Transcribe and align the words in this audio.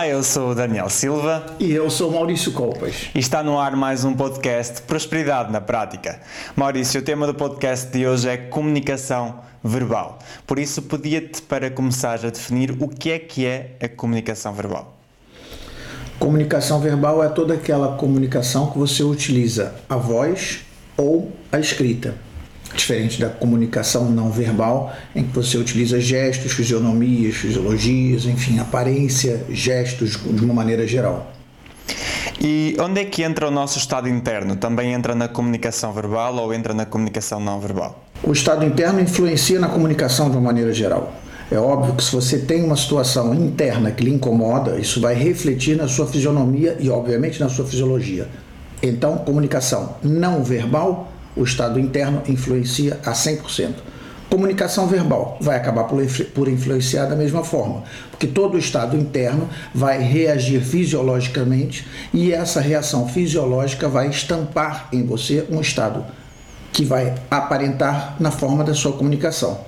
Olá, 0.00 0.08
eu 0.08 0.22
sou 0.22 0.52
o 0.52 0.54
Daniel 0.54 0.88
Silva. 0.88 1.44
E 1.58 1.72
eu 1.72 1.90
sou 1.90 2.10
Maurício 2.10 2.52
Colpas. 2.52 3.10
E 3.14 3.18
está 3.18 3.42
no 3.42 3.58
ar 3.58 3.76
mais 3.76 4.02
um 4.02 4.14
podcast 4.14 4.80
Prosperidade 4.80 5.52
na 5.52 5.60
Prática. 5.60 6.22
Maurício, 6.56 7.02
o 7.02 7.04
tema 7.04 7.26
do 7.26 7.34
podcast 7.34 7.86
de 7.92 8.06
hoje 8.06 8.26
é 8.26 8.38
comunicação 8.38 9.40
verbal. 9.62 10.18
Por 10.46 10.58
isso, 10.58 10.80
pedia-te 10.80 11.42
para 11.42 11.70
começar 11.70 12.14
a 12.24 12.30
definir 12.30 12.74
o 12.80 12.88
que 12.88 13.10
é 13.10 13.18
que 13.18 13.44
é 13.44 13.72
a 13.78 13.88
comunicação 13.90 14.54
verbal. 14.54 14.96
Comunicação 16.18 16.80
verbal 16.80 17.22
é 17.22 17.28
toda 17.28 17.52
aquela 17.52 17.98
comunicação 17.98 18.70
que 18.70 18.78
você 18.78 19.02
utiliza 19.02 19.74
a 19.86 19.96
voz 19.96 20.60
ou 20.96 21.30
a 21.52 21.58
escrita 21.58 22.14
diferente 22.74 23.20
da 23.20 23.28
comunicação 23.28 24.10
não 24.10 24.30
verbal, 24.30 24.94
em 25.14 25.24
que 25.24 25.34
você 25.34 25.58
utiliza 25.58 26.00
gestos, 26.00 26.52
fisionomias, 26.52 27.34
fisiologias, 27.34 28.24
enfim, 28.24 28.58
aparência, 28.58 29.44
gestos 29.50 30.16
de 30.16 30.44
uma 30.44 30.54
maneira 30.54 30.86
geral. 30.86 31.32
E 32.40 32.76
onde 32.80 33.00
é 33.00 33.04
que 33.04 33.22
entra 33.22 33.48
o 33.48 33.50
nosso 33.50 33.78
estado 33.78 34.08
interno? 34.08 34.56
Também 34.56 34.94
entra 34.94 35.14
na 35.14 35.28
comunicação 35.28 35.92
verbal 35.92 36.36
ou 36.36 36.54
entra 36.54 36.72
na 36.72 36.86
comunicação 36.86 37.38
não 37.38 37.60
verbal? 37.60 38.02
O 38.22 38.32
estado 38.32 38.64
interno 38.64 39.00
influencia 39.00 39.58
na 39.58 39.68
comunicação 39.68 40.30
de 40.30 40.36
uma 40.36 40.46
maneira 40.46 40.72
geral. 40.72 41.12
É 41.50 41.58
óbvio 41.58 41.94
que 41.94 42.04
se 42.04 42.12
você 42.12 42.38
tem 42.38 42.62
uma 42.62 42.76
situação 42.76 43.34
interna 43.34 43.90
que 43.90 44.04
lhe 44.04 44.10
incomoda, 44.10 44.78
isso 44.78 45.00
vai 45.00 45.14
refletir 45.14 45.76
na 45.76 45.88
sua 45.88 46.06
fisionomia 46.06 46.76
e, 46.78 46.88
obviamente, 46.88 47.40
na 47.40 47.48
sua 47.48 47.66
fisiologia. 47.66 48.28
Então, 48.82 49.18
comunicação 49.18 49.96
não 50.02 50.44
verbal 50.44 51.09
o 51.42 51.44
estado 51.44 51.78
interno 51.78 52.22
influencia 52.28 53.00
a 53.04 53.12
100%. 53.12 53.74
Comunicação 54.30 54.86
verbal 54.86 55.36
vai 55.40 55.56
acabar 55.56 55.84
por 55.84 56.48
influenciar 56.48 57.06
da 57.06 57.16
mesma 57.16 57.42
forma, 57.42 57.82
porque 58.10 58.28
todo 58.28 58.54
o 58.54 58.58
estado 58.58 58.96
interno 58.96 59.48
vai 59.74 59.98
reagir 59.98 60.60
fisiologicamente 60.60 61.84
e 62.14 62.32
essa 62.32 62.60
reação 62.60 63.08
fisiológica 63.08 63.88
vai 63.88 64.08
estampar 64.08 64.88
em 64.92 65.04
você 65.04 65.44
um 65.50 65.60
estado 65.60 66.04
que 66.72 66.84
vai 66.84 67.16
aparentar 67.28 68.14
na 68.20 68.30
forma 68.30 68.62
da 68.62 68.72
sua 68.72 68.92
comunicação, 68.92 69.62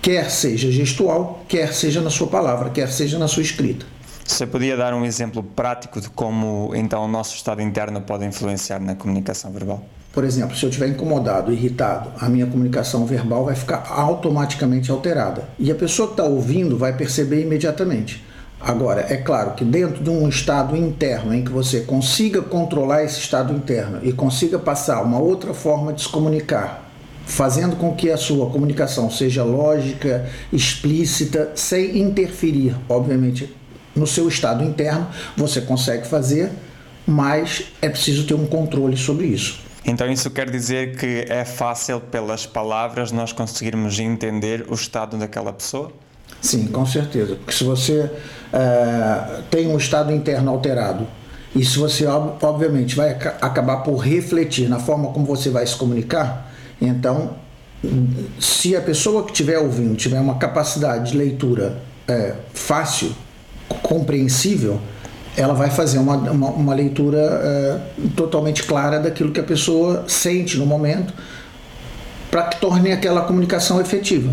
quer 0.00 0.28
seja 0.30 0.72
gestual, 0.72 1.44
quer 1.46 1.72
seja 1.72 2.00
na 2.00 2.10
sua 2.10 2.26
palavra, 2.26 2.70
quer 2.70 2.88
seja 2.88 3.20
na 3.20 3.28
sua 3.28 3.44
escrita. 3.44 3.86
Você 4.26 4.44
podia 4.44 4.76
dar 4.76 4.94
um 4.94 5.04
exemplo 5.04 5.44
prático 5.44 6.00
de 6.00 6.08
como 6.08 6.72
então 6.74 7.04
o 7.04 7.08
nosso 7.08 7.36
estado 7.36 7.62
interno 7.62 8.00
pode 8.00 8.24
influenciar 8.24 8.80
na 8.80 8.96
comunicação 8.96 9.52
verbal? 9.52 9.84
Por 10.12 10.24
exemplo, 10.24 10.54
se 10.54 10.62
eu 10.62 10.68
estiver 10.68 10.88
incomodado, 10.88 11.50
irritado, 11.50 12.10
a 12.20 12.28
minha 12.28 12.46
comunicação 12.46 13.06
verbal 13.06 13.46
vai 13.46 13.54
ficar 13.54 13.86
automaticamente 13.88 14.90
alterada. 14.90 15.48
E 15.58 15.70
a 15.70 15.74
pessoa 15.74 16.08
que 16.08 16.14
está 16.14 16.24
ouvindo 16.24 16.76
vai 16.76 16.94
perceber 16.94 17.40
imediatamente. 17.40 18.22
Agora, 18.60 19.06
é 19.08 19.16
claro 19.16 19.52
que 19.52 19.64
dentro 19.64 20.04
de 20.04 20.10
um 20.10 20.28
estado 20.28 20.76
interno 20.76 21.34
em 21.34 21.42
que 21.42 21.50
você 21.50 21.80
consiga 21.80 22.42
controlar 22.42 23.02
esse 23.02 23.18
estado 23.18 23.54
interno 23.54 24.00
e 24.02 24.12
consiga 24.12 24.58
passar 24.58 25.02
uma 25.02 25.18
outra 25.18 25.54
forma 25.54 25.94
de 25.94 26.02
se 26.02 26.08
comunicar, 26.08 26.88
fazendo 27.24 27.74
com 27.74 27.94
que 27.94 28.10
a 28.10 28.16
sua 28.18 28.50
comunicação 28.50 29.10
seja 29.10 29.42
lógica, 29.42 30.26
explícita, 30.52 31.52
sem 31.54 31.98
interferir, 31.98 32.76
obviamente, 32.86 33.52
no 33.96 34.06
seu 34.06 34.28
estado 34.28 34.62
interno, 34.62 35.08
você 35.36 35.62
consegue 35.62 36.06
fazer, 36.06 36.50
mas 37.06 37.72
é 37.80 37.88
preciso 37.88 38.26
ter 38.26 38.34
um 38.34 38.46
controle 38.46 38.96
sobre 38.96 39.26
isso. 39.26 39.61
Então 39.84 40.10
isso 40.10 40.30
quer 40.30 40.48
dizer 40.48 40.96
que 40.96 41.24
é 41.28 41.44
fácil 41.44 42.00
pelas 42.00 42.46
palavras 42.46 43.10
nós 43.10 43.32
conseguirmos 43.32 43.98
entender 43.98 44.64
o 44.68 44.74
estado 44.74 45.16
daquela 45.16 45.52
pessoa? 45.52 45.92
Sim, 46.40 46.66
com 46.66 46.86
certeza. 46.86 47.36
Porque 47.36 47.52
se 47.52 47.64
você 47.64 48.10
é, 48.52 49.42
tem 49.50 49.66
um 49.66 49.76
estado 49.76 50.12
interno 50.12 50.50
alterado 50.50 51.06
e 51.54 51.64
se 51.64 51.78
você 51.78 52.06
obviamente 52.06 52.96
vai 52.96 53.10
acabar 53.10 53.78
por 53.78 53.96
refletir 53.96 54.68
na 54.68 54.78
forma 54.78 55.12
como 55.12 55.26
você 55.26 55.50
vai 55.50 55.66
se 55.66 55.76
comunicar, 55.76 56.50
então 56.80 57.36
se 58.40 58.76
a 58.76 58.80
pessoa 58.80 59.24
que 59.24 59.32
estiver 59.32 59.58
ouvindo 59.58 59.96
tiver 59.96 60.20
uma 60.20 60.36
capacidade 60.36 61.12
de 61.12 61.18
leitura 61.18 61.78
é, 62.06 62.34
fácil, 62.54 63.12
compreensível, 63.82 64.80
ela 65.36 65.54
vai 65.54 65.70
fazer 65.70 65.98
uma, 65.98 66.16
uma, 66.16 66.50
uma 66.50 66.74
leitura 66.74 67.18
é, 67.18 67.80
totalmente 68.14 68.64
clara 68.64 68.98
daquilo 68.98 69.32
que 69.32 69.40
a 69.40 69.44
pessoa 69.44 70.04
sente 70.06 70.58
no 70.58 70.66
momento 70.66 71.14
para 72.30 72.44
que 72.44 72.60
torne 72.60 72.92
aquela 72.92 73.22
comunicação 73.22 73.80
efetiva. 73.80 74.30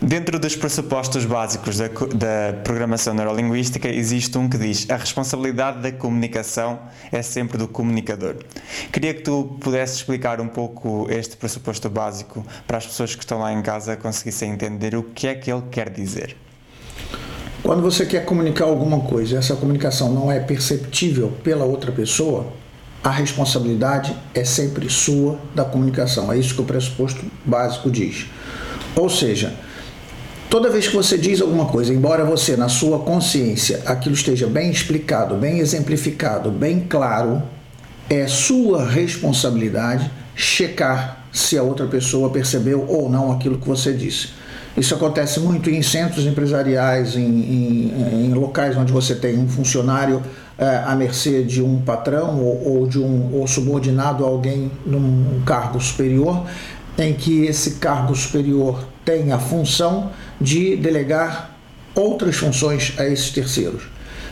Dentro 0.00 0.38
dos 0.38 0.54
pressupostos 0.54 1.24
básicos 1.24 1.78
da, 1.78 1.88
da, 1.88 2.52
programação 2.62 3.14
neurolinguística, 3.14 3.88
existe 3.88 4.36
um 4.36 4.46
que 4.46 4.58
diz 4.58 4.88
a 4.90 4.96
responsabilidade 4.96 5.80
da 5.80 5.90
comunicação 5.90 6.78
é 7.10 7.22
sempre 7.22 7.56
do 7.56 7.66
comunicador. 7.66 8.36
Queria 8.92 9.14
que 9.14 9.22
tu 9.22 9.56
pudesses 9.58 9.96
explicar 9.96 10.38
um 10.38 10.48
pouco 10.48 11.06
este 11.10 11.38
pressuposto 11.38 11.88
básico 11.88 12.44
para 12.66 12.76
as 12.76 12.86
pessoas 12.86 13.14
que 13.14 13.22
estão 13.22 13.38
lá 13.38 13.50
em 13.52 13.62
casa 13.62 13.96
conseguissem 13.96 14.52
entender 14.52 14.94
o 14.94 15.02
que 15.02 15.26
é 15.26 15.34
que 15.34 15.50
ele 15.50 15.62
quer 15.70 15.88
dizer. 15.88 16.36
Quando 17.66 17.82
você 17.82 18.06
quer 18.06 18.24
comunicar 18.24 18.66
alguma 18.66 19.00
coisa 19.00 19.34
e 19.34 19.38
essa 19.38 19.56
comunicação 19.56 20.12
não 20.12 20.30
é 20.30 20.38
perceptível 20.38 21.32
pela 21.42 21.64
outra 21.64 21.90
pessoa, 21.90 22.46
a 23.02 23.10
responsabilidade 23.10 24.16
é 24.32 24.44
sempre 24.44 24.88
sua 24.88 25.36
da 25.52 25.64
comunicação. 25.64 26.32
É 26.32 26.38
isso 26.38 26.54
que 26.54 26.60
o 26.60 26.64
pressuposto 26.64 27.24
básico 27.44 27.90
diz. 27.90 28.26
Ou 28.94 29.10
seja, 29.10 29.52
toda 30.48 30.70
vez 30.70 30.86
que 30.86 30.94
você 30.94 31.18
diz 31.18 31.40
alguma 31.40 31.64
coisa, 31.64 31.92
embora 31.92 32.24
você, 32.24 32.56
na 32.56 32.68
sua 32.68 33.00
consciência, 33.00 33.82
aquilo 33.84 34.14
esteja 34.14 34.46
bem 34.46 34.70
explicado, 34.70 35.34
bem 35.34 35.58
exemplificado, 35.58 36.52
bem 36.52 36.86
claro, 36.88 37.42
é 38.08 38.28
sua 38.28 38.88
responsabilidade 38.88 40.08
checar 40.36 41.26
se 41.32 41.58
a 41.58 41.64
outra 41.64 41.88
pessoa 41.88 42.30
percebeu 42.30 42.86
ou 42.88 43.10
não 43.10 43.32
aquilo 43.32 43.58
que 43.58 43.66
você 43.66 43.92
disse. 43.92 44.45
Isso 44.76 44.94
acontece 44.94 45.40
muito 45.40 45.70
em 45.70 45.82
centros 45.82 46.26
empresariais, 46.26 47.16
em, 47.16 47.22
em, 47.22 48.26
em 48.26 48.34
locais 48.34 48.76
onde 48.76 48.92
você 48.92 49.14
tem 49.14 49.38
um 49.38 49.48
funcionário 49.48 50.22
é, 50.58 50.82
à 50.86 50.94
mercê 50.94 51.42
de 51.42 51.62
um 51.62 51.80
patrão 51.80 52.38
ou, 52.40 52.80
ou 52.80 52.86
de 52.86 52.98
um 52.98 53.34
ou 53.34 53.46
subordinado 53.46 54.24
a 54.24 54.28
alguém 54.28 54.70
num 54.84 55.40
cargo 55.46 55.80
superior, 55.80 56.44
em 56.98 57.14
que 57.14 57.46
esse 57.46 57.72
cargo 57.72 58.14
superior 58.14 58.86
tem 59.04 59.32
a 59.32 59.38
função 59.38 60.10
de 60.38 60.76
delegar 60.76 61.56
outras 61.94 62.36
funções 62.36 62.92
a 62.98 63.06
esses 63.06 63.30
terceiros. 63.30 63.84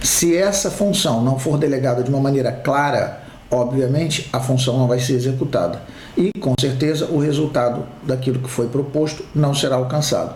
Se 0.02 0.36
essa 0.36 0.70
função 0.70 1.22
não 1.22 1.38
for 1.38 1.56
delegada 1.56 2.02
de 2.02 2.10
uma 2.10 2.20
maneira 2.20 2.52
clara, 2.52 3.23
obviamente 3.50 4.28
a 4.32 4.40
função 4.40 4.78
não 4.78 4.86
vai 4.86 4.98
ser 4.98 5.14
executada 5.14 5.82
e, 6.16 6.30
com 6.38 6.54
certeza, 6.58 7.06
o 7.06 7.18
resultado 7.18 7.84
daquilo 8.02 8.38
que 8.38 8.50
foi 8.50 8.68
proposto 8.68 9.24
não 9.34 9.54
será 9.54 9.76
alcançado. 9.76 10.34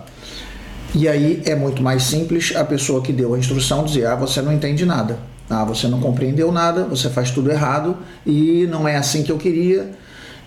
E 0.94 1.06
aí 1.06 1.42
é 1.44 1.54
muito 1.54 1.82
mais 1.82 2.04
simples 2.04 2.54
a 2.56 2.64
pessoa 2.64 3.02
que 3.02 3.12
deu 3.12 3.34
a 3.34 3.38
instrução 3.38 3.84
dizer: 3.84 4.06
ah, 4.06 4.16
você 4.16 4.40
não 4.40 4.52
entende 4.52 4.86
nada, 4.86 5.18
ah, 5.48 5.64
você 5.64 5.86
não 5.86 6.00
compreendeu 6.00 6.50
nada, 6.50 6.84
você 6.84 7.10
faz 7.10 7.30
tudo 7.30 7.50
errado 7.50 7.96
e 8.26 8.66
não 8.70 8.88
é 8.88 8.96
assim 8.96 9.22
que 9.22 9.30
eu 9.30 9.36
queria. 9.36 9.90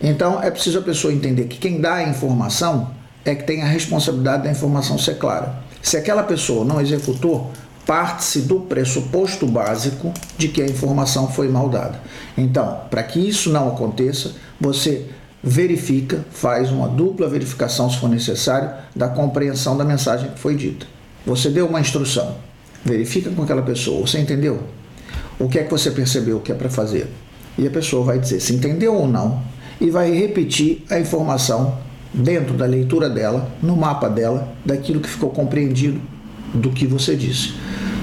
Então 0.02 0.42
é 0.42 0.50
preciso 0.50 0.80
a 0.80 0.82
pessoa 0.82 1.14
entender 1.14 1.46
que 1.46 1.58
quem 1.58 1.80
dá 1.80 1.96
a 1.96 2.04
informação 2.10 2.90
é 3.24 3.36
que 3.36 3.44
tem 3.44 3.62
a 3.62 3.68
responsabilidade 3.68 4.44
da 4.44 4.52
informação 4.52 4.98
ser 4.98 5.20
clara. 5.20 5.56
Se 5.82 5.96
aquela 5.96 6.24
pessoa 6.24 6.66
não 6.66 6.82
executou, 6.82 7.52
parte-se 7.86 8.42
do 8.42 8.62
pressuposto 8.62 9.48
básico 9.48 10.14
de 10.38 10.48
que 10.48 10.62
a 10.62 10.66
informação 10.66 11.28
foi 11.28 11.48
mal 11.48 11.70
dada. 11.70 12.02
Então, 12.38 12.82
para 12.90 13.04
que 13.04 13.20
isso 13.20 13.50
não 13.50 13.68
aconteça, 13.68 14.34
você 14.60 15.08
verifica, 15.44 16.24
faz 16.32 16.72
uma 16.72 16.88
dupla 16.88 17.28
verificação, 17.28 17.90
se 17.90 17.98
for 17.98 18.10
necessário, 18.10 18.72
da 18.96 19.08
compreensão 19.08 19.76
da 19.76 19.84
mensagem 19.84 20.30
que 20.30 20.40
foi 20.40 20.56
dita. 20.56 20.86
Você 21.26 21.50
deu 21.50 21.68
uma 21.68 21.80
instrução, 21.80 22.36
verifica 22.86 23.30
com 23.30 23.44
aquela 23.44 23.62
pessoa, 23.62 24.08
você 24.08 24.20
entendeu? 24.20 24.62
O 25.40 25.50
que 25.50 25.60
é 25.60 25.64
que 25.64 25.72
você 25.72 25.90
percebeu 25.90 26.40
que 26.40 26.52
é 26.52 26.56
para 26.56 26.70
fazer? 26.70 27.08
E 27.58 27.66
a 27.66 27.72
pessoa 27.72 28.06
vai 28.06 28.20
dizer 28.20 28.40
se 28.40 28.54
entendeu 28.54 28.96
ou 28.96 29.08
não 29.08 29.42
e 29.80 29.90
vai 29.90 30.12
repetir 30.12 30.84
a 30.90 31.00
informação 31.00 31.78
dentro 32.14 32.54
da 32.54 32.66
leitura 32.66 33.10
dela, 33.10 33.50
no 33.62 33.76
mapa 33.76 34.08
dela, 34.08 34.54
daquilo 34.66 35.00
que 35.00 35.10
ficou 35.10 35.30
compreendido 35.30 36.00
do 36.54 36.72
que 36.72 36.86
você 36.86 37.16
disse. 37.16 37.54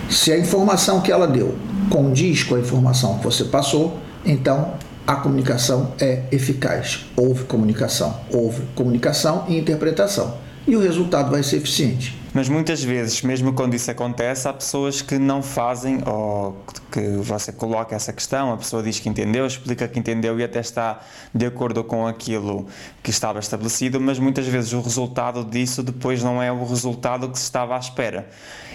Se 0.09 0.33
a 0.33 0.39
informação 0.39 1.01
que 1.01 1.13
ela 1.13 1.27
deu 1.27 1.55
condiz 1.91 2.43
com 2.43 2.55
a 2.55 2.61
informação 2.61 3.19
que 3.19 3.25
você 3.25 3.45
passou, 3.45 3.99
então 4.25 4.75
a 5.07 5.17
comunicação 5.17 5.93
é 5.99 6.25
eficaz. 6.31 7.07
Houve 7.17 7.45
comunicação, 7.45 8.21
houve 8.33 8.63
comunicação 8.75 9.45
e 9.49 9.59
interpretação. 9.59 10.35
E 10.67 10.77
o 10.77 10.81
resultado 10.81 11.31
vai 11.31 11.43
ser 11.43 11.57
eficiente. 11.57 12.19
Mas 12.39 12.49
muitas 12.49 12.85
vezes, 12.85 13.21
mesmo 13.23 13.53
quando 13.53 13.75
isso 13.75 13.91
acontece, 13.91 14.47
há 14.47 14.53
pessoas 14.53 15.03
que 15.03 15.19
não 15.19 15.43
fazem 15.43 15.99
ou 16.07 16.57
que 16.89 17.01
você 17.17 17.51
coloca 17.51 17.97
essa 17.97 18.13
questão, 18.13 18.53
a 18.53 18.57
pessoa 18.57 18.81
diz 18.81 19.01
que 19.01 19.09
entendeu, 19.09 19.45
explica 19.45 19.89
que 19.89 19.99
entendeu 19.99 20.39
e 20.39 20.45
até 20.45 20.61
está 20.61 21.01
de 21.35 21.47
acordo 21.47 21.83
com 21.83 22.07
aquilo 22.07 22.69
que 23.03 23.11
estava 23.11 23.41
estabelecido, 23.41 24.01
mas 24.01 24.21
muitas 24.21 24.47
vezes 24.47 24.73
o 24.73 24.81
resultado 24.81 25.45
disso 25.45 25.83
depois 25.83 26.23
não 26.23 26.41
é 26.41 26.53
o 26.53 26.65
resultado 26.65 27.29
que 27.29 27.37
se 27.37 27.43
estava 27.43 27.75
à 27.75 27.79
espera. 27.81 28.31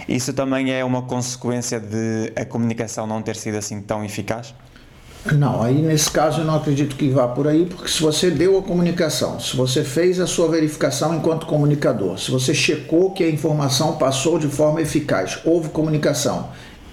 Isso 0.06 0.34
também 0.34 0.70
é 0.70 0.84
uma 0.84 1.00
consequência 1.00 1.80
de 1.80 2.34
a 2.36 2.44
comunicação 2.44 3.06
não 3.06 3.22
ter 3.22 3.34
sido 3.34 3.56
assim 3.56 3.80
tão 3.80 4.04
eficaz? 4.04 4.54
Não, 5.32 5.62
aí 5.62 5.80
nesse 5.80 6.10
caso 6.10 6.42
eu 6.42 6.44
não 6.44 6.56
acredito 6.56 6.96
que 6.96 7.08
vá 7.08 7.26
por 7.26 7.48
aí, 7.48 7.64
porque 7.64 7.88
se 7.88 8.02
você 8.02 8.30
deu 8.30 8.58
a 8.58 8.62
comunicação, 8.62 9.40
se 9.40 9.56
você 9.56 9.82
fez 9.82 10.20
a 10.20 10.26
sua 10.26 10.48
verificação 10.48 11.14
enquanto 11.14 11.46
comunicador, 11.46 12.18
se 12.18 12.30
você 12.30 12.52
checou 12.52 13.10
que 13.10 13.24
a 13.24 13.30
informação 13.30 13.96
passou 13.96 14.38
de 14.38 14.48
forma 14.48 14.82
eficaz, 14.82 15.38
houve 15.42 15.70
comunicação 15.70 16.50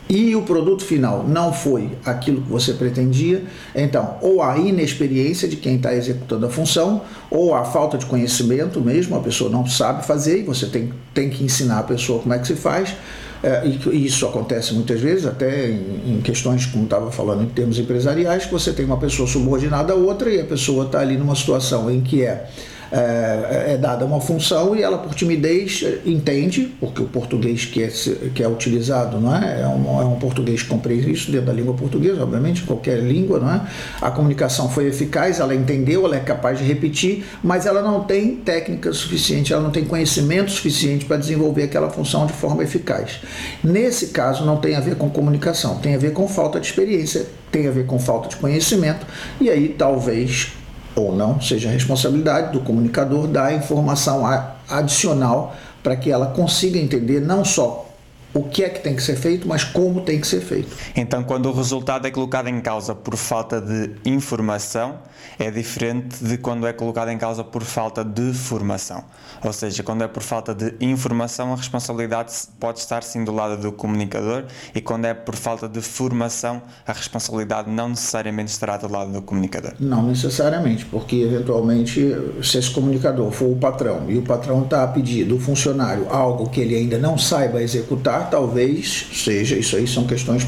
e 0.09 0.33
o 0.33 0.43
produto 0.43 0.83
final 0.83 1.25
não 1.27 1.51
foi 1.51 1.91
aquilo 2.05 2.41
que 2.41 2.49
você 2.49 2.73
pretendia, 2.73 3.43
então 3.75 4.17
ou 4.21 4.41
a 4.41 4.57
inexperiência 4.57 5.47
de 5.47 5.57
quem 5.57 5.75
está 5.75 5.93
executando 5.93 6.45
a 6.45 6.49
função, 6.49 7.01
ou 7.29 7.53
a 7.53 7.65
falta 7.65 7.97
de 7.97 8.05
conhecimento 8.05 8.79
mesmo, 8.79 9.15
a 9.15 9.19
pessoa 9.19 9.49
não 9.49 9.67
sabe 9.67 10.05
fazer 10.05 10.39
e 10.39 10.43
você 10.43 10.67
tem, 10.67 10.93
tem 11.13 11.29
que 11.29 11.43
ensinar 11.43 11.79
a 11.79 11.83
pessoa 11.83 12.21
como 12.21 12.33
é 12.33 12.39
que 12.39 12.47
se 12.47 12.55
faz 12.55 12.95
é, 13.43 13.63
e 13.65 14.05
isso 14.05 14.25
acontece 14.27 14.73
muitas 14.73 14.99
vezes, 15.01 15.25
até 15.25 15.69
em, 15.69 16.17
em 16.17 16.21
questões, 16.21 16.65
como 16.67 16.83
estava 16.83 17.11
falando, 17.11 17.43
em 17.43 17.49
termos 17.49 17.79
empresariais, 17.79 18.45
que 18.45 18.51
você 18.51 18.71
tem 18.71 18.85
uma 18.85 18.97
pessoa 18.97 19.27
subordinada 19.27 19.93
a 19.93 19.95
outra 19.95 20.29
e 20.29 20.39
a 20.39 20.45
pessoa 20.45 20.85
está 20.85 20.99
ali 20.99 21.17
numa 21.17 21.35
situação 21.35 21.89
em 21.89 22.01
que 22.01 22.23
é 22.23 22.47
é, 22.91 23.73
é, 23.73 23.77
dada 23.77 24.05
uma 24.05 24.19
função 24.19 24.75
e 24.75 24.83
ela, 24.83 24.97
por 24.97 25.15
timidez, 25.15 25.83
entende, 26.05 26.73
porque 26.79 27.01
o 27.01 27.05
português 27.05 27.63
que 27.65 27.83
é, 27.83 27.87
que 28.35 28.43
é 28.43 28.47
utilizado 28.47 29.19
não 29.19 29.33
é? 29.35 29.61
É, 29.61 29.67
um, 29.67 30.01
é 30.01 30.05
um 30.05 30.19
português 30.19 30.61
que 30.61 30.69
compreende 30.69 31.11
isso 31.11 31.31
dentro 31.31 31.47
da 31.47 31.53
língua 31.53 31.73
portuguesa, 31.73 32.21
obviamente, 32.21 32.63
qualquer 32.63 32.99
língua, 32.99 33.39
não 33.39 33.51
é? 33.51 33.61
A 34.01 34.11
comunicação 34.11 34.69
foi 34.69 34.87
eficaz, 34.87 35.39
ela 35.39 35.55
entendeu, 35.55 36.05
ela 36.05 36.17
é 36.17 36.19
capaz 36.19 36.59
de 36.59 36.65
repetir, 36.65 37.23
mas 37.41 37.65
ela 37.65 37.81
não 37.81 38.03
tem 38.03 38.35
técnica 38.35 38.91
suficiente, 38.91 39.53
ela 39.53 39.61
não 39.61 39.71
tem 39.71 39.85
conhecimento 39.85 40.51
suficiente 40.51 41.05
para 41.05 41.17
desenvolver 41.17 41.63
aquela 41.63 41.89
função 41.89 42.25
de 42.25 42.33
forma 42.33 42.63
eficaz. 42.63 43.21
Nesse 43.63 44.07
caso, 44.07 44.45
não 44.45 44.57
tem 44.57 44.75
a 44.75 44.79
ver 44.81 44.95
com 44.95 45.09
comunicação, 45.09 45.77
tem 45.77 45.95
a 45.95 45.97
ver 45.97 46.11
com 46.11 46.27
falta 46.27 46.59
de 46.59 46.67
experiência, 46.67 47.25
tem 47.51 47.67
a 47.67 47.71
ver 47.71 47.85
com 47.85 47.97
falta 47.99 48.29
de 48.29 48.35
conhecimento, 48.35 49.05
e 49.39 49.49
aí 49.49 49.69
talvez 49.69 50.53
ou 50.95 51.15
não, 51.15 51.39
seja 51.41 51.69
a 51.69 51.71
responsabilidade 51.71 52.51
do 52.51 52.59
comunicador 52.59 53.27
dar 53.27 53.53
informação 53.53 54.23
adicional 54.69 55.55
para 55.81 55.95
que 55.95 56.11
ela 56.11 56.27
consiga 56.27 56.77
entender 56.77 57.19
não 57.19 57.43
só 57.43 57.90
o 58.33 58.43
que 58.43 58.63
é 58.63 58.69
que 58.69 58.79
tem 58.81 58.95
que 58.95 59.03
ser 59.03 59.15
feito, 59.15 59.47
mas 59.47 59.63
como 59.63 60.01
tem 60.01 60.19
que 60.19 60.27
ser 60.27 60.41
feito. 60.41 60.69
Então, 60.95 61.23
quando 61.23 61.47
o 61.47 61.53
resultado 61.53 62.07
é 62.07 62.11
colocado 62.11 62.47
em 62.47 62.61
causa 62.61 62.95
por 62.95 63.15
falta 63.15 63.59
de 63.59 63.91
informação, 64.05 64.99
é 65.37 65.51
diferente 65.51 66.23
de 66.23 66.37
quando 66.37 66.65
é 66.65 66.73
colocado 66.73 67.09
em 67.09 67.17
causa 67.17 67.43
por 67.43 67.63
falta 67.63 68.03
de 68.03 68.33
formação. 68.33 69.03
Ou 69.43 69.51
seja, 69.51 69.83
quando 69.83 70.03
é 70.03 70.07
por 70.07 70.23
falta 70.23 70.53
de 70.53 70.73
informação, 70.79 71.51
a 71.51 71.55
responsabilidade 71.55 72.31
pode 72.59 72.79
estar 72.79 73.03
sim 73.03 73.23
do 73.23 73.31
lado 73.31 73.61
do 73.61 73.71
comunicador, 73.71 74.45
e 74.73 74.81
quando 74.81 75.05
é 75.05 75.13
por 75.13 75.35
falta 75.35 75.67
de 75.67 75.81
formação, 75.81 76.61
a 76.85 76.93
responsabilidade 76.93 77.69
não 77.69 77.89
necessariamente 77.89 78.51
estará 78.51 78.77
do 78.77 78.91
lado 78.91 79.11
do 79.11 79.21
comunicador. 79.21 79.73
Não 79.79 80.03
necessariamente, 80.03 80.85
porque 80.85 81.17
eventualmente, 81.17 82.15
se 82.43 82.57
esse 82.57 82.69
comunicador 82.71 83.31
for 83.31 83.51
o 83.51 83.55
patrão 83.55 84.09
e 84.09 84.17
o 84.17 84.21
patrão 84.21 84.63
está 84.63 84.83
a 84.83 84.87
pedir 84.87 85.25
do 85.25 85.39
funcionário 85.39 86.07
algo 86.09 86.49
que 86.49 86.61
ele 86.61 86.75
ainda 86.75 86.97
não 86.97 87.17
saiba 87.17 87.61
executar, 87.61 88.20
talvez 88.29 89.07
seja, 89.13 89.55
isso 89.55 89.75
aí 89.75 89.87
são 89.87 90.05
questões 90.05 90.45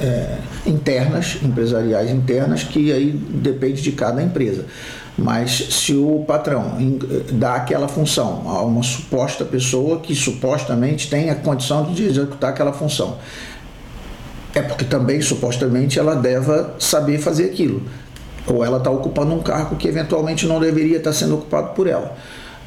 é, 0.00 0.38
internas, 0.66 1.38
empresariais 1.42 2.10
internas, 2.10 2.62
que 2.62 2.92
aí 2.92 3.10
depende 3.10 3.82
de 3.82 3.92
cada 3.92 4.22
empresa. 4.22 4.66
Mas 5.16 5.50
se 5.52 5.94
o 5.94 6.24
patrão 6.26 6.78
dá 7.32 7.56
aquela 7.56 7.86
função 7.86 8.44
a 8.46 8.62
uma 8.62 8.82
suposta 8.82 9.44
pessoa 9.44 10.00
que 10.00 10.14
supostamente 10.14 11.10
tem 11.10 11.28
a 11.28 11.34
condição 11.34 11.92
de 11.92 12.04
executar 12.04 12.50
aquela 12.50 12.72
função, 12.72 13.18
é 14.54 14.62
porque 14.62 14.84
também 14.84 15.20
supostamente 15.20 15.98
ela 15.98 16.14
deva 16.14 16.74
saber 16.78 17.18
fazer 17.18 17.44
aquilo. 17.44 17.82
Ou 18.46 18.64
ela 18.64 18.78
está 18.78 18.90
ocupando 18.90 19.34
um 19.34 19.42
cargo 19.42 19.76
que 19.76 19.86
eventualmente 19.86 20.46
não 20.46 20.58
deveria 20.58 20.96
estar 20.96 21.12
sendo 21.12 21.34
ocupado 21.34 21.74
por 21.74 21.86
ela. 21.86 22.16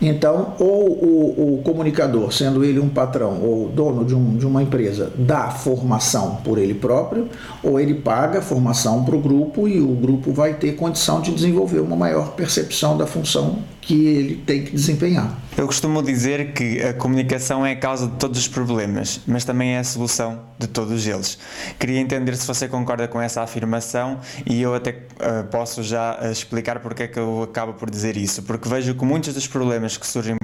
Então, 0.01 0.53
ou 0.59 0.89
o, 0.89 1.56
o, 1.56 1.62
comunicador, 1.63 2.31
sendo 2.31 2.63
ele 2.63 2.80
um 2.80 2.89
patrão 2.89 3.42
ou 3.42 3.69
dono 3.69 4.03
de, 4.03 4.13
um, 4.13 4.36
de 4.38 4.45
uma 4.45 4.62
empresa, 4.62 5.12
dá 5.15 5.50
formação 5.50 6.38
por 6.44 6.57
ele 6.57 6.74
próprio, 6.74 7.27
ou 7.63 7.80
ele 7.80 7.94
paga 7.94 8.42
formação 8.42 9.03
para 9.03 9.15
o 9.15 9.19
grupo 9.19 9.68
e 9.68 9.80
o 9.80 9.88
grupo 9.88 10.31
vai 10.31 10.56
ter 10.56 10.74
condição 10.75 11.21
de 11.21 11.31
desenvolver 11.31 11.80
uma 11.80 11.95
maior 11.95 12.31
percepção 12.31 12.97
da 12.97 13.07
função 13.07 13.59
que 13.81 14.06
ele 14.06 14.36
tem 14.45 14.63
que 14.63 14.71
desempenhar. 14.71 15.39
Eu 15.57 15.67
costumo 15.67 16.03
dizer 16.03 16.51
que 16.51 16.81
a 16.81 16.93
comunicação 16.93 17.65
é 17.65 17.71
a 17.71 17.75
causa 17.77 18.07
de 18.07 18.17
todos 18.17 18.37
os 18.37 18.45
problemas, 18.45 19.21
mas 19.25 19.45
também 19.45 19.75
é 19.75 19.79
a 19.79 19.85
solução 19.85 20.41
de 20.59 20.67
todos 20.67 21.07
eles. 21.07 21.39
Queria 21.79 22.01
entender 22.01 22.35
se 22.35 22.45
você 22.45 22.67
concorda 22.67 23.07
com 23.07 23.21
essa 23.21 23.41
afirmação 23.41 24.19
e 24.45 24.61
eu 24.61 24.75
até 24.75 24.89
uh, 24.91 25.47
posso 25.49 25.81
já 25.81 26.19
uh, 26.21 26.29
explicar 26.29 26.81
porque 26.81 27.03
é 27.03 27.07
que 27.07 27.17
eu 27.17 27.43
acabo 27.43 27.71
por 27.71 27.89
dizer 27.89 28.17
isso. 28.17 28.43
Porque 28.43 28.67
vejo 28.67 28.93
que 28.95 29.05
muitos 29.05 29.33
dos 29.33 29.47
problemas 29.47 29.95
que 29.95 30.05
surgem 30.05 30.35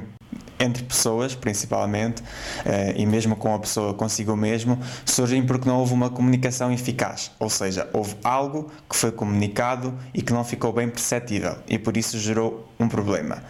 entre 0.57 0.81
pessoas, 0.81 1.35
principalmente, 1.35 2.21
uh, 2.21 2.95
e 2.95 3.05
mesmo 3.05 3.35
com 3.35 3.53
a 3.53 3.59
pessoa 3.59 3.93
consigo 3.93 4.33
mesmo, 4.37 4.79
surgem 5.03 5.45
porque 5.45 5.67
não 5.67 5.79
houve 5.79 5.93
uma 5.93 6.09
comunicação 6.09 6.71
eficaz. 6.71 7.31
Ou 7.37 7.49
seja, 7.49 7.89
houve 7.91 8.15
algo 8.23 8.71
que 8.89 8.95
foi 8.95 9.11
comunicado 9.11 9.93
e 10.13 10.21
que 10.21 10.31
não 10.31 10.45
ficou 10.45 10.71
bem 10.71 10.87
perceptível 10.87 11.57
e 11.67 11.77
por 11.77 11.97
isso 11.97 12.17
gerou 12.17 12.71
um 12.79 12.87
problema. 12.87 13.43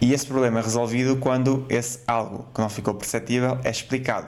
E 0.00 0.12
esse 0.12 0.26
problema 0.26 0.60
é 0.60 0.62
resolvido 0.62 1.16
quando 1.16 1.64
esse 1.68 2.00
algo 2.06 2.46
que 2.54 2.60
não 2.60 2.68
ficou 2.68 2.94
perceptível 2.94 3.58
é 3.64 3.70
explicado. 3.70 4.26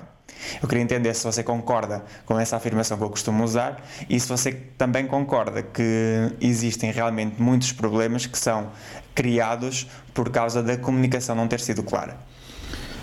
Eu 0.63 0.69
queria 0.69 0.85
entender 0.85 1.15
se 1.15 1.25
você 1.25 1.43
concorda 1.43 2.05
com 2.25 2.39
essa 2.39 2.57
afirmação 2.57 2.97
que 2.97 3.05
eu 3.05 3.11
costumo 3.11 3.43
usar 3.43 3.83
e 4.09 4.19
se 4.19 4.29
você 4.29 4.53
também 4.53 5.07
concorda 5.07 5.63
que 5.63 6.31
existem 6.41 6.91
realmente 6.91 7.41
muitos 7.41 7.73
problemas 7.73 8.27
que 8.27 8.39
são 8.39 8.69
criados 9.15 9.87
por 10.13 10.31
causa 10.31 10.63
da 10.63 10.77
comunicação 10.77 11.35
não 11.35 11.49
ter 11.49 11.61
sido 11.61 11.83
clara. 11.83 12.17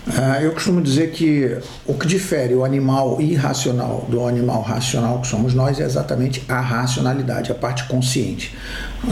Ah, 0.06 0.40
eu 0.42 0.52
costumo 0.52 0.82
dizer 0.82 1.12
que 1.12 1.58
o 1.86 1.94
que 1.94 2.06
difere 2.06 2.54
o 2.54 2.62
animal 2.62 3.22
irracional 3.22 4.04
do 4.06 4.26
animal 4.26 4.60
racional 4.60 5.20
que 5.22 5.26
somos 5.26 5.54
nós 5.54 5.80
é 5.80 5.84
exatamente 5.84 6.44
a 6.46 6.60
racionalidade, 6.60 7.50
a 7.50 7.54
parte 7.54 7.84
consciente. 7.84 8.54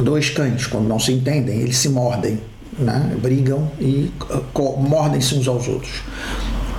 Dois 0.02 0.28
cães, 0.28 0.66
quando 0.66 0.86
não 0.86 0.98
se 0.98 1.12
entendem, 1.12 1.60
eles 1.60 1.78
se 1.78 1.88
mordem, 1.88 2.38
né? 2.78 3.16
brigam 3.20 3.70
e 3.80 4.12
uh, 4.30 4.80
mordem-se 4.80 5.34
uns 5.34 5.48
aos 5.48 5.68
outros. 5.68 6.02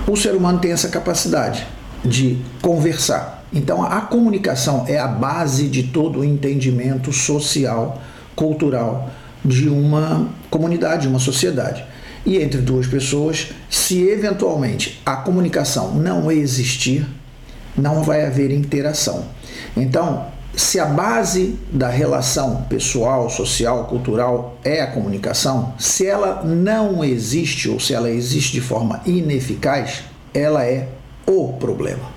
O 0.06 0.16
ser 0.16 0.34
humano 0.34 0.58
tem 0.58 0.72
essa 0.72 0.88
capacidade 0.88 1.66
de 2.04 2.38
conversar. 2.60 3.44
Então, 3.52 3.82
a 3.82 4.00
comunicação 4.00 4.84
é 4.86 4.98
a 4.98 5.06
base 5.06 5.68
de 5.68 5.84
todo 5.84 6.20
o 6.20 6.24
entendimento 6.24 7.12
social, 7.12 8.02
cultural 8.34 9.10
de 9.44 9.68
uma 9.68 10.28
comunidade, 10.50 11.02
de 11.02 11.08
uma 11.08 11.18
sociedade 11.18 11.84
e 12.26 12.38
entre 12.38 12.60
duas 12.60 12.86
pessoas, 12.86 13.50
se 13.68 14.02
eventualmente 14.02 15.00
a 15.04 15.16
comunicação 15.16 15.94
não 15.94 16.30
existir, 16.30 17.06
não 17.76 18.02
vai 18.02 18.24
haver 18.24 18.50
interação. 18.50 19.26
Então, 19.76 20.26
se 20.56 20.78
a 20.78 20.86
base 20.86 21.58
da 21.70 21.88
relação 21.88 22.62
pessoal, 22.68 23.28
social, 23.28 23.86
cultural 23.86 24.56
é 24.62 24.80
a 24.80 24.86
comunicação, 24.86 25.74
se 25.78 26.06
ela 26.06 26.42
não 26.44 27.04
existe 27.04 27.68
ou 27.68 27.80
se 27.80 27.92
ela 27.92 28.10
existe 28.10 28.52
de 28.52 28.60
forma 28.60 29.00
ineficaz, 29.04 30.04
ela 30.32 30.64
é 30.64 30.88
o 31.26 31.54
problema. 31.54 32.14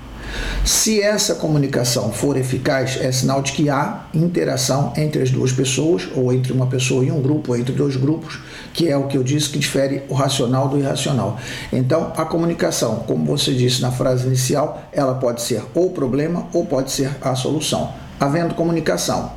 Se 0.63 1.01
essa 1.01 1.35
comunicação 1.35 2.11
for 2.11 2.35
eficaz, 2.37 2.99
é 3.01 3.11
sinal 3.11 3.41
de 3.41 3.53
que 3.53 3.69
há 3.69 4.05
interação 4.13 4.91
entre 4.97 5.21
as 5.21 5.31
duas 5.31 5.51
pessoas, 5.51 6.07
ou 6.13 6.31
entre 6.33 6.51
uma 6.51 6.67
pessoa 6.67 7.03
e 7.03 7.11
um 7.11 7.21
grupo, 7.21 7.53
ou 7.53 7.57
entre 7.57 7.73
dois 7.73 7.95
grupos, 7.95 8.39
que 8.73 8.89
é 8.89 8.97
o 8.97 9.07
que 9.07 9.17
eu 9.17 9.23
disse 9.23 9.49
que 9.49 9.57
difere 9.57 10.03
o 10.09 10.13
racional 10.13 10.67
do 10.67 10.77
irracional. 10.77 11.39
Então, 11.71 12.11
a 12.17 12.25
comunicação, 12.25 13.03
como 13.07 13.25
você 13.25 13.53
disse 13.53 13.81
na 13.81 13.91
frase 13.91 14.27
inicial, 14.27 14.83
ela 14.91 15.15
pode 15.15 15.41
ser 15.41 15.63
o 15.73 15.89
problema 15.89 16.47
ou 16.53 16.65
pode 16.65 16.91
ser 16.91 17.15
a 17.21 17.33
solução. 17.33 18.06
Havendo 18.19 18.55
comunicação, 18.55 19.31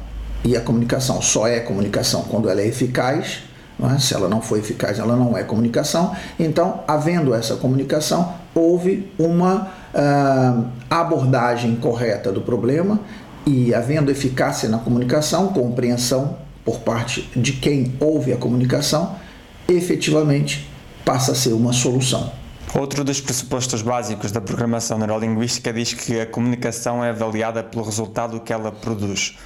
e 0.44 0.56
a 0.56 0.60
comunicação 0.60 1.20
só 1.20 1.46
é 1.46 1.60
comunicação 1.60 2.22
quando 2.22 2.48
ela 2.48 2.60
é 2.60 2.66
eficaz, 2.66 3.42
é? 3.82 3.98
se 3.98 4.14
ela 4.14 4.28
não 4.28 4.40
for 4.40 4.58
eficaz, 4.58 4.98
ela 4.98 5.16
não 5.16 5.36
é 5.36 5.42
comunicação. 5.42 6.14
Então, 6.38 6.80
havendo 6.86 7.34
essa 7.34 7.56
comunicação, 7.56 8.34
houve 8.54 9.10
uma 9.18 9.70
uh, 9.94 10.64
abordagem 10.88 11.76
correta 11.76 12.32
do 12.32 12.40
problema 12.40 13.00
e 13.46 13.74
havendo 13.74 14.10
eficácia 14.10 14.68
na 14.68 14.78
comunicação, 14.78 15.48
compreensão 15.48 16.36
por 16.64 16.80
parte 16.80 17.30
de 17.34 17.52
quem 17.52 17.94
ouve 18.00 18.32
a 18.32 18.36
comunicação, 18.36 19.16
efetivamente 19.68 20.68
passa 21.04 21.32
a 21.32 21.34
ser 21.34 21.52
uma 21.52 21.72
solução. 21.72 22.39
Outro 22.72 23.02
dos 23.02 23.20
pressupostos 23.20 23.82
básicos 23.82 24.30
da 24.30 24.40
programação 24.40 24.96
neurolinguística 24.96 25.72
diz 25.72 25.92
que 25.92 26.20
a 26.20 26.26
comunicação 26.26 27.04
é 27.04 27.10
avaliada 27.10 27.64
pelo 27.64 27.84
resultado 27.84 28.38
que 28.38 28.52
ela 28.52 28.70
produz. 28.70 29.36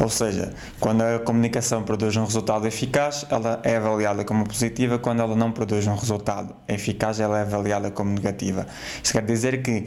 Ou 0.00 0.08
seja, 0.08 0.52
quando 0.78 1.02
a 1.02 1.18
comunicação 1.18 1.82
produz 1.82 2.16
um 2.16 2.24
resultado 2.24 2.68
eficaz, 2.68 3.26
ela 3.30 3.60
é 3.64 3.76
avaliada 3.76 4.24
como 4.24 4.46
positiva, 4.46 4.96
quando 4.96 5.20
ela 5.20 5.34
não 5.34 5.50
produz 5.50 5.88
um 5.88 5.96
resultado 5.96 6.54
eficaz, 6.68 7.18
ela 7.18 7.40
é 7.40 7.42
avaliada 7.42 7.90
como 7.90 8.12
negativa. 8.12 8.64
Isso 9.02 9.12
quer 9.12 9.24
dizer 9.24 9.60
que 9.60 9.86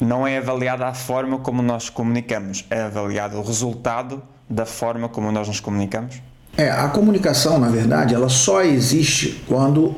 não 0.00 0.24
é 0.24 0.38
avaliada 0.38 0.86
a 0.86 0.94
forma 0.94 1.40
como 1.40 1.62
nós 1.62 1.90
comunicamos, 1.90 2.64
é 2.70 2.82
avaliado 2.82 3.38
o 3.38 3.42
resultado 3.42 4.22
da 4.48 4.64
forma 4.64 5.08
como 5.08 5.32
nós 5.32 5.48
nos 5.48 5.58
comunicamos? 5.58 6.22
É, 6.56 6.70
a 6.70 6.88
comunicação, 6.88 7.58
na 7.58 7.68
verdade, 7.68 8.14
ela 8.14 8.28
só 8.28 8.62
existe 8.62 9.42
quando 9.48 9.96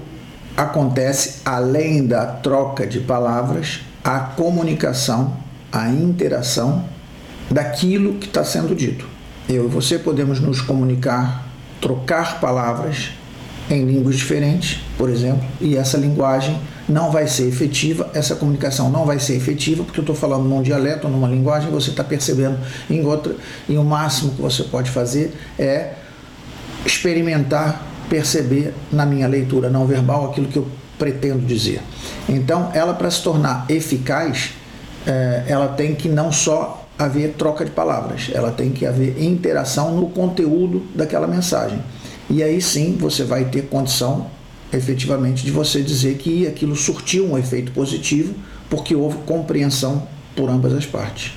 acontece 0.62 1.40
além 1.44 2.06
da 2.06 2.26
troca 2.26 2.86
de 2.86 3.00
palavras, 3.00 3.80
a 4.02 4.18
comunicação, 4.18 5.36
a 5.70 5.88
interação 5.88 6.84
daquilo 7.50 8.14
que 8.14 8.26
está 8.26 8.44
sendo 8.44 8.74
dito. 8.74 9.06
Eu 9.48 9.66
e 9.66 9.68
você 9.68 9.98
podemos 9.98 10.40
nos 10.40 10.60
comunicar, 10.60 11.46
trocar 11.80 12.40
palavras 12.40 13.10
em 13.70 13.84
línguas 13.84 14.16
diferentes, 14.16 14.80
por 14.98 15.08
exemplo, 15.08 15.44
e 15.60 15.76
essa 15.76 15.96
linguagem 15.96 16.58
não 16.88 17.10
vai 17.10 17.26
ser 17.28 17.48
efetiva, 17.48 18.10
essa 18.12 18.34
comunicação 18.34 18.90
não 18.90 19.04
vai 19.04 19.18
ser 19.18 19.36
efetiva, 19.36 19.84
porque 19.84 20.00
eu 20.00 20.02
estou 20.02 20.16
falando 20.16 20.44
num 20.44 20.62
dialeto, 20.62 21.08
numa 21.08 21.28
linguagem, 21.28 21.70
você 21.70 21.90
está 21.90 22.02
percebendo 22.02 22.58
em 22.90 23.04
outra, 23.04 23.34
e 23.68 23.76
o 23.76 23.84
máximo 23.84 24.32
que 24.32 24.42
você 24.42 24.64
pode 24.64 24.90
fazer 24.90 25.34
é 25.58 25.94
experimentar 26.84 27.91
perceber 28.12 28.74
na 28.92 29.06
minha 29.06 29.26
leitura 29.26 29.70
não 29.70 29.86
verbal 29.86 30.26
aquilo 30.26 30.46
que 30.46 30.58
eu 30.58 30.68
pretendo 30.98 31.46
dizer. 31.46 31.80
Então, 32.28 32.70
ela 32.74 32.92
para 32.92 33.10
se 33.10 33.22
tornar 33.22 33.64
eficaz, 33.70 34.50
é, 35.06 35.44
ela 35.48 35.68
tem 35.68 35.94
que 35.94 36.10
não 36.10 36.30
só 36.30 36.86
haver 36.98 37.32
troca 37.38 37.64
de 37.64 37.70
palavras, 37.70 38.30
ela 38.34 38.50
tem 38.50 38.70
que 38.70 38.84
haver 38.84 39.22
interação 39.22 39.96
no 39.96 40.10
conteúdo 40.10 40.82
daquela 40.94 41.26
mensagem. 41.26 41.82
E 42.28 42.42
aí 42.42 42.60
sim 42.60 42.98
você 43.00 43.24
vai 43.24 43.46
ter 43.46 43.62
condição 43.62 44.26
efetivamente 44.70 45.42
de 45.42 45.50
você 45.50 45.80
dizer 45.80 46.18
que 46.18 46.46
aquilo 46.46 46.76
surtiu 46.76 47.24
um 47.32 47.38
efeito 47.38 47.72
positivo 47.72 48.34
porque 48.68 48.94
houve 48.94 49.16
compreensão 49.24 50.06
por 50.36 50.50
ambas 50.50 50.74
as 50.74 50.84
partes. 50.84 51.32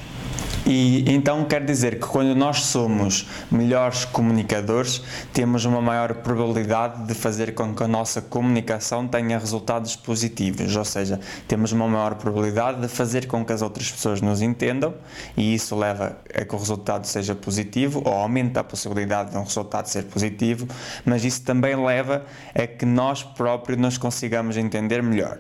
E 0.65 1.05
então 1.07 1.45
quer 1.45 1.63
dizer 1.63 2.00
que 2.00 2.07
quando 2.07 2.36
nós 2.36 2.63
somos 2.63 3.27
melhores 3.51 4.03
comunicadores, 4.03 5.00
temos 5.31 5.63
uma 5.63 5.79
maior 5.79 6.15
probabilidade 6.15 7.03
de 7.05 7.13
fazer 7.13 7.53
com 7.53 7.75
que 7.75 7.84
a 7.84 7.88
nossa 7.88 8.19
comunicação 8.19 9.07
tenha 9.07 9.38
resultados 9.38 9.95
positivos, 9.95 10.75
ou 10.75 10.84
seja, 10.84 11.19
temos 11.48 11.72
uma 11.72 11.88
maior 11.88 12.15
probabilidade 12.15 12.81
de 12.81 12.88
fazer 12.88 13.27
com 13.27 13.45
que 13.45 13.53
as 13.53 13.62
outras 13.62 13.91
pessoas 13.91 14.22
nos 14.22 14.41
entendam 14.41 14.95
e 15.38 15.53
isso 15.53 15.75
leva 15.75 16.17
a 16.34 16.43
que 16.43 16.55
o 16.55 16.57
resultado 16.57 17.05
seja 17.05 17.36
positivo 17.36 18.01
ou 18.03 18.13
aumenta 18.13 18.62
a 18.62 18.63
possibilidade 18.63 19.31
de 19.31 19.38
um 19.38 19.43
resultado 19.43 19.86
ser 19.86 20.05
positivo, 20.05 20.67
mas 21.05 21.24
isso 21.24 21.43
também 21.43 21.75
leva 21.75 22.25
a 22.55 22.65
que 22.65 22.88
nós 22.88 23.22
próprios 23.22 23.79
nos 23.79 24.00
consigamos 24.00 24.57
entender 24.57 25.03
melhor. 25.03 25.38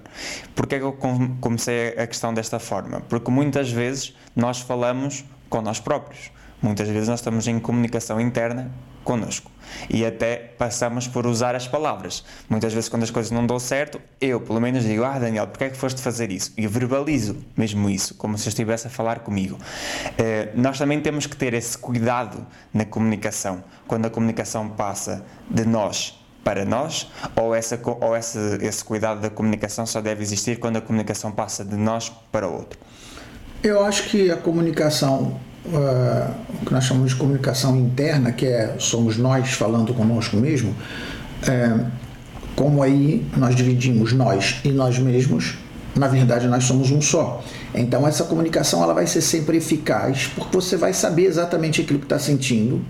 Porquê 0.53 0.75
é 0.75 0.79
que 0.79 0.85
eu 0.85 0.95
comecei 1.41 1.95
a 1.97 2.05
questão 2.05 2.31
desta 2.31 2.59
forma? 2.59 3.01
Porque 3.09 3.31
muitas 3.31 3.71
vezes 3.71 4.13
nós 4.35 4.59
falamos 4.61 5.23
com 5.49 5.61
nós 5.61 5.79
próprios. 5.79 6.31
Muitas 6.61 6.87
vezes 6.87 7.07
nós 7.07 7.19
estamos 7.19 7.47
em 7.47 7.59
comunicação 7.59 8.19
interna 8.19 8.71
connosco 9.03 9.51
e 9.89 10.03
até 10.03 10.35
passamos 10.35 11.07
por 11.07 11.27
usar 11.27 11.55
as 11.55 11.67
palavras. 11.67 12.25
Muitas 12.49 12.73
vezes, 12.73 12.89
quando 12.89 13.03
as 13.03 13.11
coisas 13.11 13.31
não 13.31 13.45
dão 13.45 13.59
certo, 13.59 14.01
eu 14.19 14.41
pelo 14.41 14.59
menos 14.59 14.83
digo: 14.83 15.03
Ah, 15.03 15.19
Daniel, 15.19 15.47
porquê 15.47 15.65
é 15.65 15.69
que 15.69 15.77
foste 15.77 16.01
fazer 16.01 16.31
isso? 16.31 16.51
E 16.57 16.65
verbalizo 16.67 17.37
mesmo 17.55 17.89
isso, 17.89 18.15
como 18.15 18.37
se 18.37 18.49
estivesse 18.49 18.87
a 18.87 18.89
falar 18.89 19.19
comigo. 19.19 19.55
Uh, 19.55 20.59
nós 20.59 20.77
também 20.77 20.99
temos 20.99 21.27
que 21.27 21.37
ter 21.37 21.53
esse 21.53 21.77
cuidado 21.77 22.45
na 22.73 22.85
comunicação, 22.85 23.63
quando 23.87 24.07
a 24.07 24.09
comunicação 24.09 24.69
passa 24.69 25.23
de 25.49 25.65
nós 25.65 26.19
para 26.43 26.63
nós, 26.63 27.11
ou, 27.35 27.55
essa, 27.55 27.79
ou 27.83 28.15
esse, 28.15 28.37
esse 28.61 28.83
cuidado 28.83 29.19
da 29.19 29.31
comunicação 29.31 29.83
só 29.85 29.99
deve 29.99 30.21
existir 30.21 30.59
quando 30.59 30.77
a 30.77 30.81
comunicação 30.81 31.31
passa 31.31 31.65
de 31.65 31.75
nós 31.75 32.09
para 32.31 32.47
o 32.47 32.53
outro. 32.53 32.79
Eu 33.63 33.83
acho 33.83 34.09
que 34.09 34.29
a 34.29 34.37
comunicação, 34.37 35.39
uh, 35.65 36.31
o 36.61 36.65
que 36.65 36.73
nós 36.73 36.83
chamamos 36.83 37.11
de 37.11 37.15
comunicação 37.17 37.75
interna, 37.75 38.31
que 38.31 38.45
é 38.45 38.75
somos 38.77 39.17
nós 39.17 39.53
falando 39.53 39.93
conosco 39.93 40.37
mesmo, 40.37 40.75
é, 41.47 41.79
como 42.55 42.81
aí 42.81 43.25
nós 43.35 43.55
dividimos 43.55 44.13
nós 44.13 44.61
e 44.63 44.69
nós 44.69 44.97
mesmos, 44.97 45.55
na 45.95 46.07
verdade 46.07 46.47
nós 46.47 46.63
somos 46.63 46.91
um 46.91 47.01
só. 47.01 47.43
Então 47.73 48.07
essa 48.07 48.23
comunicação 48.23 48.81
ela 48.83 48.93
vai 48.93 49.07
ser 49.07 49.21
sempre 49.21 49.57
eficaz, 49.57 50.29
porque 50.35 50.55
você 50.55 50.77
vai 50.77 50.93
saber 50.93 51.25
exatamente 51.25 51.81
aquilo 51.81 51.99
que 51.99 52.05
está 52.05 52.19
sentindo, 52.19 52.81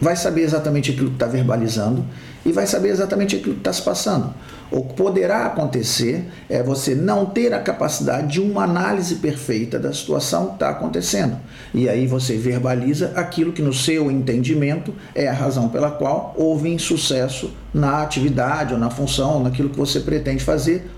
vai 0.00 0.16
saber 0.16 0.42
exatamente 0.42 0.90
aquilo 0.90 1.08
que 1.08 1.16
está 1.16 1.26
verbalizando 1.26 2.04
e 2.44 2.52
vai 2.52 2.66
saber 2.66 2.88
exatamente 2.88 3.36
aquilo 3.36 3.54
que 3.54 3.60
está 3.60 3.72
se 3.72 3.82
passando. 3.82 4.32
O 4.70 4.82
que 4.82 4.94
poderá 4.94 5.46
acontecer 5.46 6.26
é 6.48 6.62
você 6.62 6.94
não 6.94 7.26
ter 7.26 7.52
a 7.52 7.58
capacidade 7.58 8.28
de 8.28 8.40
uma 8.40 8.62
análise 8.62 9.16
perfeita 9.16 9.78
da 9.78 9.92
situação 9.92 10.46
que 10.46 10.52
está 10.54 10.70
acontecendo. 10.70 11.36
E 11.74 11.88
aí 11.88 12.06
você 12.06 12.36
verbaliza 12.36 13.12
aquilo 13.16 13.52
que, 13.52 13.62
no 13.62 13.72
seu 13.72 14.10
entendimento, 14.10 14.94
é 15.14 15.28
a 15.28 15.32
razão 15.32 15.68
pela 15.68 15.90
qual 15.90 16.34
houve 16.36 16.68
insucesso 16.68 17.52
na 17.74 18.02
atividade 18.02 18.72
ou 18.72 18.78
na 18.78 18.90
função, 18.90 19.34
ou 19.34 19.42
naquilo 19.42 19.70
que 19.70 19.76
você 19.76 20.00
pretende 20.00 20.44
fazer, 20.44 20.88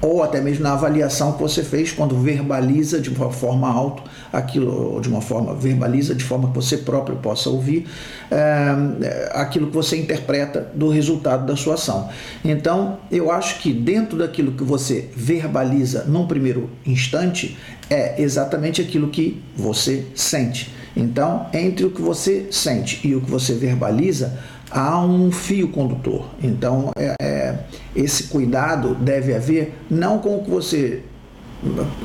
ou 0.00 0.22
até 0.22 0.40
mesmo 0.40 0.62
na 0.62 0.72
avaliação 0.72 1.32
que 1.32 1.42
você 1.42 1.62
fez 1.62 1.90
quando 1.90 2.16
verbaliza 2.18 3.00
de 3.00 3.08
uma 3.08 3.30
forma 3.30 3.68
alto 3.68 4.02
aquilo, 4.32 4.94
ou 4.94 5.00
de 5.00 5.08
uma 5.08 5.20
forma 5.20 5.54
verbaliza 5.54 6.14
de 6.14 6.24
forma 6.24 6.48
que 6.48 6.54
você 6.54 6.78
próprio 6.78 7.16
possa 7.16 7.48
ouvir 7.48 7.86
é, 8.30 9.30
aquilo 9.32 9.68
que 9.68 9.74
você 9.74 9.96
interpreta 9.96 10.70
do 10.74 10.88
resultado 10.88 11.46
da 11.46 11.56
sua 11.56 11.74
ação. 11.74 12.08
Então, 12.44 12.98
eu 13.10 13.30
acho 13.30 13.60
que 13.60 13.72
dentro 13.72 14.18
daquilo 14.18 14.52
que 14.52 14.64
você 14.64 15.08
verbaliza 15.14 16.04
num 16.04 16.26
primeiro 16.26 16.70
instante 16.84 17.56
é 17.88 18.20
exatamente 18.20 18.80
aquilo 18.80 19.08
que 19.08 19.42
você 19.56 20.06
sente. 20.14 20.74
Então, 20.96 21.46
entre 21.52 21.84
o 21.84 21.90
que 21.90 22.00
você 22.00 22.46
sente 22.50 23.06
e 23.06 23.14
o 23.14 23.20
que 23.20 23.30
você 23.30 23.52
verbaliza, 23.52 24.38
há 24.76 25.00
um 25.00 25.32
fio 25.32 25.68
condutor. 25.68 26.26
Então, 26.42 26.90
é, 26.96 27.14
é, 27.20 27.58
esse 27.94 28.24
cuidado 28.24 28.94
deve 28.94 29.34
haver 29.34 29.74
não 29.90 30.18
com 30.18 30.36
o 30.36 30.44
que 30.44 30.50
você 30.50 31.02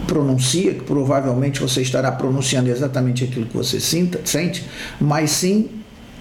pronuncia, 0.07 0.73
que 0.73 0.83
provavelmente 0.83 1.59
você 1.59 1.81
estará 1.81 2.09
pronunciando 2.09 2.69
exatamente 2.69 3.25
aquilo 3.25 3.45
que 3.45 3.55
você 3.55 3.81
sinta, 3.81 4.21
sente, 4.23 4.65
mas 4.99 5.31
sim 5.31 5.69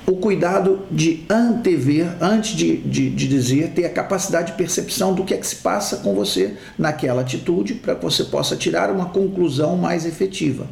o 0.07 0.17
cuidado 0.17 0.81
de 0.91 1.25
antever, 1.31 2.17
antes 2.21 2.57
de, 2.57 2.79
de, 2.79 3.11
de, 3.11 3.29
dizer, 3.29 3.69
ter 3.69 3.85
a 3.85 3.91
capacidade 3.91 4.51
de 4.51 4.59
percepção 4.59 5.15
do 5.15 5.23
que 5.23 5.33
é 5.33 5.37
que 5.37 5.47
se 5.47 5.57
passa 5.57 5.99
com 5.99 6.15
você 6.15 6.57
naquela 6.77 7.21
atitude, 7.21 7.75
para 7.75 7.95
que 7.95 8.03
você 8.03 8.25
possa 8.25 8.57
tirar 8.57 8.91
uma 8.91 9.11
conclusão 9.11 9.77
mais 9.77 10.05
efetiva. 10.05 10.67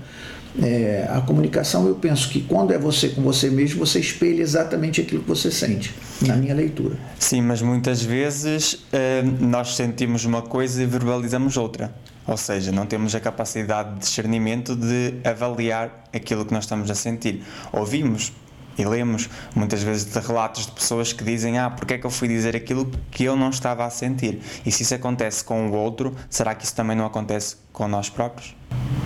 É, 0.60 1.08
a 1.10 1.20
comunicação, 1.20 1.86
eu 1.86 1.94
penso 1.94 2.28
que 2.28 2.40
quando 2.40 2.72
é 2.72 2.78
você 2.78 3.10
com 3.10 3.22
você 3.22 3.48
mesmo, 3.48 3.78
você 3.78 4.00
espelha 4.00 4.42
exatamente 4.42 5.00
aquilo 5.00 5.22
que 5.22 5.28
você 5.28 5.50
sente, 5.50 5.94
na 6.20 6.34
minha 6.34 6.54
leitura. 6.54 6.96
Sim, 7.18 7.42
mas 7.42 7.62
muitas 7.62 8.02
vezes 8.02 8.84
eh, 8.92 9.22
nós 9.22 9.76
sentimos 9.76 10.24
uma 10.24 10.42
coisa 10.42 10.82
e 10.82 10.86
verbalizamos 10.86 11.56
outra. 11.56 11.94
Ou 12.26 12.36
seja, 12.36 12.70
não 12.72 12.84
temos 12.84 13.14
a 13.14 13.20
capacidade 13.20 13.94
de 13.94 14.00
discernimento 14.00 14.76
de 14.76 15.14
avaliar 15.24 16.04
aquilo 16.12 16.44
que 16.44 16.52
nós 16.52 16.64
estamos 16.64 16.90
a 16.90 16.94
sentir. 16.94 17.42
Ouvimos 17.72 18.32
e 18.78 18.84
lemos 18.84 19.28
muitas 19.54 19.82
vezes 19.82 20.04
de 20.04 20.18
relatos 20.20 20.66
de 20.66 20.72
pessoas 20.72 21.12
que 21.12 21.24
dizem: 21.24 21.58
Ah, 21.58 21.68
porque 21.68 21.94
é 21.94 21.98
que 21.98 22.06
eu 22.06 22.10
fui 22.10 22.28
dizer 22.28 22.54
aquilo 22.54 22.90
que 23.10 23.24
eu 23.24 23.36
não 23.36 23.50
estava 23.50 23.84
a 23.84 23.90
sentir? 23.90 24.40
E 24.64 24.70
se 24.70 24.82
isso 24.82 24.94
acontece 24.94 25.42
com 25.44 25.68
o 25.68 25.74
outro, 25.74 26.14
será 26.30 26.54
que 26.54 26.64
isso 26.64 26.74
também 26.74 26.96
não 26.96 27.04
acontece 27.04 27.56
com 27.72 27.88
nós 27.88 28.08
próprios? 28.08 28.54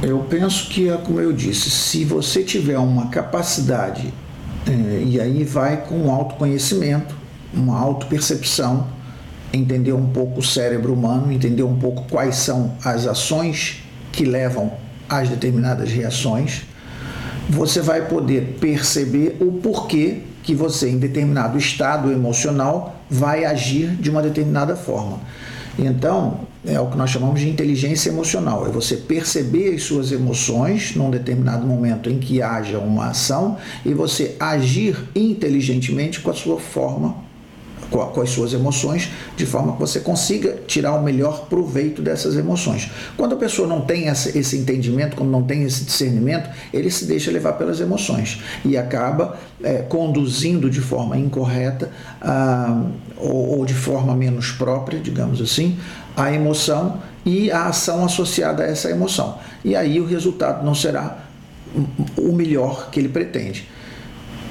Eu 0.03 0.19
penso 0.29 0.69
que 0.69 0.89
é 0.89 0.97
como 0.97 1.21
eu 1.21 1.33
disse, 1.33 1.71
se 1.71 2.05
você 2.05 2.43
tiver 2.43 2.79
uma 2.79 3.09
capacidade, 3.09 4.13
é, 4.67 5.03
e 5.05 5.21
aí 5.21 5.45
vai 5.45 5.85
com 5.85 6.07
um 6.07 6.11
autoconhecimento, 6.11 7.15
uma 7.53 7.79
autopercepção, 7.79 8.87
entender 9.53 9.93
um 9.93 10.11
pouco 10.11 10.41
o 10.41 10.43
cérebro 10.43 10.93
humano, 10.93 11.33
entender 11.33 11.63
um 11.63 11.79
pouco 11.79 12.05
quais 12.09 12.37
são 12.37 12.75
as 12.85 13.07
ações 13.07 13.85
que 14.11 14.25
levam 14.25 14.73
às 15.09 15.29
determinadas 15.29 15.91
reações, 15.91 16.63
você 17.49 17.81
vai 17.81 18.07
poder 18.09 18.57
perceber 18.61 19.37
o 19.41 19.53
porquê 19.53 20.21
que 20.43 20.55
você, 20.55 20.89
em 20.89 20.99
determinado 20.99 21.57
estado 21.59 22.11
emocional, 22.11 22.97
vai 23.09 23.45
agir 23.45 23.89
de 23.97 24.11
uma 24.11 24.23
determinada 24.23 24.75
forma. 24.75 25.21
Então, 25.79 26.41
é 26.65 26.79
o 26.79 26.87
que 26.89 26.97
nós 26.97 27.11
chamamos 27.11 27.41
de 27.41 27.49
inteligência 27.49 28.11
emocional. 28.11 28.67
É 28.67 28.71
você 28.71 28.97
perceber 28.97 29.75
as 29.75 29.83
suas 29.83 30.13
emoções 30.13 30.95
num 30.95 31.11
determinado 31.11 31.67
momento 31.67 32.11
em 32.11 32.19
que 32.19 32.43
haja 32.43 32.79
uma 32.79 33.09
ação 33.09 33.57
e 33.85 33.93
você 33.93 34.37
agir 34.39 34.97
inteligentemente 35.15 36.21
com 36.21 36.31
a 36.31 36.35
sua 36.35 36.61
forma 36.61 37.32
com, 37.93 38.21
as 38.21 38.31
suas 38.31 38.53
emoções, 38.53 39.11
de 39.37 39.45
forma 39.45 39.75
que 39.75 39.79
você 39.79 40.01
consiga 40.01 40.59
tirar 40.67 40.95
o 40.95 41.03
melhor 41.03 41.47
proveito 41.47 42.01
dessas 42.01 42.37
emoções. 42.37 42.91
Quando 43.17 43.35
a 43.35 43.39
pessoa 43.39 43.69
não 43.69 43.83
tem 43.83 44.07
esse 44.09 44.57
entendimento, 44.57 45.17
quando 45.17 45.31
não 45.31 45.43
tem 45.43 45.63
esse 45.63 45.85
discernimento, 45.85 46.49
ele 46.73 46.91
se 46.91 47.05
deixa 47.05 47.31
levar 47.31 47.53
pelas 47.55 47.81
emoções 47.81 48.41
e 48.65 48.77
acaba 48.77 49.39
é, 49.63 49.83
conduzindo 49.83 50.71
de 50.71 50.81
forma 50.81 51.17
incorreta 51.19 51.91
ah, 52.21 52.83
ou, 53.19 53.59
ou 53.59 53.65
de 53.65 53.75
forma 53.75 54.15
menos 54.17 54.51
própria, 54.51 54.99
digamos 54.99 55.41
assim, 55.41 55.79
a 56.17 56.33
emoção 56.33 57.01
e 57.25 57.51
a 57.51 57.67
ação 57.67 58.05
associada 58.05 58.65
a 58.65 58.67
essa 58.67 58.91
emoção. 58.91 59.39
E 59.65 59.77
aí 59.77 60.01
o 60.01 60.07
resultado 60.07 60.65
não 60.65 60.75
será 60.75 61.19
o 62.17 62.33
melhor 62.33 62.91
que 62.91 62.99
ele 62.99 63.09
pretende. 63.09 63.69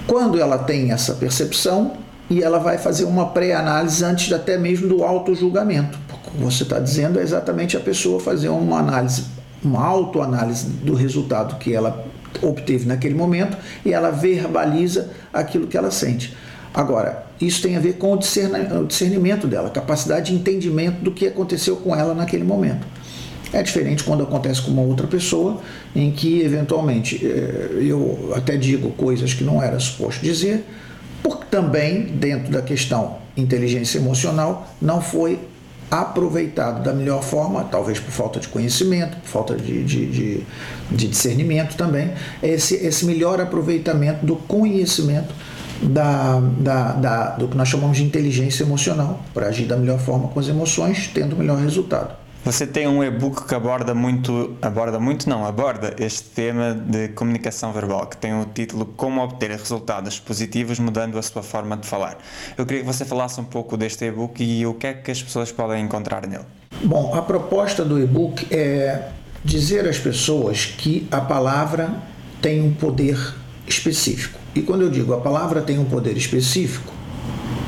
Quando 0.07 0.39
ela 0.39 0.57
tem 0.57 0.91
essa 0.91 1.13
percepção, 1.13 1.93
e 2.31 2.41
ela 2.41 2.59
vai 2.59 2.77
fazer 2.77 3.03
uma 3.03 3.27
pré-análise 3.27 4.03
antes 4.05 4.31
até 4.31 4.57
mesmo 4.57 4.88
do 4.88 5.03
auto-julgamento. 5.03 6.00
Você 6.39 6.63
está 6.63 6.79
dizendo 6.79 7.19
é 7.19 7.23
exatamente 7.23 7.75
a 7.75 7.79
pessoa 7.81 8.21
fazer 8.21 8.47
uma 8.47 8.79
análise, 8.79 9.25
uma 9.61 9.85
autoanálise 9.85 10.65
do 10.65 10.93
resultado 10.93 11.57
que 11.57 11.75
ela 11.75 12.05
obteve 12.41 12.85
naquele 12.85 13.15
momento 13.15 13.57
e 13.85 13.91
ela 13.91 14.11
verbaliza 14.11 15.09
aquilo 15.33 15.67
que 15.67 15.75
ela 15.75 15.91
sente. 15.91 16.33
Agora, 16.73 17.25
isso 17.41 17.61
tem 17.61 17.75
a 17.75 17.81
ver 17.81 17.97
com 17.97 18.13
o 18.13 18.17
discernimento 18.17 19.45
dela, 19.45 19.69
capacidade 19.69 20.31
de 20.31 20.39
entendimento 20.39 21.03
do 21.03 21.11
que 21.11 21.27
aconteceu 21.27 21.75
com 21.75 21.93
ela 21.93 22.15
naquele 22.15 22.45
momento. 22.45 22.88
É 23.51 23.61
diferente 23.61 24.05
quando 24.05 24.23
acontece 24.23 24.61
com 24.61 24.71
uma 24.71 24.83
outra 24.83 25.05
pessoa, 25.05 25.59
em 25.93 26.09
que 26.11 26.39
eventualmente 26.41 27.19
eh, 27.25 27.79
eu 27.81 28.31
até 28.33 28.55
digo 28.55 28.91
coisas 28.91 29.33
que 29.33 29.43
não 29.43 29.61
era 29.61 29.77
suposto 29.77 30.23
dizer, 30.23 30.63
porque 31.21 31.45
também, 31.49 32.03
dentro 32.03 32.51
da 32.51 32.61
questão 32.61 33.17
inteligência 33.35 33.97
emocional, 33.97 34.67
não 34.81 35.01
foi 35.01 35.39
aproveitado 35.89 36.83
da 36.83 36.93
melhor 36.93 37.21
forma, 37.21 37.65
talvez 37.65 37.99
por 37.99 38.11
falta 38.11 38.39
de 38.39 38.47
conhecimento, 38.47 39.17
por 39.17 39.27
falta 39.27 39.55
de, 39.57 39.83
de, 39.83 40.05
de, 40.05 40.43
de 40.89 41.07
discernimento 41.07 41.75
também, 41.75 42.13
esse, 42.41 42.75
esse 42.75 43.05
melhor 43.05 43.41
aproveitamento 43.41 44.25
do 44.25 44.37
conhecimento 44.37 45.33
da, 45.81 46.39
da, 46.59 46.91
da, 46.93 47.29
do 47.31 47.47
que 47.49 47.57
nós 47.57 47.67
chamamos 47.67 47.97
de 47.97 48.03
inteligência 48.03 48.63
emocional, 48.63 49.19
para 49.33 49.47
agir 49.47 49.65
da 49.65 49.75
melhor 49.75 49.99
forma 49.99 50.29
com 50.29 50.39
as 50.39 50.47
emoções, 50.47 51.09
tendo 51.13 51.35
o 51.35 51.39
melhor 51.39 51.57
resultado. 51.57 52.20
Você 52.43 52.65
tem 52.65 52.88
um 52.88 53.03
e-book 53.03 53.48
que 53.48 53.53
aborda 53.53 53.93
muito, 53.93 54.57
aborda 54.63 55.00
muito 55.00 55.29
não, 55.29 55.45
aborda 55.45 55.93
este 56.00 56.24
tema 56.24 56.74
de 56.74 57.10
comunicação 57.10 57.71
verbal, 57.71 58.07
que 58.07 58.17
tem 58.17 58.33
o 58.33 58.45
título 58.45 58.83
Como 58.98 59.21
obter 59.21 59.51
resultados 59.51 60.19
positivos 60.19 60.79
mudando 60.79 61.19
a 61.19 61.21
sua 61.21 61.43
forma 61.43 61.77
de 61.77 61.88
falar. 61.88 62.17
Eu 62.57 62.65
queria 62.65 62.81
que 62.81 62.88
você 62.88 63.05
falasse 63.05 63.39
um 63.39 63.43
pouco 63.43 63.77
deste 63.77 64.05
e-book 64.05 64.43
e 64.43 64.65
o 64.65 64.74
que 64.74 64.88
é 64.88 64.93
que 64.95 65.12
as 65.12 65.21
pessoas 65.21 65.51
podem 65.51 65.83
encontrar 65.86 66.25
nele. 66.25 66.45
Bom, 66.83 67.13
a 67.13 67.21
proposta 67.21 67.86
do 67.86 68.01
e-book 68.01 68.48
é 68.50 69.10
dizer 69.45 69.88
às 69.88 70.00
pessoas 70.00 70.65
que 70.65 71.07
a 71.12 71.21
palavra 71.21 71.93
tem 72.41 72.60
um 72.60 72.74
poder 72.74 73.19
específico. 73.67 74.39
E 74.55 74.63
quando 74.63 74.81
eu 74.81 74.89
digo 74.89 75.13
a 75.13 75.21
palavra 75.21 75.62
tem 75.62 75.77
um 75.77 75.86
poder 75.86 76.17
específico, 76.17 76.91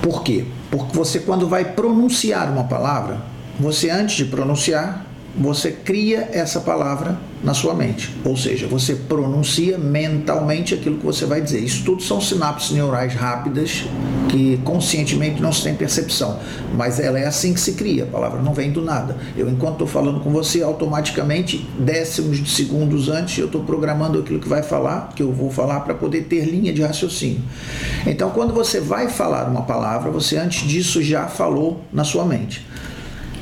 por 0.01 0.23
quê? 0.23 0.45
Porque 0.71 0.97
você 0.97 1.19
quando 1.19 1.47
vai 1.47 1.63
pronunciar 1.63 2.51
uma 2.51 2.63
palavra, 2.63 3.32
você 3.59 3.89
antes 3.89 4.15
de 4.15 4.25
pronunciar, 4.25 5.05
você 5.35 5.71
cria 5.71 6.29
essa 6.31 6.59
palavra 6.59 7.17
na 7.43 7.53
sua 7.53 7.73
mente. 7.73 8.15
Ou 8.23 8.37
seja, 8.37 8.67
você 8.67 8.95
pronuncia 8.95 9.77
mentalmente 9.79 10.75
aquilo 10.75 10.97
que 10.97 11.05
você 11.05 11.25
vai 11.25 11.41
dizer. 11.41 11.59
Isso 11.59 11.83
tudo 11.83 12.03
são 12.03 12.21
sinapses 12.21 12.71
neurais 12.71 13.15
rápidas 13.15 13.85
que 14.29 14.57
conscientemente 14.63 15.41
não 15.41 15.51
se 15.51 15.63
tem 15.63 15.73
percepção. 15.73 16.39
Mas 16.75 16.99
ela 16.99 17.19
é 17.19 17.25
assim 17.25 17.53
que 17.53 17.59
se 17.59 17.73
cria. 17.73 18.03
A 18.03 18.07
palavra 18.07 18.41
não 18.41 18.53
vem 18.53 18.71
do 18.71 18.81
nada. 18.81 19.17
Eu, 19.35 19.49
enquanto 19.49 19.73
estou 19.73 19.87
falando 19.87 20.19
com 20.19 20.31
você, 20.31 20.61
automaticamente, 20.61 21.67
décimos 21.79 22.37
de 22.37 22.49
segundos 22.49 23.09
antes, 23.09 23.39
eu 23.39 23.47
estou 23.47 23.63
programando 23.63 24.19
aquilo 24.19 24.39
que 24.39 24.47
vai 24.47 24.61
falar, 24.61 25.09
que 25.15 25.23
eu 25.23 25.31
vou 25.31 25.49
falar 25.49 25.79
para 25.79 25.95
poder 25.95 26.25
ter 26.25 26.45
linha 26.45 26.71
de 26.71 26.83
raciocínio. 26.83 27.41
Então, 28.05 28.29
quando 28.29 28.53
você 28.53 28.79
vai 28.79 29.09
falar 29.09 29.49
uma 29.49 29.63
palavra, 29.63 30.11
você 30.11 30.37
antes 30.37 30.67
disso 30.67 31.01
já 31.01 31.27
falou 31.27 31.81
na 31.91 32.03
sua 32.03 32.23
mente. 32.23 32.63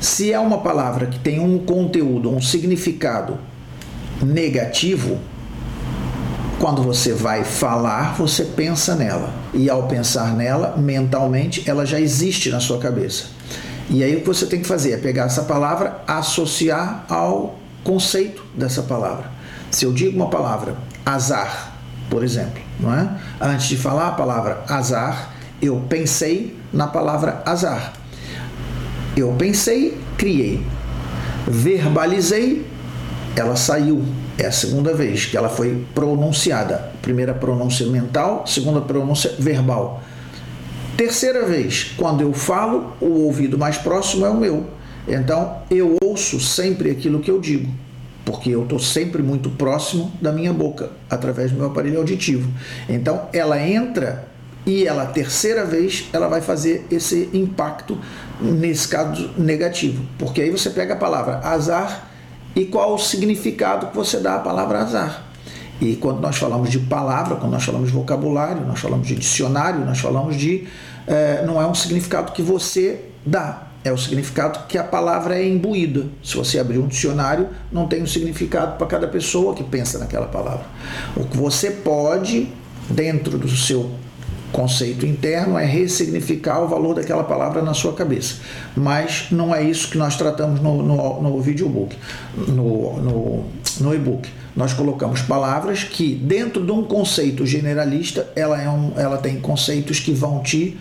Se 0.02 0.32
é 0.32 0.38
uma 0.40 0.58
palavra 0.58 1.06
que 1.06 1.16
tem 1.16 1.38
um 1.38 1.60
conteúdo, 1.60 2.28
um 2.28 2.42
significado 2.42 3.38
negativo, 4.20 5.20
quando 6.58 6.82
você 6.82 7.12
vai 7.12 7.44
falar, 7.44 8.16
você 8.16 8.44
pensa 8.44 8.96
nela. 8.96 9.32
E 9.54 9.70
ao 9.70 9.84
pensar 9.84 10.34
nela, 10.34 10.76
mentalmente, 10.76 11.62
ela 11.70 11.86
já 11.86 12.00
existe 12.00 12.50
na 12.50 12.58
sua 12.58 12.80
cabeça. 12.80 13.26
E 13.88 14.02
aí 14.02 14.16
o 14.16 14.22
que 14.22 14.26
você 14.26 14.44
tem 14.44 14.60
que 14.60 14.66
fazer 14.66 14.90
é 14.90 14.96
pegar 14.96 15.26
essa 15.26 15.44
palavra, 15.44 16.02
associar 16.04 17.04
ao 17.08 17.56
conceito 17.84 18.44
dessa 18.56 18.82
palavra. 18.82 19.30
Se 19.70 19.84
eu 19.84 19.92
digo 19.92 20.16
uma 20.16 20.28
palavra, 20.28 20.76
azar, 21.06 21.76
por 22.10 22.24
exemplo, 22.24 22.60
não 22.80 22.92
é? 22.92 23.08
Antes 23.40 23.68
de 23.68 23.76
falar 23.76 24.08
a 24.08 24.12
palavra 24.12 24.64
azar, 24.68 25.30
eu 25.62 25.80
pensei 25.88 26.56
na 26.72 26.88
palavra 26.88 27.40
azar. 27.46 28.01
Eu 29.16 29.34
pensei, 29.38 29.98
criei. 30.16 30.62
Verbalizei, 31.46 32.66
ela 33.36 33.56
saiu. 33.56 34.02
É 34.38 34.46
a 34.46 34.52
segunda 34.52 34.94
vez 34.94 35.26
que 35.26 35.36
ela 35.36 35.50
foi 35.50 35.84
pronunciada. 35.94 36.92
Primeira 37.02 37.34
pronúncia 37.34 37.86
mental, 37.86 38.46
segunda 38.46 38.80
pronúncia 38.80 39.34
verbal. 39.38 40.02
Terceira 40.96 41.44
vez, 41.44 41.92
quando 41.96 42.22
eu 42.22 42.32
falo, 42.32 42.94
o 43.00 43.24
ouvido 43.24 43.58
mais 43.58 43.76
próximo 43.76 44.24
é 44.24 44.30
o 44.30 44.36
meu. 44.36 44.66
Então 45.06 45.58
eu 45.70 45.96
ouço 46.02 46.40
sempre 46.40 46.90
aquilo 46.90 47.20
que 47.20 47.30
eu 47.30 47.40
digo, 47.40 47.70
porque 48.24 48.50
eu 48.50 48.62
estou 48.62 48.78
sempre 48.78 49.22
muito 49.22 49.50
próximo 49.50 50.12
da 50.22 50.32
minha 50.32 50.52
boca, 50.52 50.90
através 51.10 51.50
do 51.50 51.58
meu 51.58 51.66
aparelho 51.66 51.98
auditivo. 51.98 52.50
Então 52.88 53.28
ela 53.32 53.60
entra 53.60 54.28
e 54.64 54.86
ela, 54.86 55.06
terceira 55.06 55.64
vez, 55.64 56.08
ela 56.12 56.28
vai 56.28 56.40
fazer 56.40 56.86
esse 56.90 57.28
impacto 57.32 57.98
nesse 58.42 58.88
caso 58.88 59.30
negativo, 59.36 60.04
porque 60.18 60.42
aí 60.42 60.50
você 60.50 60.70
pega 60.70 60.94
a 60.94 60.96
palavra 60.96 61.38
azar 61.38 62.10
e 62.54 62.64
qual 62.66 62.94
o 62.94 62.98
significado 62.98 63.86
que 63.86 63.96
você 63.96 64.18
dá 64.18 64.36
à 64.36 64.38
palavra 64.38 64.80
azar. 64.80 65.24
E 65.80 65.96
quando 65.96 66.20
nós 66.20 66.36
falamos 66.36 66.70
de 66.70 66.78
palavra, 66.78 67.36
quando 67.36 67.52
nós 67.52 67.64
falamos 67.64 67.88
de 67.88 67.94
vocabulário, 67.94 68.64
nós 68.64 68.78
falamos 68.78 69.06
de 69.06 69.16
dicionário, 69.16 69.84
nós 69.84 69.98
falamos 69.98 70.36
de. 70.36 70.68
É, 71.06 71.44
não 71.44 71.60
é 71.60 71.66
um 71.66 71.74
significado 71.74 72.30
que 72.32 72.40
você 72.40 73.00
dá, 73.26 73.66
é 73.84 73.90
o 73.90 73.98
significado 73.98 74.60
que 74.68 74.78
a 74.78 74.84
palavra 74.84 75.36
é 75.36 75.48
imbuída. 75.48 76.06
Se 76.22 76.36
você 76.36 76.60
abrir 76.60 76.78
um 76.78 76.86
dicionário, 76.86 77.48
não 77.72 77.88
tem 77.88 78.00
um 78.00 78.06
significado 78.06 78.76
para 78.76 78.86
cada 78.86 79.08
pessoa 79.08 79.54
que 79.54 79.64
pensa 79.64 79.98
naquela 79.98 80.26
palavra. 80.26 80.64
O 81.16 81.24
que 81.24 81.36
você 81.36 81.70
pode, 81.70 82.48
dentro 82.88 83.36
do 83.36 83.48
seu 83.48 83.90
conceito 84.52 85.06
interno 85.06 85.58
é 85.58 85.64
ressignificar 85.64 86.60
o 86.60 86.68
valor 86.68 86.94
daquela 86.94 87.24
palavra 87.24 87.62
na 87.62 87.74
sua 87.74 87.92
cabeça. 87.94 88.36
Mas 88.76 89.28
não 89.30 89.54
é 89.54 89.62
isso 89.62 89.88
que 89.88 89.98
nós 89.98 90.16
tratamos 90.16 90.60
no, 90.60 90.82
no, 90.82 91.22
no 91.22 91.40
videobook, 91.40 91.96
no, 92.36 93.00
no, 93.00 93.44
no 93.80 93.94
e-book. 93.94 94.28
Nós 94.54 94.72
colocamos 94.74 95.22
palavras 95.22 95.82
que, 95.82 96.14
dentro 96.14 96.64
de 96.64 96.70
um 96.70 96.84
conceito 96.84 97.46
generalista, 97.46 98.28
ela, 98.36 98.60
é 98.60 98.68
um, 98.68 98.92
ela 98.96 99.16
tem 99.16 99.40
conceitos 99.40 99.98
que 99.98 100.12
vão 100.12 100.42
te 100.42 100.78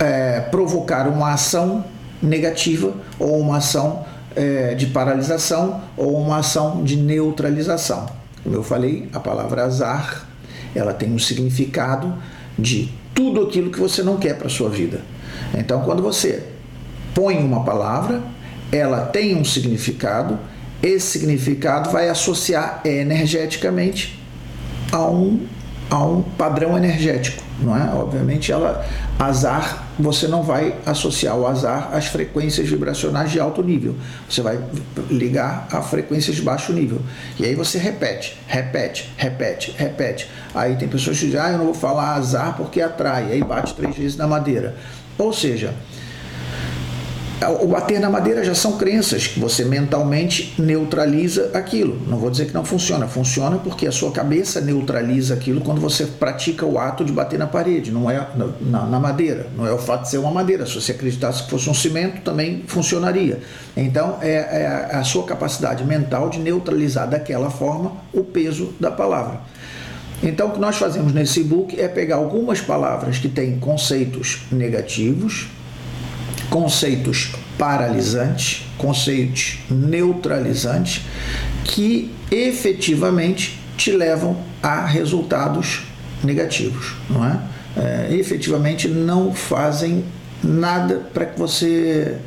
é, 0.00 0.40
provocar 0.40 1.06
uma 1.06 1.32
ação 1.32 1.84
negativa 2.22 2.94
ou 3.18 3.38
uma 3.38 3.58
ação 3.58 4.04
é, 4.34 4.74
de 4.74 4.86
paralisação 4.86 5.82
ou 5.96 6.18
uma 6.18 6.38
ação 6.38 6.82
de 6.82 6.96
neutralização. 6.96 8.06
Como 8.42 8.56
eu 8.56 8.62
falei, 8.62 9.08
a 9.12 9.20
palavra 9.20 9.64
azar 9.64 10.26
ela 10.74 10.92
tem 10.92 11.12
um 11.12 11.18
significado 11.18 12.14
de 12.58 12.90
tudo 13.14 13.42
aquilo 13.42 13.70
que 13.70 13.78
você 13.78 14.02
não 14.02 14.16
quer 14.16 14.36
para 14.36 14.46
a 14.46 14.50
sua 14.50 14.68
vida. 14.68 15.02
Então, 15.56 15.82
quando 15.82 16.02
você 16.02 16.42
põe 17.14 17.38
uma 17.38 17.64
palavra, 17.64 18.22
ela 18.72 19.06
tem 19.06 19.36
um 19.36 19.44
significado, 19.44 20.38
esse 20.82 21.18
significado 21.18 21.90
vai 21.90 22.08
associar 22.08 22.80
energeticamente 22.84 24.18
a 24.92 25.06
um, 25.06 25.46
a 25.88 26.04
um 26.04 26.22
padrão 26.22 26.76
energético, 26.76 27.42
não 27.60 27.76
é? 27.76 27.94
Obviamente, 27.94 28.50
ela 28.50 28.84
azar, 29.18 29.83
você 29.98 30.26
não 30.26 30.42
vai 30.42 30.74
associar 30.84 31.36
o 31.36 31.46
azar 31.46 31.90
às 31.92 32.06
frequências 32.06 32.68
vibracionais 32.68 33.30
de 33.30 33.38
alto 33.38 33.62
nível. 33.62 33.94
Você 34.28 34.42
vai 34.42 34.58
ligar 35.08 35.68
a 35.70 35.82
frequências 35.82 36.36
de 36.36 36.42
baixo 36.42 36.72
nível. 36.72 37.00
E 37.38 37.44
aí 37.44 37.54
você 37.54 37.78
repete, 37.78 38.36
repete, 38.46 39.12
repete, 39.16 39.74
repete. 39.76 40.28
Aí 40.54 40.76
tem 40.76 40.88
pessoas 40.88 41.18
que 41.18 41.26
dizem, 41.26 41.40
ah, 41.40 41.52
eu 41.52 41.58
não 41.58 41.66
vou 41.66 41.74
falar 41.74 42.14
azar 42.14 42.56
porque 42.56 42.80
atrai. 42.80 43.32
Aí 43.32 43.42
bate 43.42 43.74
três 43.74 43.96
vezes 43.96 44.16
na 44.16 44.26
madeira. 44.26 44.74
Ou 45.16 45.32
seja, 45.32 45.74
O 47.62 47.66
bater 47.66 48.00
na 48.00 48.08
madeira 48.08 48.44
já 48.44 48.54
são 48.54 48.78
crenças 48.78 49.26
que 49.26 49.38
você 49.38 49.64
mentalmente 49.64 50.54
neutraliza 50.58 51.50
aquilo. 51.52 52.00
Não 52.06 52.16
vou 52.16 52.30
dizer 52.30 52.46
que 52.46 52.54
não 52.54 52.64
funciona, 52.64 53.06
funciona 53.06 53.58
porque 53.58 53.86
a 53.86 53.92
sua 53.92 54.12
cabeça 54.12 54.60
neutraliza 54.60 55.34
aquilo 55.34 55.60
quando 55.60 55.80
você 55.80 56.06
pratica 56.06 56.64
o 56.64 56.78
ato 56.78 57.04
de 57.04 57.12
bater 57.12 57.38
na 57.38 57.46
parede, 57.46 57.90
não 57.90 58.10
é 58.10 58.26
na, 58.60 58.86
na 58.86 59.00
madeira, 59.00 59.46
não 59.56 59.66
é 59.66 59.72
o 59.72 59.78
fato 59.78 60.02
de 60.02 60.10
ser 60.10 60.18
uma 60.18 60.30
madeira. 60.30 60.64
Se 60.64 60.74
você 60.74 60.92
acreditasse 60.92 61.42
que 61.42 61.50
fosse 61.50 61.68
um 61.68 61.74
cimento, 61.74 62.22
também 62.22 62.64
funcionaria. 62.66 63.40
Então 63.76 64.18
é, 64.22 64.92
é 64.92 64.96
a 64.96 65.04
sua 65.04 65.24
capacidade 65.24 65.84
mental 65.84 66.30
de 66.30 66.38
neutralizar 66.38 67.08
daquela 67.08 67.50
forma 67.50 67.92
o 68.12 68.22
peso 68.22 68.72
da 68.80 68.90
palavra. 68.90 69.40
Então, 70.22 70.48
o 70.48 70.50
que 70.52 70.60
nós 70.60 70.76
fazemos 70.76 71.12
nesse 71.12 71.40
e-book 71.40 71.78
é 71.78 71.86
pegar 71.86 72.16
algumas 72.16 72.60
palavras 72.60 73.18
que 73.18 73.28
têm 73.28 73.58
conceitos 73.58 74.42
negativos, 74.50 75.48
conceitos 76.54 77.32
paralisantes, 77.58 78.64
conceitos 78.78 79.58
neutralizantes, 79.68 81.02
que 81.64 82.14
efetivamente 82.30 83.58
te 83.76 83.90
levam 83.90 84.36
a 84.62 84.86
resultados 84.86 85.82
negativos, 86.22 86.94
não 87.10 87.24
é? 87.24 87.40
é 87.76 88.14
efetivamente 88.14 88.86
não 88.86 89.34
fazem 89.34 90.04
nada 90.44 91.02
para 91.12 91.26
que 91.26 91.36
você 91.36 92.18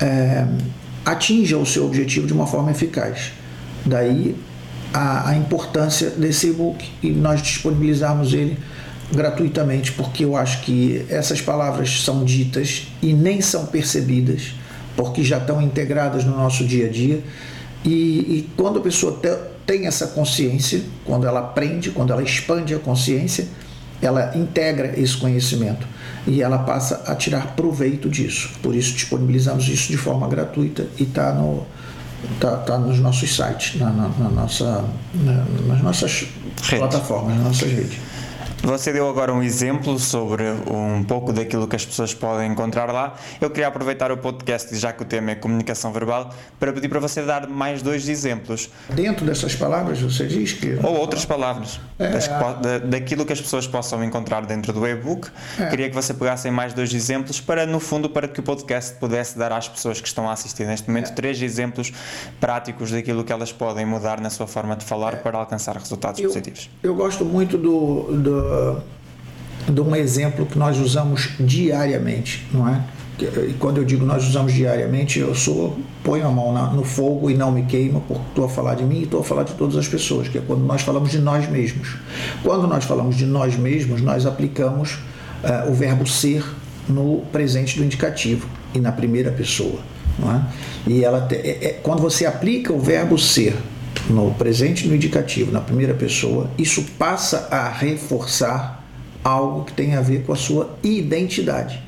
é, 0.00 0.44
atinja 1.04 1.56
o 1.56 1.64
seu 1.64 1.86
objetivo 1.86 2.26
de 2.26 2.32
uma 2.32 2.48
forma 2.48 2.72
eficaz. 2.72 3.30
Daí 3.86 4.34
a, 4.92 5.30
a 5.30 5.36
importância 5.36 6.10
desse 6.10 6.48
e-book 6.48 6.84
e 7.00 7.10
nós 7.10 7.40
disponibilizarmos 7.40 8.32
ele 8.32 8.58
gratuitamente, 9.12 9.92
porque 9.92 10.24
eu 10.24 10.36
acho 10.36 10.62
que 10.62 11.04
essas 11.08 11.40
palavras 11.40 12.02
são 12.02 12.24
ditas 12.24 12.88
e 13.02 13.12
nem 13.12 13.40
são 13.40 13.66
percebidas, 13.66 14.54
porque 14.96 15.22
já 15.22 15.38
estão 15.38 15.62
integradas 15.62 16.24
no 16.24 16.36
nosso 16.36 16.64
dia 16.64 16.86
a 16.86 16.90
dia. 16.90 17.22
E, 17.84 17.90
e 17.90 18.50
quando 18.56 18.78
a 18.78 18.82
pessoa 18.82 19.18
te, 19.20 19.34
tem 19.66 19.86
essa 19.86 20.08
consciência, 20.08 20.82
quando 21.04 21.26
ela 21.26 21.40
aprende, 21.40 21.90
quando 21.90 22.12
ela 22.12 22.22
expande 22.22 22.74
a 22.74 22.78
consciência, 22.78 23.46
ela 24.00 24.36
integra 24.36 24.98
esse 25.00 25.16
conhecimento 25.16 25.86
e 26.26 26.42
ela 26.42 26.58
passa 26.58 27.02
a 27.06 27.14
tirar 27.14 27.54
proveito 27.56 28.08
disso. 28.08 28.50
Por 28.62 28.74
isso 28.74 28.92
disponibilizamos 28.92 29.66
isso 29.68 29.90
de 29.90 29.96
forma 29.96 30.28
gratuita 30.28 30.86
e 30.98 31.02
está 31.02 31.32
no, 31.32 31.66
Está 32.34 32.56
tá 32.56 32.78
nos 32.78 32.98
nossos 32.98 33.34
sites, 33.34 33.78
na, 33.78 33.90
na, 33.90 34.08
na 34.08 34.28
nossa, 34.28 34.84
na, 35.14 35.44
nas 35.66 35.82
nossas 35.82 36.26
Rede. 36.62 36.78
plataformas, 36.78 37.36
nas 37.36 37.44
nossas 37.44 37.70
redes. 37.70 37.98
Você 38.62 38.92
deu 38.92 39.08
agora 39.08 39.32
um 39.32 39.42
exemplo 39.42 39.98
sobre 39.98 40.42
um 40.66 41.02
pouco 41.04 41.32
daquilo 41.32 41.66
que 41.66 41.76
as 41.76 41.86
pessoas 41.86 42.12
podem 42.12 42.50
encontrar 42.50 42.92
lá. 42.92 43.14
Eu 43.40 43.50
queria 43.50 43.68
aproveitar 43.68 44.10
o 44.10 44.16
podcast, 44.16 44.74
já 44.76 44.92
que 44.92 45.02
o 45.02 45.04
tema 45.06 45.30
é 45.30 45.34
comunicação 45.34 45.92
verbal, 45.92 46.34
para 46.58 46.72
pedir 46.72 46.88
para 46.88 46.98
você 46.98 47.22
dar 47.22 47.48
mais 47.48 47.82
dois 47.82 48.08
exemplos. 48.08 48.68
Dentro 48.90 49.24
dessas 49.24 49.54
palavras, 49.54 50.00
você 50.00 50.26
diz 50.26 50.52
que. 50.52 50.78
Ou 50.82 50.96
outras 50.96 51.24
palavras. 51.24 51.80
É, 51.98 52.10
das, 52.10 52.28
da, 52.28 52.78
daquilo 52.78 53.24
que 53.24 53.32
as 53.32 53.40
pessoas 53.40 53.66
possam 53.66 54.02
encontrar 54.04 54.44
dentro 54.44 54.72
do 54.72 54.86
e-book. 54.86 55.28
É. 55.58 55.66
Queria 55.66 55.88
que 55.88 55.94
você 55.94 56.12
pegasse 56.12 56.50
mais 56.50 56.72
dois 56.72 56.92
exemplos 56.92 57.40
para, 57.40 57.64
no 57.64 57.80
fundo, 57.80 58.10
para 58.10 58.26
que 58.26 58.40
o 58.40 58.42
podcast 58.42 58.94
pudesse 58.96 59.38
dar 59.38 59.52
às 59.52 59.68
pessoas 59.68 60.00
que 60.00 60.08
estão 60.08 60.28
a 60.28 60.32
assistir 60.32 60.66
neste 60.66 60.88
momento 60.88 61.10
é. 61.10 61.14
três 61.14 61.40
exemplos 61.40 61.92
práticos 62.40 62.90
daquilo 62.90 63.24
que 63.24 63.32
elas 63.32 63.52
podem 63.52 63.86
mudar 63.86 64.20
na 64.20 64.30
sua 64.30 64.46
forma 64.46 64.76
de 64.76 64.84
falar 64.84 65.14
é. 65.14 65.16
para 65.16 65.38
alcançar 65.38 65.76
resultados 65.76 66.20
eu, 66.20 66.28
positivos. 66.28 66.68
Eu 66.82 66.94
gosto 66.94 67.24
muito 67.24 67.56
do, 67.56 68.12
do 68.12 68.47
de 69.68 69.80
um 69.80 69.94
exemplo 69.94 70.46
que 70.46 70.58
nós 70.58 70.78
usamos 70.78 71.30
diariamente, 71.38 72.46
não 72.52 72.68
é? 72.68 72.82
E 73.20 73.54
quando 73.58 73.78
eu 73.78 73.84
digo 73.84 74.06
nós 74.06 74.26
usamos 74.28 74.52
diariamente, 74.52 75.18
eu 75.18 75.34
sou 75.34 75.76
ponho 76.04 76.26
a 76.26 76.30
mão 76.30 76.72
no 76.72 76.84
fogo 76.84 77.28
e 77.28 77.34
não 77.34 77.50
me 77.50 77.64
queima, 77.64 78.00
porque 78.00 78.22
estou 78.28 78.44
a 78.44 78.48
falar 78.48 78.76
de 78.76 78.84
mim 78.84 79.00
e 79.00 79.02
estou 79.02 79.20
a 79.20 79.24
falar 79.24 79.42
de 79.42 79.54
todas 79.54 79.76
as 79.76 79.88
pessoas, 79.88 80.28
que 80.28 80.38
é 80.38 80.40
quando 80.40 80.60
nós 80.64 80.82
falamos 80.82 81.10
de 81.10 81.18
nós 81.18 81.48
mesmos. 81.48 81.96
Quando 82.42 82.66
nós 82.68 82.84
falamos 82.84 83.16
de 83.16 83.26
nós 83.26 83.56
mesmos, 83.56 84.00
nós 84.00 84.24
aplicamos 84.24 84.98
uh, 85.42 85.68
o 85.68 85.74
verbo 85.74 86.06
ser 86.06 86.44
no 86.88 87.22
presente 87.32 87.76
do 87.76 87.84
indicativo 87.84 88.48
e 88.72 88.78
na 88.78 88.92
primeira 88.92 89.32
pessoa. 89.32 89.80
Não 90.18 90.32
é? 90.32 90.42
E 90.86 91.04
ela 91.04 91.20
te, 91.20 91.34
é, 91.34 91.58
é, 91.60 91.80
quando 91.82 92.00
você 92.00 92.24
aplica 92.24 92.72
o 92.72 92.78
verbo 92.78 93.18
ser 93.18 93.56
no 94.08 94.32
presente 94.34 94.86
no 94.86 94.94
indicativo, 94.94 95.52
na 95.52 95.60
primeira 95.60 95.94
pessoa, 95.94 96.50
isso 96.58 96.84
passa 96.98 97.48
a 97.50 97.68
reforçar 97.68 98.84
algo 99.22 99.64
que 99.64 99.72
tem 99.72 99.94
a 99.94 100.00
ver 100.00 100.22
com 100.22 100.32
a 100.32 100.36
sua 100.36 100.76
identidade. 100.82 101.82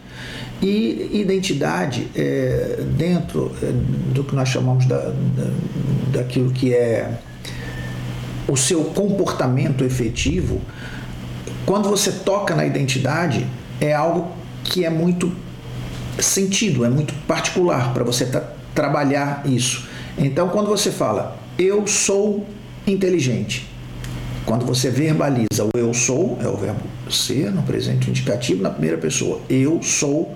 E 0.62 1.10
identidade, 1.14 2.08
é, 2.14 2.82
dentro 2.96 3.50
é, 3.62 3.72
do 4.12 4.22
que 4.24 4.34
nós 4.34 4.48
chamamos 4.48 4.84
da, 4.84 4.98
da, 4.98 5.50
daquilo 6.12 6.50
que 6.50 6.74
é 6.74 7.18
o 8.46 8.56
seu 8.56 8.84
comportamento 8.84 9.84
efetivo, 9.84 10.60
quando 11.64 11.88
você 11.88 12.12
toca 12.12 12.54
na 12.54 12.66
identidade, 12.66 13.46
é 13.80 13.94
algo 13.94 14.32
que 14.62 14.84
é 14.84 14.90
muito 14.90 15.32
sentido, 16.18 16.84
é 16.84 16.90
muito 16.90 17.14
particular 17.26 17.94
para 17.94 18.04
você 18.04 18.26
tra 18.26 18.52
trabalhar 18.74 19.42
isso. 19.46 19.88
Então, 20.16 20.48
quando 20.48 20.68
você 20.68 20.90
fala 20.90 21.39
eu 21.60 21.86
sou 21.86 22.46
inteligente. 22.86 23.68
Quando 24.46 24.64
você 24.64 24.88
verbaliza 24.88 25.64
o 25.64 25.70
eu 25.76 25.92
sou, 25.92 26.38
é 26.42 26.48
o 26.48 26.56
verbo 26.56 26.80
ser 27.10 27.52
no 27.52 27.62
presente 27.62 28.08
indicativo 28.08 28.62
na 28.62 28.70
primeira 28.70 28.96
pessoa. 28.96 29.42
Eu 29.48 29.82
sou, 29.82 30.34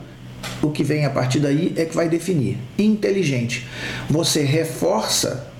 o 0.60 0.70
que 0.70 0.84
vem 0.84 1.06
a 1.06 1.10
partir 1.10 1.40
daí 1.40 1.72
é 1.76 1.86
que 1.86 1.96
vai 1.96 2.10
definir. 2.10 2.58
Inteligente. 2.78 3.66
Você 4.10 4.42
reforça, 4.42 5.50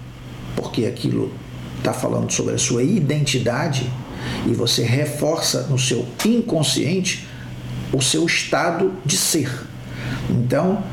porque 0.55 0.85
aquilo 0.85 1.33
está 1.79 1.95
falando 1.95 2.31
sobre 2.31 2.55
a 2.55 2.59
sua 2.59 2.83
identidade, 2.83 3.91
e 4.47 4.53
você 4.53 4.83
reforça 4.83 5.63
no 5.69 5.79
seu 5.79 6.05
inconsciente 6.27 7.27
o 7.91 8.03
seu 8.03 8.27
estado 8.27 8.93
de 9.05 9.17
ser. 9.17 9.51
Então, 10.29 10.85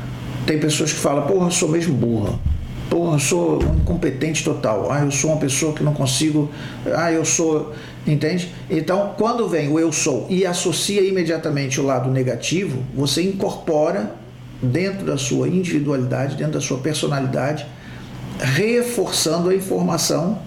tem 0.46 0.58
pessoas 0.58 0.92
que 0.92 0.98
falam, 0.98 1.26
porra, 1.26 1.50
sou 1.50 1.68
mesmo 1.68 1.94
burra 1.94 2.38
porra, 2.92 3.14
eu 3.14 3.18
sou 3.18 3.64
um 3.64 3.76
incompetente 3.76 4.44
total. 4.44 4.92
Ah, 4.92 5.00
eu 5.00 5.10
sou 5.10 5.30
uma 5.30 5.40
pessoa 5.40 5.72
que 5.72 5.82
não 5.82 5.94
consigo. 5.94 6.50
Ah, 6.94 7.10
eu 7.10 7.24
sou. 7.24 7.72
Entende? 8.06 8.52
Então, 8.68 9.14
quando 9.16 9.48
vem 9.48 9.70
o 9.70 9.80
eu 9.80 9.90
sou 9.90 10.26
e 10.28 10.44
associa 10.44 11.00
imediatamente 11.00 11.80
o 11.80 11.84
lado 11.86 12.10
negativo, 12.10 12.84
você 12.94 13.22
incorpora 13.22 14.14
dentro 14.60 15.06
da 15.06 15.16
sua 15.16 15.48
individualidade, 15.48 16.36
dentro 16.36 16.52
da 16.54 16.60
sua 16.60 16.78
personalidade, 16.78 17.66
reforçando 18.38 19.48
a 19.48 19.54
informação, 19.54 20.38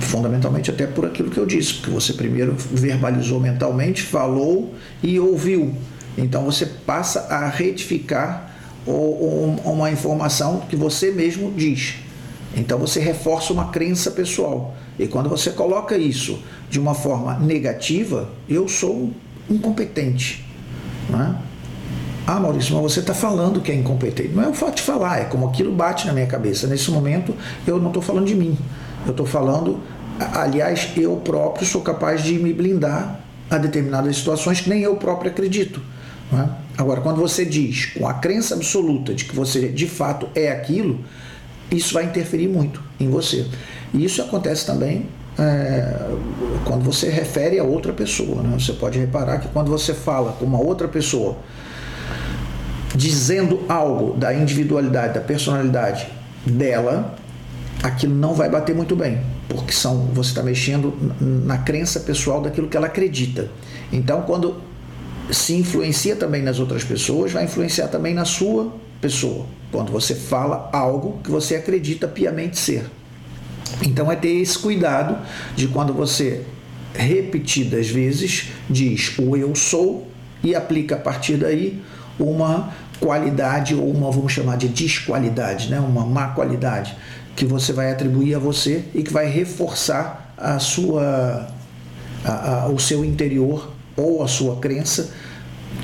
fundamentalmente 0.00 0.70
até 0.70 0.86
por 0.86 1.04
aquilo 1.04 1.30
que 1.30 1.38
eu 1.38 1.46
disse, 1.46 1.74
porque 1.74 1.90
você 1.90 2.14
primeiro 2.14 2.56
verbalizou 2.58 3.38
mentalmente, 3.38 4.02
falou 4.02 4.74
e 5.02 5.20
ouviu. 5.20 5.74
Então 6.18 6.44
você 6.44 6.66
passa 6.66 7.20
a 7.28 7.48
retificar 7.48 8.51
ou, 8.86 9.58
ou 9.64 9.72
uma 9.72 9.90
informação 9.90 10.60
que 10.68 10.76
você 10.76 11.10
mesmo 11.10 11.52
diz. 11.52 11.96
Então 12.56 12.78
você 12.78 13.00
reforça 13.00 13.52
uma 13.52 13.68
crença 13.68 14.10
pessoal. 14.10 14.74
E 14.98 15.06
quando 15.06 15.28
você 15.28 15.50
coloca 15.50 15.96
isso 15.96 16.42
de 16.68 16.78
uma 16.78 16.94
forma 16.94 17.38
negativa, 17.38 18.28
eu 18.48 18.68
sou 18.68 19.10
incompetente. 19.48 20.44
Não 21.08 21.20
é? 21.20 21.34
Ah, 22.26 22.38
Maurício, 22.38 22.74
mas 22.74 22.82
você 22.82 23.00
está 23.00 23.14
falando 23.14 23.60
que 23.60 23.72
é 23.72 23.74
incompetente. 23.74 24.28
Não 24.28 24.44
é 24.44 24.48
o 24.48 24.54
fato 24.54 24.76
de 24.76 24.82
falar, 24.82 25.20
é 25.20 25.24
como 25.24 25.48
aquilo 25.48 25.72
bate 25.72 26.06
na 26.06 26.12
minha 26.12 26.26
cabeça. 26.26 26.66
Nesse 26.68 26.90
momento, 26.90 27.34
eu 27.66 27.80
não 27.80 27.88
estou 27.88 28.02
falando 28.02 28.26
de 28.26 28.34
mim. 28.34 28.56
Eu 29.04 29.10
estou 29.10 29.26
falando, 29.26 29.80
aliás, 30.32 30.90
eu 30.96 31.16
próprio 31.16 31.66
sou 31.66 31.80
capaz 31.80 32.22
de 32.22 32.38
me 32.38 32.52
blindar 32.52 33.20
a 33.50 33.58
determinadas 33.58 34.16
situações 34.16 34.60
que 34.60 34.70
nem 34.70 34.82
eu 34.82 34.94
próprio 34.96 35.32
acredito. 35.32 35.82
É? 36.32 36.61
Agora, 36.76 37.00
quando 37.00 37.20
você 37.20 37.44
diz 37.44 37.86
com 37.86 38.08
a 38.08 38.14
crença 38.14 38.54
absoluta 38.54 39.14
de 39.14 39.24
que 39.24 39.34
você 39.34 39.68
de 39.68 39.86
fato 39.86 40.28
é 40.34 40.50
aquilo, 40.50 41.00
isso 41.70 41.94
vai 41.94 42.04
interferir 42.04 42.48
muito 42.48 42.82
em 42.98 43.08
você. 43.08 43.46
E 43.92 44.04
isso 44.04 44.22
acontece 44.22 44.66
também 44.66 45.06
é, 45.38 46.10
quando 46.64 46.82
você 46.82 47.08
refere 47.08 47.58
a 47.58 47.64
outra 47.64 47.92
pessoa. 47.92 48.42
Né? 48.42 48.56
Você 48.58 48.72
pode 48.72 48.98
reparar 48.98 49.38
que 49.38 49.48
quando 49.48 49.70
você 49.70 49.94
fala 49.94 50.32
com 50.32 50.44
uma 50.44 50.60
outra 50.60 50.88
pessoa, 50.88 51.36
dizendo 52.94 53.60
algo 53.68 54.14
da 54.16 54.34
individualidade, 54.34 55.14
da 55.14 55.20
personalidade 55.20 56.06
dela, 56.44 57.14
aquilo 57.82 58.14
não 58.14 58.34
vai 58.34 58.48
bater 58.48 58.74
muito 58.74 58.94
bem, 58.94 59.20
porque 59.48 59.72
são, 59.72 60.06
você 60.12 60.30
está 60.30 60.42
mexendo 60.42 60.92
na 61.20 61.58
crença 61.58 62.00
pessoal 62.00 62.40
daquilo 62.40 62.68
que 62.68 62.76
ela 62.76 62.86
acredita. 62.86 63.48
Então, 63.92 64.22
quando 64.22 64.56
se 65.32 65.54
influencia 65.54 66.14
também 66.14 66.42
nas 66.42 66.58
outras 66.58 66.84
pessoas, 66.84 67.32
vai 67.32 67.44
influenciar 67.44 67.88
também 67.88 68.14
na 68.14 68.24
sua 68.24 68.72
pessoa, 69.00 69.46
quando 69.70 69.90
você 69.90 70.14
fala 70.14 70.70
algo 70.72 71.18
que 71.24 71.30
você 71.30 71.56
acredita 71.56 72.06
piamente 72.06 72.58
ser. 72.58 72.84
Então 73.82 74.12
é 74.12 74.16
ter 74.16 74.28
esse 74.28 74.58
cuidado 74.58 75.18
de 75.56 75.68
quando 75.68 75.92
você 75.92 76.42
repetidas 76.94 77.88
vezes 77.88 78.48
diz 78.68 79.16
o 79.18 79.36
eu 79.36 79.54
sou 79.54 80.06
e 80.42 80.54
aplica 80.54 80.96
a 80.96 80.98
partir 80.98 81.38
daí 81.38 81.80
uma 82.18 82.70
qualidade 83.00 83.74
ou 83.74 83.90
uma, 83.90 84.10
vamos 84.10 84.32
chamar 84.32 84.56
de 84.56 84.68
desqualidade, 84.68 85.70
né? 85.70 85.80
uma 85.80 86.04
má 86.04 86.28
qualidade 86.28 86.94
que 87.34 87.44
você 87.44 87.72
vai 87.72 87.90
atribuir 87.90 88.34
a 88.34 88.38
você 88.38 88.84
e 88.94 89.02
que 89.02 89.12
vai 89.12 89.26
reforçar 89.26 90.34
a 90.36 90.58
sua, 90.58 91.48
a, 92.24 92.64
a, 92.64 92.68
o 92.68 92.78
seu 92.78 93.04
interior 93.04 93.71
ou 93.96 94.22
a 94.22 94.28
sua 94.28 94.56
crença, 94.56 95.10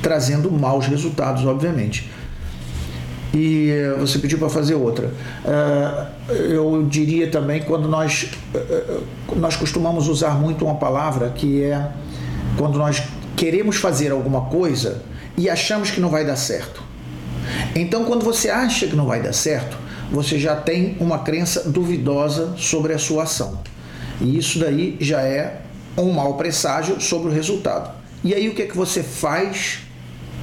trazendo 0.03 0.51
maus 0.51 0.87
resultados, 0.87 1.44
obviamente. 1.44 2.11
E 3.33 3.71
eh, 3.71 3.94
você 3.99 4.18
pediu 4.18 4.38
para 4.38 4.49
fazer 4.49 4.75
outra. 4.75 5.12
Eh, 5.44 6.07
eu 6.55 6.87
diria 6.88 7.31
também 7.31 7.62
quando 7.62 7.87
nós 7.87 8.31
eh, 8.55 9.01
nós 9.37 9.55
costumamos 9.55 10.09
usar 10.09 10.31
muito 10.31 10.64
uma 10.64 10.77
palavra 10.77 11.29
que 11.31 11.62
é 11.62 11.90
quando 12.57 12.79
nós 12.79 13.03
queremos 13.37 13.77
fazer 13.77 14.11
alguma 14.12 14.42
coisa 14.47 15.03
e 15.37 15.49
achamos 15.49 15.90
que 15.90 16.01
não 16.01 16.09
vai 16.09 16.25
dar 16.25 16.37
certo. 16.37 16.83
Então, 17.75 18.05
quando 18.05 18.25
você 18.25 18.51
acha 18.51 18.87
que 18.87 18.97
não 18.97 19.07
vai 19.07 19.23
dar 19.23 19.33
certo, 19.33 19.77
você 20.11 20.38
já 20.38 20.57
tem 20.57 20.97
uma 20.99 21.21
crença 21.21 21.68
duvidosa 21.68 22.55
sobre 22.57 22.92
a 22.92 22.99
sua 22.99 23.25
ação. 23.25 23.61
E 24.21 24.37
isso 24.37 24.59
daí 24.59 24.97
já 25.01 25.21
é 25.21 25.61
um 25.97 26.12
mau 26.12 26.35
presságio 26.35 27.01
sobre 27.01 27.29
o 27.29 27.33
resultado. 27.33 27.97
E 28.24 28.35
aí 28.35 28.48
o 28.48 28.54
que 28.54 28.62
é 28.62 28.66
que 28.66 28.76
você 28.76 29.02
faz 29.02 29.81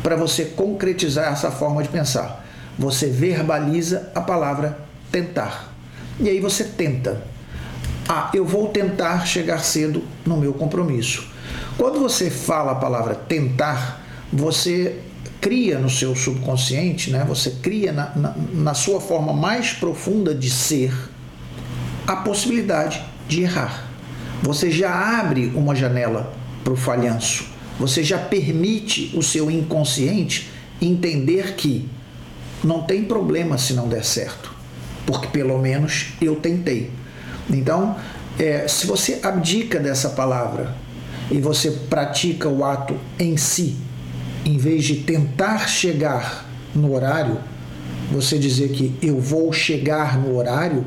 para 0.02 0.16
você 0.16 0.46
concretizar 0.46 1.32
essa 1.32 1.52
forma 1.52 1.84
de 1.84 1.90
pensar? 1.90 2.46
Você 2.78 3.08
verbaliza 3.08 4.12
a 4.14 4.22
palavra 4.22 4.78
tentar. 5.12 5.74
E 6.20 6.30
aí 6.30 6.40
você 6.40 6.64
tenta. 6.64 7.22
Ah, 8.08 8.30
eu 8.34 8.46
vou 8.46 8.70
tentar 8.70 9.26
chegar 9.26 9.60
cedo 9.60 10.04
no 10.26 10.38
meu 10.38 10.54
compromisso. 10.54 11.28
Quando 11.78 12.00
você 12.00 12.30
fala 12.30 12.74
a 12.74 12.76
palavra 12.76 13.16
tentar, 13.16 14.02
você 14.32 15.00
cria 15.42 15.78
no 15.78 15.90
seu 15.90 16.16
subconsciente, 16.16 17.12
né? 17.12 17.26
você 17.28 17.52
cria 17.52 17.92
na, 17.92 18.16
na, 18.16 18.36
na 18.54 18.74
sua 18.74 19.00
forma 19.02 19.34
mais 19.34 19.74
profunda 19.74 20.34
de 20.34 20.50
ser 20.50 20.94
a 22.08 22.16
possibilidade 22.16 23.04
de 23.28 23.42
errar. 23.44 23.88
Você 24.42 24.70
já 24.72 25.20
abre 25.20 25.52
uma 25.56 25.76
janela 25.76 26.34
para 26.64 26.74
o 26.74 26.76
falhanço. 26.76 27.55
Você 27.80 28.04
já 28.04 28.18
permite 28.18 29.12
o 29.16 29.22
seu 29.22 29.52
inconsciente 29.52 30.50
entender 30.82 31.56
que 31.56 31.88
não 32.64 32.84
tem 32.84 33.04
problema 33.04 33.58
se 33.58 33.74
não 33.74 33.88
der 33.88 34.04
certo, 34.04 34.54
porque 35.06 35.28
pelo 35.28 35.58
menos 35.58 36.14
eu 36.22 36.36
tentei. 36.36 36.92
Então, 37.50 37.96
é, 38.40 38.68
se 38.68 38.88
você 38.88 39.20
abdica 39.22 39.80
dessa 39.80 40.10
palavra 40.10 40.76
e 41.30 41.40
você 41.40 41.72
pratica 41.72 42.50
o 42.50 42.64
ato 42.64 42.98
em 43.20 43.38
si, 43.38 43.76
em 44.46 44.58
vez 44.58 44.84
de 44.84 44.98
tentar 44.98 45.68
chegar 45.68 46.46
no 46.74 46.94
horário, 46.94 47.40
você 48.12 48.38
dizer 48.38 48.70
que 48.70 48.96
eu 49.02 49.20
vou 49.20 49.52
chegar 49.52 50.18
no 50.18 50.36
horário, 50.36 50.86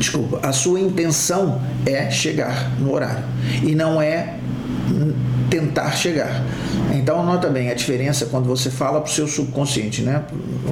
desculpa, 0.00 0.40
a 0.42 0.50
sua 0.50 0.80
intenção 0.80 1.60
é 1.84 2.10
chegar 2.10 2.72
no 2.80 2.92
horário 2.92 3.22
e 3.62 3.74
não 3.74 4.00
é 4.00 4.38
tentar 5.50 5.92
chegar. 5.92 6.42
Então 6.94 7.24
nota 7.24 7.48
bem 7.48 7.70
a 7.70 7.74
diferença 7.74 8.26
quando 8.26 8.46
você 8.46 8.70
fala 8.70 9.00
para 9.00 9.10
o 9.10 9.12
seu 9.12 9.28
subconsciente, 9.28 10.00
né? 10.00 10.24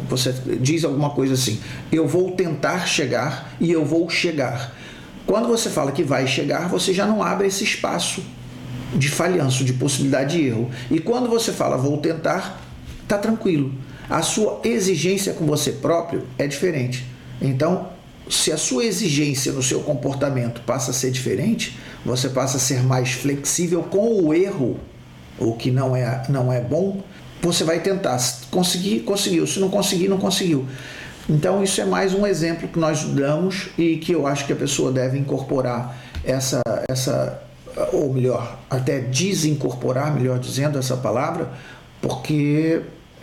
Você 0.08 0.34
diz 0.60 0.82
alguma 0.82 1.10
coisa 1.10 1.34
assim: 1.34 1.60
eu 1.92 2.08
vou 2.08 2.32
tentar 2.32 2.86
chegar 2.86 3.52
e 3.60 3.70
eu 3.70 3.84
vou 3.84 4.08
chegar. 4.08 4.74
Quando 5.26 5.46
você 5.46 5.68
fala 5.68 5.92
que 5.92 6.02
vai 6.02 6.26
chegar, 6.26 6.68
você 6.68 6.94
já 6.94 7.06
não 7.06 7.22
abre 7.22 7.46
esse 7.46 7.62
espaço 7.62 8.22
de 8.94 9.10
falhanço, 9.10 9.62
de 9.62 9.74
possibilidade 9.74 10.38
de 10.38 10.46
erro. 10.46 10.70
E 10.90 10.98
quando 10.98 11.28
você 11.28 11.52
fala 11.52 11.76
vou 11.76 11.98
tentar, 11.98 12.58
tá 13.06 13.18
tranquilo. 13.18 13.72
A 14.08 14.22
sua 14.22 14.62
exigência 14.64 15.34
com 15.34 15.44
você 15.44 15.70
próprio 15.70 16.24
é 16.38 16.46
diferente. 16.46 17.04
Então, 17.42 17.97
se 18.28 18.52
a 18.52 18.56
sua 18.56 18.84
exigência 18.84 19.52
no 19.52 19.62
seu 19.62 19.80
comportamento 19.80 20.60
passa 20.62 20.90
a 20.90 20.94
ser 20.94 21.10
diferente, 21.10 21.78
você 22.04 22.28
passa 22.28 22.56
a 22.56 22.60
ser 22.60 22.82
mais 22.82 23.12
flexível 23.12 23.82
com 23.82 24.22
o 24.22 24.34
erro, 24.34 24.78
o 25.38 25.54
que 25.54 25.70
não 25.70 25.94
é, 25.94 26.22
não 26.28 26.52
é 26.52 26.60
bom, 26.60 27.02
você 27.40 27.64
vai 27.64 27.80
tentar. 27.80 28.18
Conseguir, 28.50 29.00
conseguiu. 29.00 29.46
Se 29.46 29.60
não 29.60 29.68
conseguir, 29.68 30.08
não 30.08 30.18
conseguiu. 30.18 30.66
Então, 31.28 31.62
isso 31.62 31.80
é 31.80 31.84
mais 31.84 32.14
um 32.14 32.26
exemplo 32.26 32.68
que 32.68 32.78
nós 32.78 33.04
damos 33.04 33.68
e 33.76 33.96
que 33.98 34.12
eu 34.12 34.26
acho 34.26 34.46
que 34.46 34.52
a 34.52 34.56
pessoa 34.56 34.90
deve 34.90 35.18
incorporar 35.18 35.96
essa, 36.24 36.60
essa 36.88 37.42
ou 37.92 38.12
melhor, 38.12 38.58
até 38.68 39.00
desincorporar, 39.00 40.12
melhor 40.14 40.38
dizendo, 40.38 40.78
essa 40.78 40.96
palavra, 40.96 41.50
porque 42.00 42.82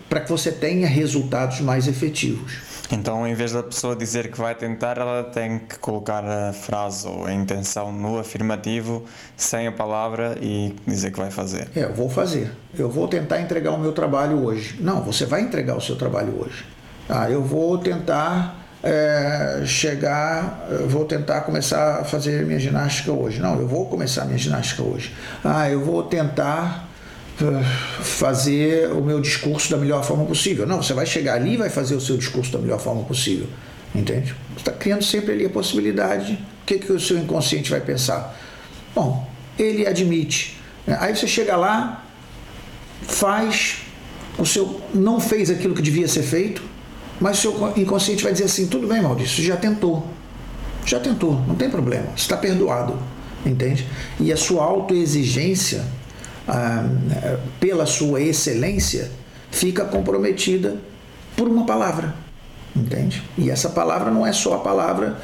para 0.09 0.21
que 0.21 0.29
você 0.29 0.51
tenha 0.51 0.87
resultados 0.87 1.59
mais 1.61 1.87
efetivos. 1.87 2.53
Então, 2.91 3.27
em 3.27 3.33
vez 3.33 3.51
da 3.51 3.63
pessoa 3.63 3.95
dizer 3.95 4.31
que 4.31 4.37
vai 4.37 4.53
tentar, 4.53 4.97
ela 4.97 5.23
tem 5.23 5.59
que 5.59 5.79
colocar 5.79 6.23
a 6.23 6.53
frase 6.53 7.07
ou 7.07 7.25
a 7.25 7.33
intenção 7.33 7.91
no 7.91 8.19
afirmativo, 8.19 9.05
sem 9.35 9.67
a 9.67 9.71
palavra 9.71 10.37
e 10.41 10.75
dizer 10.85 11.11
que 11.11 11.17
vai 11.17 11.31
fazer. 11.31 11.67
É, 11.75 11.83
eu 11.83 11.93
vou 11.93 12.09
fazer. 12.09 12.51
Eu 12.77 12.89
vou 12.89 13.07
tentar 13.07 13.41
entregar 13.41 13.71
o 13.71 13.79
meu 13.79 13.91
trabalho 13.91 14.43
hoje. 14.43 14.77
Não, 14.79 15.01
você 15.01 15.25
vai 15.25 15.41
entregar 15.41 15.75
o 15.75 15.81
seu 15.81 15.95
trabalho 15.95 16.39
hoje. 16.39 16.65
Ah, 17.09 17.29
eu 17.29 17.43
vou 17.43 17.77
tentar 17.77 18.65
é, 18.83 19.63
chegar, 19.65 20.67
vou 20.87 21.05
tentar 21.05 21.41
começar 21.41 22.01
a 22.01 22.03
fazer 22.03 22.45
minha 22.45 22.59
ginástica 22.59 23.11
hoje. 23.11 23.39
Não, 23.39 23.59
eu 23.59 23.67
vou 23.67 23.87
começar 23.87 24.25
minha 24.25 24.37
ginástica 24.37 24.83
hoje. 24.83 25.15
Ah, 25.43 25.69
eu 25.69 25.83
vou 25.83 26.03
tentar 26.03 26.87
fazer 28.01 28.91
o 28.91 29.01
meu 29.01 29.19
discurso 29.19 29.69
da 29.69 29.77
melhor 29.77 30.03
forma 30.03 30.25
possível. 30.25 30.65
Não, 30.65 30.81
você 30.81 30.93
vai 30.93 31.05
chegar 31.05 31.35
ali 31.35 31.53
e 31.53 31.57
vai 31.57 31.69
fazer 31.69 31.95
o 31.95 32.01
seu 32.01 32.17
discurso 32.17 32.51
da 32.51 32.59
melhor 32.59 32.79
forma 32.79 33.03
possível. 33.03 33.47
Entende? 33.93 34.33
Você 34.53 34.59
está 34.59 34.71
criando 34.71 35.03
sempre 35.03 35.33
ali 35.33 35.45
a 35.45 35.49
possibilidade. 35.49 36.33
O 36.33 36.65
que, 36.65 36.79
que 36.79 36.91
o 36.91 36.99
seu 36.99 37.17
inconsciente 37.17 37.69
vai 37.69 37.81
pensar? 37.81 38.37
Bom, 38.93 39.27
ele 39.59 39.85
admite. 39.85 40.57
Aí 40.87 41.15
você 41.15 41.27
chega 41.27 41.55
lá, 41.55 42.05
faz, 43.01 43.77
o 44.37 44.45
seu 44.45 44.81
não 44.93 45.19
fez 45.19 45.49
aquilo 45.49 45.73
que 45.73 45.81
devia 45.81 46.07
ser 46.07 46.23
feito, 46.23 46.61
mas 47.19 47.39
o 47.39 47.41
seu 47.41 47.73
inconsciente 47.77 48.23
vai 48.23 48.31
dizer 48.31 48.45
assim: 48.45 48.67
tudo 48.67 48.87
bem, 48.87 49.01
Maurício, 49.01 49.43
já 49.43 49.57
tentou. 49.57 50.07
Já 50.85 50.99
tentou, 50.99 51.41
não 51.47 51.55
tem 51.55 51.69
problema, 51.69 52.07
está 52.15 52.37
perdoado. 52.37 52.97
Entende? 53.45 53.87
E 54.19 54.31
a 54.31 54.37
sua 54.37 54.63
autoexigência, 54.63 55.85
ah, 56.47 56.87
pela 57.59 57.85
sua 57.85 58.21
excelência, 58.21 59.11
fica 59.51 59.85
comprometida 59.85 60.77
por 61.35 61.47
uma 61.47 61.65
palavra. 61.65 62.13
Entende? 62.75 63.23
E 63.37 63.49
essa 63.49 63.69
palavra 63.69 64.11
não 64.11 64.27
é 64.27 64.33
só 64.33 64.55
a 64.55 64.59
palavra 64.59 65.17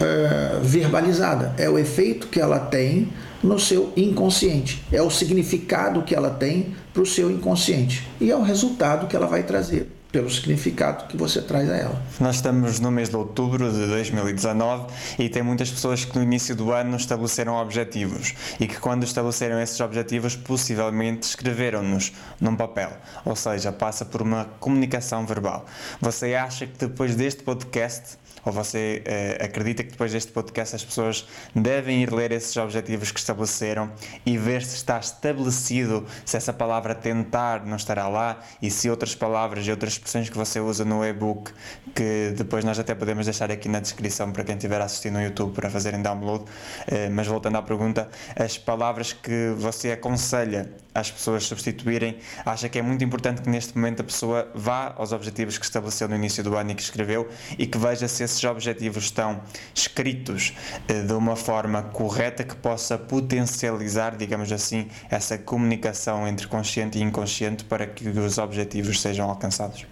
ah, 0.00 0.58
verbalizada, 0.62 1.54
é 1.58 1.68
o 1.68 1.78
efeito 1.78 2.28
que 2.28 2.40
ela 2.40 2.58
tem 2.58 3.12
no 3.42 3.58
seu 3.58 3.92
inconsciente, 3.96 4.84
é 4.92 5.00
o 5.00 5.10
significado 5.10 6.02
que 6.02 6.14
ela 6.14 6.30
tem 6.30 6.74
para 6.92 7.02
o 7.02 7.06
seu 7.06 7.30
inconsciente 7.30 8.06
e 8.20 8.30
é 8.30 8.36
o 8.36 8.42
resultado 8.42 9.06
que 9.06 9.16
ela 9.16 9.26
vai 9.26 9.42
trazer 9.42 9.99
pelo 10.12 10.28
significado 10.30 11.06
que 11.06 11.16
você 11.16 11.40
traz 11.40 11.70
a 11.70 11.76
ela. 11.76 12.02
Nós 12.18 12.36
estamos 12.36 12.80
no 12.80 12.90
mês 12.90 13.08
de 13.08 13.16
outubro 13.16 13.70
de 13.70 13.86
2019 13.86 14.92
e 15.18 15.28
tem 15.28 15.42
muitas 15.42 15.70
pessoas 15.70 16.04
que 16.04 16.16
no 16.16 16.22
início 16.22 16.54
do 16.56 16.72
ano 16.72 16.96
estabeleceram 16.96 17.54
objetivos 17.54 18.34
e 18.58 18.66
que 18.66 18.78
quando 18.78 19.04
estabeleceram 19.04 19.60
esses 19.60 19.78
objetivos 19.80 20.34
possivelmente 20.36 21.26
escreveram-nos 21.26 22.12
num 22.40 22.56
papel, 22.56 22.92
ou 23.24 23.36
seja, 23.36 23.70
passa 23.70 24.04
por 24.04 24.22
uma 24.22 24.46
comunicação 24.58 25.24
verbal. 25.26 25.66
Você 26.00 26.34
acha 26.34 26.66
que 26.66 26.78
depois 26.78 27.14
deste 27.14 27.42
podcast 27.42 28.19
ou 28.44 28.52
você 28.52 29.02
uh, 29.06 29.44
acredita 29.44 29.82
que 29.82 29.90
depois 29.90 30.12
deste 30.12 30.32
podcast 30.32 30.76
as 30.76 30.84
pessoas 30.84 31.26
devem 31.54 32.02
ir 32.02 32.12
ler 32.12 32.32
esses 32.32 32.56
objetivos 32.56 33.10
que 33.10 33.18
estabeleceram 33.18 33.90
e 34.24 34.36
ver 34.36 34.62
se 34.62 34.76
está 34.76 34.98
estabelecido, 34.98 36.06
se 36.24 36.36
essa 36.36 36.52
palavra 36.52 36.94
tentar 36.94 37.64
não 37.64 37.76
estará 37.76 38.08
lá 38.08 38.40
e 38.60 38.70
se 38.70 38.88
outras 38.90 39.14
palavras 39.14 39.66
e 39.66 39.70
outras 39.70 39.94
expressões 39.94 40.28
que 40.28 40.36
você 40.36 40.60
usa 40.60 40.84
no 40.84 41.04
e-book, 41.04 41.52
que 41.94 42.32
depois 42.36 42.64
nós 42.64 42.78
até 42.78 42.94
podemos 42.94 43.26
deixar 43.26 43.50
aqui 43.50 43.68
na 43.68 43.80
descrição 43.80 44.32
para 44.32 44.44
quem 44.44 44.56
estiver 44.56 44.80
assistindo 44.80 45.14
no 45.14 45.22
YouTube 45.22 45.52
para 45.52 45.70
fazerem 45.70 46.02
download. 46.02 46.44
Uh, 46.44 47.10
mas 47.10 47.26
voltando 47.26 47.56
à 47.56 47.62
pergunta, 47.62 48.08
as 48.36 48.56
palavras 48.58 49.12
que 49.12 49.54
você 49.56 49.92
aconselha 49.92 50.70
as 50.94 51.10
pessoas 51.10 51.44
substituírem, 51.44 52.18
acha 52.44 52.68
que 52.68 52.78
é 52.78 52.82
muito 52.82 53.04
importante 53.04 53.42
que 53.42 53.48
neste 53.48 53.76
momento 53.76 54.00
a 54.00 54.04
pessoa 54.04 54.50
vá 54.54 54.92
aos 54.96 55.12
objetivos 55.12 55.56
que 55.56 55.64
estabeleceu 55.64 56.08
no 56.08 56.16
início 56.16 56.42
do 56.42 56.56
ano 56.56 56.72
e 56.72 56.74
que 56.74 56.82
escreveu 56.82 57.28
e 57.58 57.66
que 57.66 57.78
veja 57.78 58.08
se 58.08 58.22
esses 58.30 58.44
objetivos 58.44 59.04
estão 59.04 59.40
escritos 59.74 60.54
eh, 60.88 61.02
de 61.02 61.12
uma 61.12 61.36
forma 61.36 61.82
correta 61.82 62.44
que 62.44 62.54
possa 62.56 62.96
potencializar, 62.96 64.16
digamos 64.16 64.52
assim, 64.52 64.88
essa 65.10 65.36
comunicação 65.36 66.26
entre 66.26 66.46
consciente 66.46 66.98
e 66.98 67.02
inconsciente 67.02 67.64
para 67.64 67.86
que 67.86 68.08
os 68.08 68.38
objetivos 68.38 69.00
sejam 69.00 69.28
alcançados. 69.28 69.84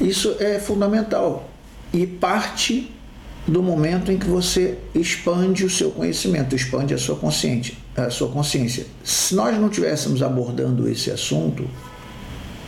Isso 0.00 0.36
é 0.40 0.58
fundamental 0.58 1.48
e 1.92 2.06
parte 2.06 2.92
do 3.46 3.62
momento 3.62 4.10
em 4.10 4.18
que 4.18 4.26
você 4.26 4.78
expande 4.94 5.64
o 5.64 5.70
seu 5.70 5.90
conhecimento, 5.90 6.56
expande 6.56 6.94
a 6.94 6.98
sua 6.98 7.16
consciência 7.16 7.84
a 7.96 8.10
sua 8.10 8.28
consciência. 8.28 8.86
Se 9.02 9.34
nós 9.34 9.56
não 9.56 9.68
estivéssemos 9.68 10.22
abordando 10.22 10.88
esse 10.88 11.10
assunto, 11.10 11.68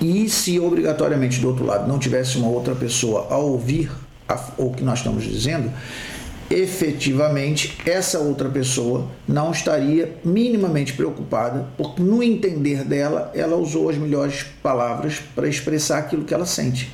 e 0.01 0.29
se 0.29 0.61
obrigatoriamente 0.61 1.41
do 1.41 1.49
outro 1.49 1.65
lado 1.65 1.89
não 1.89 1.99
tivesse 1.99 2.37
uma 2.37 2.49
outra 2.49 2.75
pessoa 2.75 3.29
a 3.31 3.39
ouvir 3.39 3.91
o 4.57 4.71
que 4.73 4.83
nós 4.83 4.99
estamos 4.99 5.25
dizendo, 5.25 5.71
efetivamente 6.51 7.77
essa 7.85 8.19
outra 8.19 8.49
pessoa 8.49 9.09
não 9.27 9.51
estaria 9.51 10.17
minimamente 10.25 10.93
preocupada, 10.93 11.67
porque 11.77 12.03
no 12.03 12.23
entender 12.23 12.85
dela, 12.85 13.31
ela 13.35 13.57
usou 13.57 13.89
as 13.89 13.97
melhores 13.97 14.47
palavras 14.63 15.21
para 15.35 15.49
expressar 15.49 15.99
aquilo 15.99 16.25
que 16.25 16.33
ela 16.33 16.47
sente. 16.47 16.91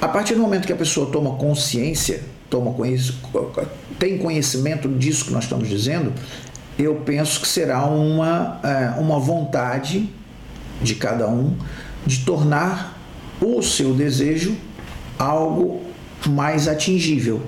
A 0.00 0.08
partir 0.08 0.34
do 0.34 0.40
momento 0.40 0.66
que 0.66 0.72
a 0.72 0.76
pessoa 0.76 1.10
toma 1.10 1.34
consciência, 1.36 2.22
toma 2.48 2.74
tem 3.98 4.16
conhecimento 4.16 4.88
disso 4.88 5.26
que 5.26 5.32
nós 5.32 5.44
estamos 5.44 5.68
dizendo, 5.68 6.12
eu 6.78 6.94
penso 7.04 7.40
que 7.40 7.48
será 7.48 7.84
uma, 7.84 8.60
é, 8.62 9.00
uma 9.00 9.18
vontade 9.18 10.08
de 10.80 10.94
cada 10.94 11.28
um 11.28 11.56
de 12.06 12.24
tornar 12.24 12.96
o 13.40 13.60
seu 13.60 13.92
desejo 13.92 14.56
algo 15.18 15.82
mais 16.26 16.66
atingível. 16.66 17.42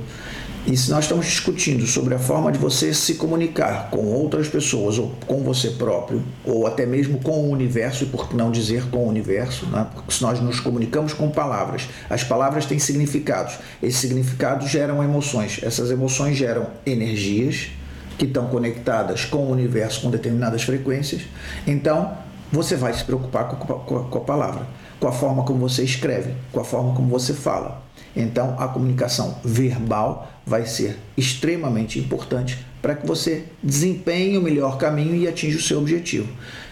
E 0.66 0.76
se 0.76 0.90
nós 0.90 1.04
estamos 1.04 1.24
discutindo 1.24 1.87
sobre 1.87 2.14
a 2.14 2.18
forma 2.18 2.52
de 2.52 2.59
você 2.59 2.92
se 2.92 3.14
comunicar 3.14 3.88
com 3.90 4.04
outras 4.06 4.46
pessoas, 4.46 4.98
ou 4.98 5.11
com 5.26 5.42
você 5.42 5.70
próprio, 5.70 6.22
ou 6.44 6.66
até 6.66 6.85
mesmo 6.85 7.18
com 7.20 7.33
o 7.33 7.50
universo, 7.50 8.04
e 8.04 8.06
por 8.06 8.28
que 8.28 8.37
não 8.37 8.50
dizer 8.50 8.85
com 8.90 8.98
o 8.98 9.09
universo, 9.09 9.66
né? 9.66 9.87
porque 9.94 10.12
se 10.12 10.22
nós 10.22 10.38
nos 10.38 10.61
comunicamos 10.61 11.14
com 11.14 11.30
palavras, 11.30 11.88
as 12.11 12.22
palavras 12.22 12.66
têm 12.66 12.78
significados, 12.78 13.59
esses 13.83 13.98
significados 14.00 14.70
geram 14.70 15.02
emoções, 15.02 15.61
essas 15.62 15.90
emoções 15.90 16.37
geram 16.37 16.66
energias 16.85 17.70
que 18.18 18.26
estão 18.26 18.46
conectadas 18.48 19.24
com 19.24 19.38
o 19.38 19.50
universo 19.50 20.02
com 20.02 20.11
determinadas 20.11 20.62
frequências, 20.62 21.22
então 21.66 22.18
você 22.52 22.76
vai 22.76 22.92
se 22.92 23.02
preocupar 23.02 23.48
com 23.48 24.18
a, 24.18 24.20
palavra, 24.20 24.66
com 24.98 25.09
a 25.09 25.12
forma 25.12 25.42
como 25.44 25.61
você 25.61 25.83
escreve, 25.83 26.35
com 26.52 26.61
a 26.61 26.64
forma 26.64 26.94
como 26.94 27.09
você 27.09 27.33
fala. 27.33 27.83
Então, 28.14 28.57
a 28.59 28.66
comunicação 28.68 29.38
verbal 29.44 30.31
vai 30.44 30.66
ser 30.66 30.99
extremamente 31.16 31.99
importante 31.99 32.59
para 32.83 32.94
que 32.94 33.07
você 33.07 33.44
desempenhe 33.62 34.37
o 34.37 34.42
melhor 34.42 34.79
caminho 34.79 35.14
e 35.14 35.29
atinja 35.29 35.59
o 35.59 35.62
seu 35.62 35.79
objetivo. 35.79 36.29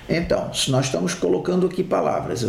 Então, 0.09 0.53
se 0.53 0.71
nós 0.71 0.87
estamos 0.87 1.15
colocando 1.15 1.67
aqui 1.67 1.85
palavras, 1.85 2.45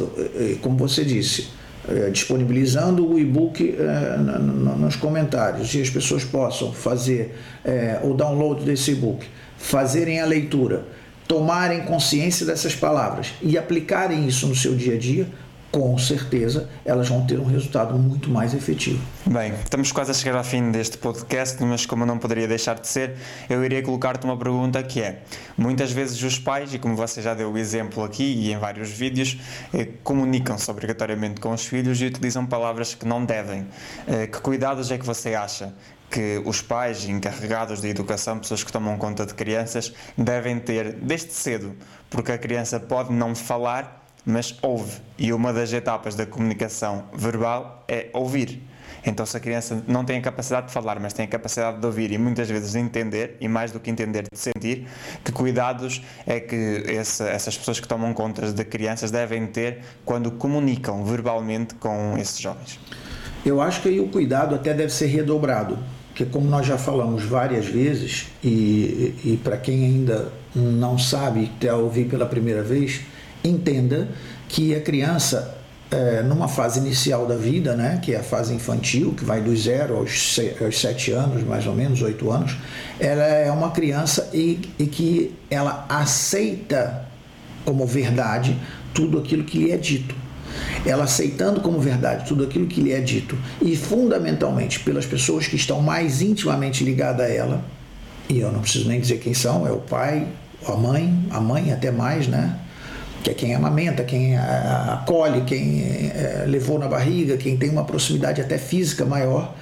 como 0.62 0.78
você 0.78 1.04
disse, 1.04 1.50
é, 1.88 2.10
disponibilizando 2.10 3.08
o 3.08 3.20
e-book 3.20 3.76
é, 3.78 4.18
nos 4.18 4.96
comentários 4.96 5.74
e 5.74 5.82
as 5.82 5.90
pessoas 5.90 6.24
possam 6.24 6.72
fazer 6.72 7.36
é, 7.64 8.00
o 8.04 8.14
download 8.14 8.64
desse 8.64 8.92
e-book, 8.92 9.26
fazerem 9.58 10.20
a 10.20 10.26
leitura, 10.26 10.86
tomarem 11.28 11.82
consciência 11.82 12.46
dessas 12.46 12.76
palavras 12.76 13.34
e 13.42 13.58
aplicarem 13.58 14.28
isso 14.28 14.46
no 14.46 14.56
seu 14.56 14.76
dia 14.76 14.96
a 14.96 14.98
dia, 14.98 15.28
com 15.72 15.98
certeza 15.98 16.70
elas 16.84 17.08
vão 17.08 17.26
ter 17.26 17.40
um 17.40 17.46
resultado 17.46 17.98
muito 17.98 18.30
mais 18.30 18.54
efetivo. 18.54 19.00
Bem, 19.26 19.54
estamos 19.64 19.92
quase 19.92 20.12
a 20.12 20.14
chegar 20.14 20.38
ao 20.38 20.44
fim 20.44 20.72
deste 20.72 20.98
podcast, 20.98 21.62
mas 21.64 21.86
como 21.86 22.06
não 22.06 22.18
poderia 22.18 22.48
deixar 22.48 22.80
de 22.80 22.88
ser, 22.88 23.16
eu 23.50 23.64
iria 23.64 23.82
colocar-te 23.84 24.26
uma 24.26 24.38
pergunta 24.38 24.82
que 24.82 25.02
é: 25.02 25.22
muitas 25.58 25.92
vezes 25.92 26.22
os 26.24 26.40
pais, 26.40 26.74
e 26.74 26.80
como 26.80 26.96
você 26.96 27.22
já 27.22 27.34
deu 27.34 27.52
o 27.52 27.58
exemplo 27.58 28.04
aqui 28.04 28.24
e 28.24 28.52
em 28.52 28.58
vários 28.58 28.90
vídeos, 28.90 29.38
eh, 29.74 29.88
comunicam-se 30.04 30.70
obrigatoriamente 30.70 31.40
com 31.40 31.52
os 31.52 31.66
filhos 31.66 32.02
e 32.02 32.06
utilizam 32.06 32.46
palavras 32.46 32.96
que 32.96 33.06
não 33.06 33.24
devem. 33.24 33.68
Eh, 34.08 34.28
que 34.28 34.40
cuidados 34.42 34.92
é 34.92 34.98
que 34.98 35.06
você 35.06 35.36
acha 35.36 35.74
que 36.10 36.42
os 36.44 36.62
pais 36.62 37.06
encarregados 37.06 37.82
de 37.82 37.88
educação, 37.88 38.40
pessoas 38.40 38.64
que 38.64 38.72
tomam 38.72 38.98
conta 38.98 39.26
de 39.26 39.34
crianças, 39.36 39.94
devem 40.18 40.60
ter 40.60 40.94
desde 40.94 41.32
cedo, 41.32 41.76
porque 42.10 42.32
a 42.32 42.38
criança 42.38 42.80
pode 42.80 43.14
não 43.14 43.36
falar 43.36 43.99
mas 44.30 44.58
ouve. 44.62 44.98
E 45.18 45.34
uma 45.34 45.52
das 45.52 45.74
etapas 45.74 46.16
da 46.16 46.26
comunicação 46.26 47.06
verbal 47.14 47.84
é 47.88 48.10
ouvir. 48.14 48.62
Então, 49.06 49.26
se 49.26 49.36
a 49.36 49.40
criança 49.40 49.82
não 49.88 50.04
tem 50.04 50.18
a 50.18 50.22
capacidade 50.22 50.68
de 50.68 50.74
falar, 50.74 51.00
mas 51.00 51.14
tem 51.14 51.26
a 51.26 51.28
capacidade 51.28 51.80
de 51.80 51.86
ouvir 51.86 52.12
e 52.12 52.18
muitas 52.18 52.50
vezes 52.50 52.74
de 52.74 52.80
entender, 52.80 53.38
e 53.40 53.48
mais 53.48 53.72
do 53.72 53.80
que 53.80 53.90
entender, 53.90 54.26
de 54.32 54.38
sentir, 54.38 54.88
que 55.24 55.32
cuidados 55.32 56.02
é 56.28 56.40
que 56.40 56.84
essas 56.88 57.58
pessoas 57.58 57.80
que 57.80 57.88
tomam 57.88 58.14
conta 58.14 58.52
de 58.52 58.66
crianças 58.66 59.10
devem 59.10 59.48
ter 59.48 59.80
quando 60.04 60.32
comunicam 60.32 61.04
verbalmente 61.04 61.76
com 61.76 62.18
esses 62.18 62.40
jovens? 62.40 62.80
Eu 63.46 63.62
acho 63.62 63.82
que 63.82 63.90
aí 63.90 64.00
o 64.00 64.10
cuidado 64.10 64.54
até 64.54 64.74
deve 64.74 64.92
ser 64.92 65.08
redobrado, 65.08 65.80
porque, 66.10 66.26
como 66.26 66.50
nós 66.50 66.66
já 66.66 66.78
falamos 66.78 67.24
várias 67.24 67.66
vezes, 67.66 68.28
e, 68.44 69.16
e 69.24 69.40
para 69.42 69.56
quem 69.56 69.86
ainda 69.86 70.34
não 70.54 70.98
sabe, 70.98 71.50
até 71.56 71.74
ouvir 71.74 72.06
pela 72.10 72.26
primeira 72.26 72.62
vez, 72.62 73.02
entenda 73.44 74.08
que 74.48 74.76
a 74.76 74.82
criança, 74.82 75.58
é, 75.92 76.22
numa 76.24 76.48
fase 76.48 76.80
inicial 76.80 77.26
da 77.26 77.36
vida, 77.36 77.76
né, 77.76 78.00
que 78.02 78.14
é 78.14 78.20
a 78.20 78.24
fase 78.24 78.54
infantil, 78.54 79.14
que 79.16 79.24
vai 79.24 79.42
dos 79.42 79.64
zero 79.64 79.98
aos, 79.98 80.40
aos 80.62 80.80
sete 80.80 81.12
anos, 81.12 81.44
mais 81.44 81.66
ou 81.68 81.74
menos, 81.74 82.02
oito 82.02 82.32
anos, 82.32 82.56
ela 83.00 83.24
é 83.24 83.52
uma 83.52 83.72
criança 83.72 84.30
e, 84.34 84.60
e 84.78 84.86
que 84.86 85.36
ela 85.50 85.86
aceita 85.88 87.08
como 87.66 87.86
verdade 87.86 88.58
tudo 88.94 89.20
aquilo 89.20 89.44
que 89.44 89.58
lhe 89.58 89.72
é 89.72 89.78
dito. 89.78 90.16
Ela 90.86 91.04
aceitando 91.04 91.62
como 91.62 91.80
verdade 91.80 92.28
tudo 92.28 92.44
aquilo 92.44 92.66
que 92.66 92.82
lhe 92.82 92.92
é 92.92 93.00
dito 93.00 93.38
e 93.62 93.76
fundamentalmente 93.76 94.80
pelas 94.80 95.06
pessoas 95.06 95.48
que 95.48 95.56
estão 95.56 95.80
mais 95.80 96.22
intimamente 96.22 96.84
ligadas 96.84 97.26
a 97.26 97.30
ela, 97.30 97.64
e 98.28 98.40
eu 98.40 98.52
não 98.52 98.62
preciso 98.62 98.88
nem 98.88 99.00
dizer 99.00 99.20
quem 99.20 99.34
são, 99.34 99.68
é 99.68 99.72
o 99.72 99.78
pai, 99.78 100.28
a 100.68 100.74
mãe, 100.74 101.26
a 101.30 101.40
mãe 101.40 101.72
até 101.72 101.92
mais, 101.92 102.28
né? 102.28 102.56
Que 103.24 103.30
é 103.30 103.34
quem 103.34 103.54
amamenta, 103.54 104.04
quem 104.04 104.38
acolhe, 104.38 105.42
quem 105.42 105.82
é, 105.84 106.46
levou 106.48 106.80
na 106.80 106.88
barriga, 106.88 107.38
quem 107.38 107.58
tem 107.58 107.70
uma 107.70 107.84
proximidade 107.84 108.42
até 108.42 108.58
física 108.58 109.06
maior, 109.06 109.56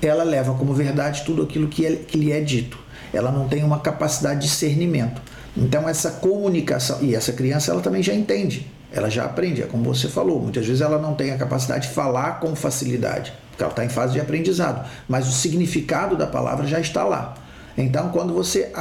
ela 0.00 0.24
leva 0.24 0.54
como 0.54 0.72
verdade 0.72 1.22
tudo 1.24 1.42
aquilo 1.42 1.68
que, 1.68 1.86
é, 1.86 1.96
que 1.96 2.16
lhe 2.16 2.32
é 2.32 2.40
dito. 2.40 2.78
Ela 3.12 3.30
não 3.30 3.46
tem 3.46 3.62
uma 3.62 3.80
capacidade 3.80 4.40
de 4.40 4.46
discernimento. 4.46 5.20
Então 5.56 5.88
essa 5.88 6.10
comunicação 6.10 6.98
e 7.00 7.14
essa 7.14 7.32
criança 7.32 7.70
ela 7.70 7.80
também 7.80 8.02
já 8.02 8.12
entende, 8.12 8.66
ela 8.92 9.08
já 9.08 9.24
aprende, 9.24 9.62
é 9.62 9.66
como 9.66 9.84
você 9.84 10.08
falou. 10.08 10.40
Muitas 10.40 10.66
vezes 10.66 10.80
ela 10.80 10.98
não 10.98 11.14
tem 11.14 11.30
a 11.30 11.38
capacidade 11.38 11.88
de 11.88 11.94
falar 11.94 12.40
com 12.40 12.56
facilidade, 12.56 13.32
porque 13.50 13.62
ela 13.62 13.70
está 13.70 13.84
em 13.84 13.88
fase 13.88 14.14
de 14.14 14.20
aprendizado, 14.20 14.84
mas 15.08 15.28
o 15.28 15.32
significado 15.32 16.16
da 16.16 16.26
palavra 16.26 16.66
já 16.66 16.80
está 16.80 17.04
lá. 17.04 17.34
Então 17.78 18.08
quando 18.08 18.34
você 18.34 18.72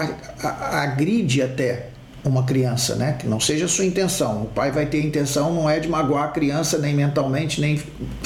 agride 0.41 1.41
até 1.43 1.92
uma 2.23 2.43
criança, 2.43 2.95
né? 2.95 3.13
Que 3.13 3.27
não 3.27 3.39
seja 3.39 3.65
a 3.65 3.67
sua 3.67 3.85
intenção. 3.85 4.43
O 4.43 4.45
pai 4.45 4.71
vai 4.71 4.85
ter 4.85 4.97
a 4.97 5.05
intenção 5.05 5.53
não 5.53 5.69
é 5.69 5.79
de 5.79 5.87
magoar 5.87 6.25
a 6.25 6.27
criança 6.29 6.77
nem 6.77 6.95
mentalmente, 6.95 7.59
nem 7.59 7.81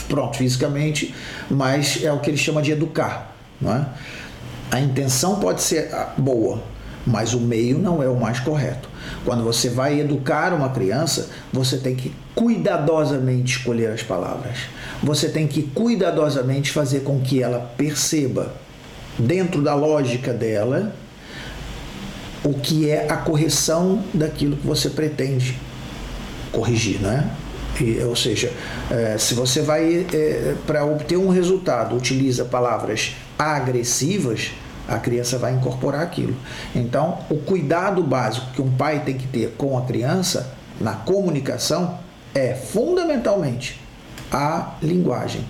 pronto, 0.07 0.38
fisicamente, 0.38 1.13
mas 1.49 2.03
é 2.03 2.12
o 2.12 2.19
que 2.19 2.29
ele 2.29 2.38
chama 2.38 2.62
de 2.62 2.71
educar, 2.71 3.36
não 3.60 3.75
é? 3.75 3.86
A 4.69 4.79
intenção 4.79 5.39
pode 5.39 5.62
ser 5.62 5.89
boa, 6.17 6.62
mas 7.05 7.33
o 7.33 7.39
meio 7.39 7.79
não 7.79 8.03
é 8.03 8.07
o 8.07 8.19
mais 8.19 8.39
correto. 8.39 8.89
Quando 9.23 9.43
você 9.43 9.69
vai 9.69 9.99
educar 9.99 10.53
uma 10.53 10.69
criança, 10.69 11.29
você 11.51 11.77
tem 11.77 11.95
que 11.95 12.13
cuidadosamente 12.36 13.57
escolher 13.57 13.91
as 13.91 14.03
palavras. 14.03 14.57
Você 15.01 15.29
tem 15.29 15.47
que 15.47 15.63
cuidadosamente 15.63 16.71
fazer 16.71 17.01
com 17.01 17.21
que 17.21 17.41
ela 17.41 17.71
perceba, 17.77 18.53
dentro 19.17 19.62
da 19.62 19.73
lógica 19.73 20.33
dela, 20.33 20.93
o 22.43 22.54
que 22.54 22.89
é 22.89 23.10
a 23.10 23.17
correção 23.17 24.04
daquilo 24.13 24.58
que 24.58 24.65
você 24.65 24.89
pretende 24.89 25.60
corrigir, 26.52 27.00
né? 27.02 27.30
E, 27.80 28.00
ou 28.04 28.15
seja, 28.15 28.52
é, 28.89 29.17
se 29.17 29.34
você 29.34 29.62
vai 29.62 30.08
é, 30.13 30.56
para 30.65 30.86
obter 30.86 31.17
um 31.17 31.30
resultado 31.30 31.95
utiliza 31.95 32.45
palavras 32.45 33.15
agressivas, 33.38 34.52
a 34.88 34.97
criança 34.97 35.38
vai 35.38 35.54
incorporar 35.54 36.02
aquilo. 36.02 36.36
Então, 36.73 37.19
o 37.30 37.36
cuidado 37.36 38.02
básico 38.02 38.47
que 38.54 38.62
um 38.62 38.71
pai 38.71 39.02
tem 39.04 39.17
que 39.17 39.28
ter 39.28 39.54
com 39.58 39.78
a 39.78 39.82
criança 39.82 40.54
na 40.80 40.93
comunicação 40.93 42.00
é 42.34 42.54
fundamentalmente 42.54 43.80
a 44.32 44.76
linguagem, 44.82 45.41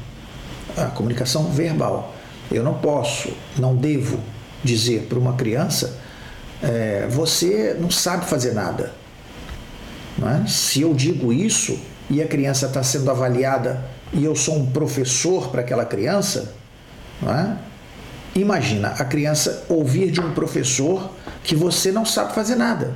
a 0.76 0.86
comunicação 0.86 1.52
verbal. 1.52 2.14
Eu 2.52 2.64
não 2.64 2.74
posso, 2.76 3.30
não 3.58 3.76
devo 3.76 4.20
dizer 4.64 5.06
para 5.08 5.20
uma 5.20 5.34
criança 5.34 6.00
é, 6.62 7.08
você 7.10 7.76
não 7.80 7.90
sabe 7.90 8.26
fazer 8.26 8.54
nada. 8.54 8.94
É? 10.22 10.48
Se 10.48 10.82
eu 10.82 10.94
digo 10.94 11.32
isso 11.32 11.80
e 12.10 12.22
a 12.22 12.28
criança 12.28 12.66
está 12.66 12.82
sendo 12.82 13.10
avaliada 13.12 13.84
e 14.14 14.24
eu 14.24 14.36
sou 14.36 14.58
um 14.58 14.66
professor 14.66 15.50
para 15.50 15.62
aquela 15.62 15.86
criança, 15.86 16.54
é? 17.24 17.58
imagina 18.36 18.90
a 18.90 19.06
criança 19.06 19.66
ouvir 19.70 20.12
de 20.12 20.20
um 20.20 20.32
professor 20.34 21.12
que 21.44 21.56
você 21.56 21.92
não 21.92 22.06
sabe 22.06 22.34
fazer 22.34 22.56
nada. 22.56 22.94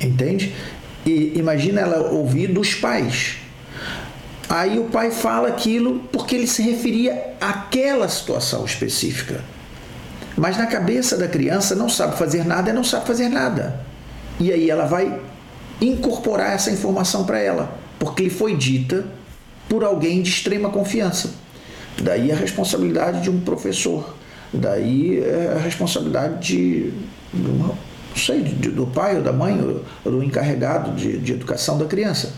Entende? 0.00 0.54
E 1.04 1.32
imagina 1.36 1.80
ela 1.80 2.10
ouvir 2.10 2.48
dos 2.48 2.74
pais. 2.74 3.38
Aí 4.48 4.78
o 4.78 4.84
pai 4.84 5.10
fala 5.10 5.48
aquilo 5.48 6.00
porque 6.12 6.34
ele 6.34 6.46
se 6.46 6.62
referia 6.62 7.34
àquela 7.40 8.08
situação 8.08 8.64
específica. 8.64 9.42
Mas 10.38 10.56
na 10.56 10.66
cabeça 10.66 11.16
da 11.16 11.26
criança 11.26 11.74
não 11.74 11.88
sabe 11.88 12.16
fazer 12.16 12.44
nada, 12.44 12.72
não 12.72 12.84
sabe 12.84 13.06
fazer 13.06 13.28
nada. 13.28 13.80
E 14.38 14.52
aí 14.52 14.70
ela 14.70 14.84
vai 14.84 15.20
incorporar 15.80 16.52
essa 16.52 16.70
informação 16.70 17.24
para 17.24 17.40
ela, 17.40 17.76
porque 17.98 18.22
lhe 18.22 18.30
foi 18.30 18.56
dita 18.56 19.04
por 19.68 19.82
alguém 19.82 20.22
de 20.22 20.30
extrema 20.30 20.70
confiança. 20.70 21.30
Daí 22.00 22.30
a 22.30 22.36
responsabilidade 22.36 23.22
de 23.22 23.30
um 23.30 23.40
professor, 23.40 24.14
daí 24.52 25.18
é 25.18 25.54
a 25.56 25.60
responsabilidade 25.60 26.46
de, 26.46 26.92
não 27.34 27.76
sei, 28.14 28.42
do 28.42 28.86
pai 28.86 29.16
ou 29.16 29.22
da 29.22 29.32
mãe, 29.32 29.60
ou 30.04 30.12
do 30.12 30.22
encarregado 30.22 30.92
de, 30.92 31.18
de 31.18 31.32
educação 31.32 31.76
da 31.76 31.86
criança. 31.86 32.32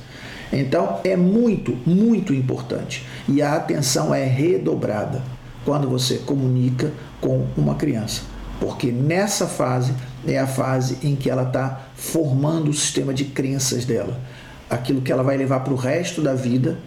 Então 0.51 1.01
é 1.05 1.17
muito, 1.17 1.77
muito 1.85 2.33
importante. 2.33 3.07
E 3.29 3.43
a 3.43 3.55
atenção 3.57 4.15
é 4.15 4.25
redobrada 4.25 5.23
quando 5.65 5.89
você 5.89 6.19
comunica 6.19 6.93
com 7.21 7.47
uma 7.57 7.75
criança. 7.75 8.23
Porque 8.61 8.91
nessa 8.91 9.47
fase 9.47 9.95
é 10.27 10.39
a 10.39 10.47
fase 10.47 10.99
em 11.03 11.17
que 11.17 11.31
ela 11.31 11.45
está 11.45 11.81
formando 11.95 12.71
o 12.71 12.75
sistema 12.75 13.15
de 13.15 13.25
crenças 13.25 13.85
dela. 13.85 14.21
Aquilo 14.69 15.01
que 15.01 15.11
ela 15.11 15.23
vai 15.23 15.37
levar 15.37 15.61
para 15.61 15.73
o 15.73 15.77
resto 15.77 16.21
da 16.21 16.35
vida 16.35 16.79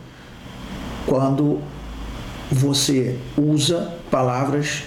quando 1.05 1.59
você 2.51 3.17
usa 3.37 3.93
palavras 4.11 4.83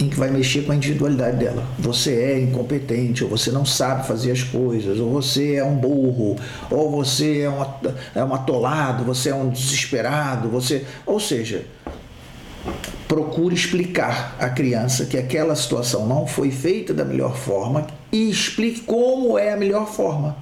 em 0.00 0.08
que 0.08 0.16
vai 0.16 0.30
mexer 0.30 0.62
com 0.62 0.72
a 0.72 0.76
individualidade 0.76 1.36
dela. 1.36 1.62
Você 1.78 2.14
é 2.14 2.40
incompetente, 2.40 3.22
ou 3.22 3.28
você 3.28 3.50
não 3.50 3.66
sabe 3.66 4.06
fazer 4.06 4.32
as 4.32 4.42
coisas, 4.42 4.98
ou 4.98 5.10
você 5.10 5.56
é 5.56 5.64
um 5.64 5.76
burro, 5.76 6.36
ou 6.70 6.90
você 6.90 7.40
é 7.40 7.50
um, 7.50 7.66
é 8.14 8.24
um 8.24 8.34
atolado, 8.34 9.04
você 9.04 9.28
é 9.28 9.34
um 9.34 9.50
desesperado, 9.50 10.48
você. 10.48 10.86
Ou 11.04 11.20
seja, 11.20 11.66
procure 13.08 13.54
explicar 13.54 14.36
à 14.38 14.48
criança 14.48 15.06
que 15.06 15.18
aquela 15.18 15.56
situação 15.56 16.06
não 16.06 16.26
foi 16.26 16.50
feita 16.50 16.94
da 16.94 17.04
melhor 17.04 17.36
forma 17.36 17.86
e 18.12 18.30
explique 18.30 18.82
como 18.82 19.38
é 19.38 19.52
a 19.52 19.56
melhor 19.56 19.86
forma. 19.88 20.36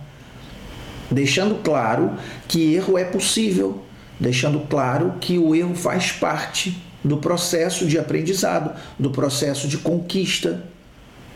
Deixando 1.10 1.62
claro 1.62 2.12
que 2.46 2.74
erro 2.74 2.98
é 2.98 3.04
possível, 3.04 3.82
deixando 4.20 4.60
claro 4.68 5.14
que 5.20 5.38
o 5.38 5.54
erro 5.54 5.74
faz 5.74 6.12
parte 6.12 6.76
do 7.02 7.16
processo 7.16 7.86
de 7.86 7.98
aprendizado, 7.98 8.78
do 8.98 9.10
processo 9.10 9.66
de 9.68 9.78
conquista, 9.78 10.62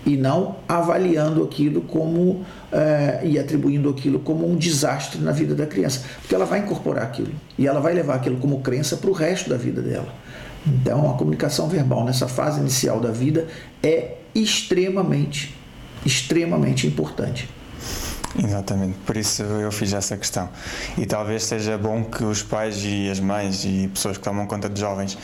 e 0.04 0.16
não 0.16 0.56
avaliando 0.68 1.42
aquilo 1.44 1.82
como 1.82 2.44
é, 2.72 3.20
e 3.24 3.38
atribuindo 3.38 3.88
aquilo 3.88 4.18
como 4.18 4.50
um 4.50 4.56
desastre 4.56 5.20
na 5.20 5.32
vida 5.32 5.54
da 5.54 5.66
criança, 5.66 6.02
porque 6.20 6.34
ela 6.34 6.44
vai 6.44 6.60
incorporar 6.60 7.04
aquilo 7.04 7.32
e 7.58 7.66
ela 7.66 7.80
vai 7.80 7.94
levar 7.94 8.16
aquilo 8.16 8.36
como 8.38 8.60
crença 8.60 8.96
para 8.96 9.10
o 9.10 9.12
resto 9.12 9.48
da 9.48 9.56
vida 9.56 9.80
dela. 9.80 10.12
Então, 10.66 11.10
a 11.10 11.14
comunicação 11.18 11.68
verbal 11.68 12.04
nessa 12.04 12.28
fase 12.28 12.60
inicial 12.60 13.00
da 13.00 13.10
vida 13.10 13.48
é 13.82 14.16
extremamente, 14.34 15.56
extremamente 16.04 16.86
importante. 16.86 17.48
Exatamente, 18.38 18.96
por 19.04 19.16
isso 19.16 19.42
eu 19.42 19.70
fiz 19.70 19.92
essa 19.92 20.16
questão. 20.16 20.48
E 20.96 21.04
talvez 21.04 21.44
seja 21.44 21.76
bom 21.76 22.04
que 22.04 22.24
os 22.24 22.42
pais 22.42 22.82
e 22.82 23.10
as 23.10 23.20
mães 23.20 23.64
e 23.64 23.88
pessoas 23.88 24.16
que 24.16 24.24
tomam 24.24 24.46
conta 24.46 24.70
de 24.70 24.80
jovens 24.80 25.18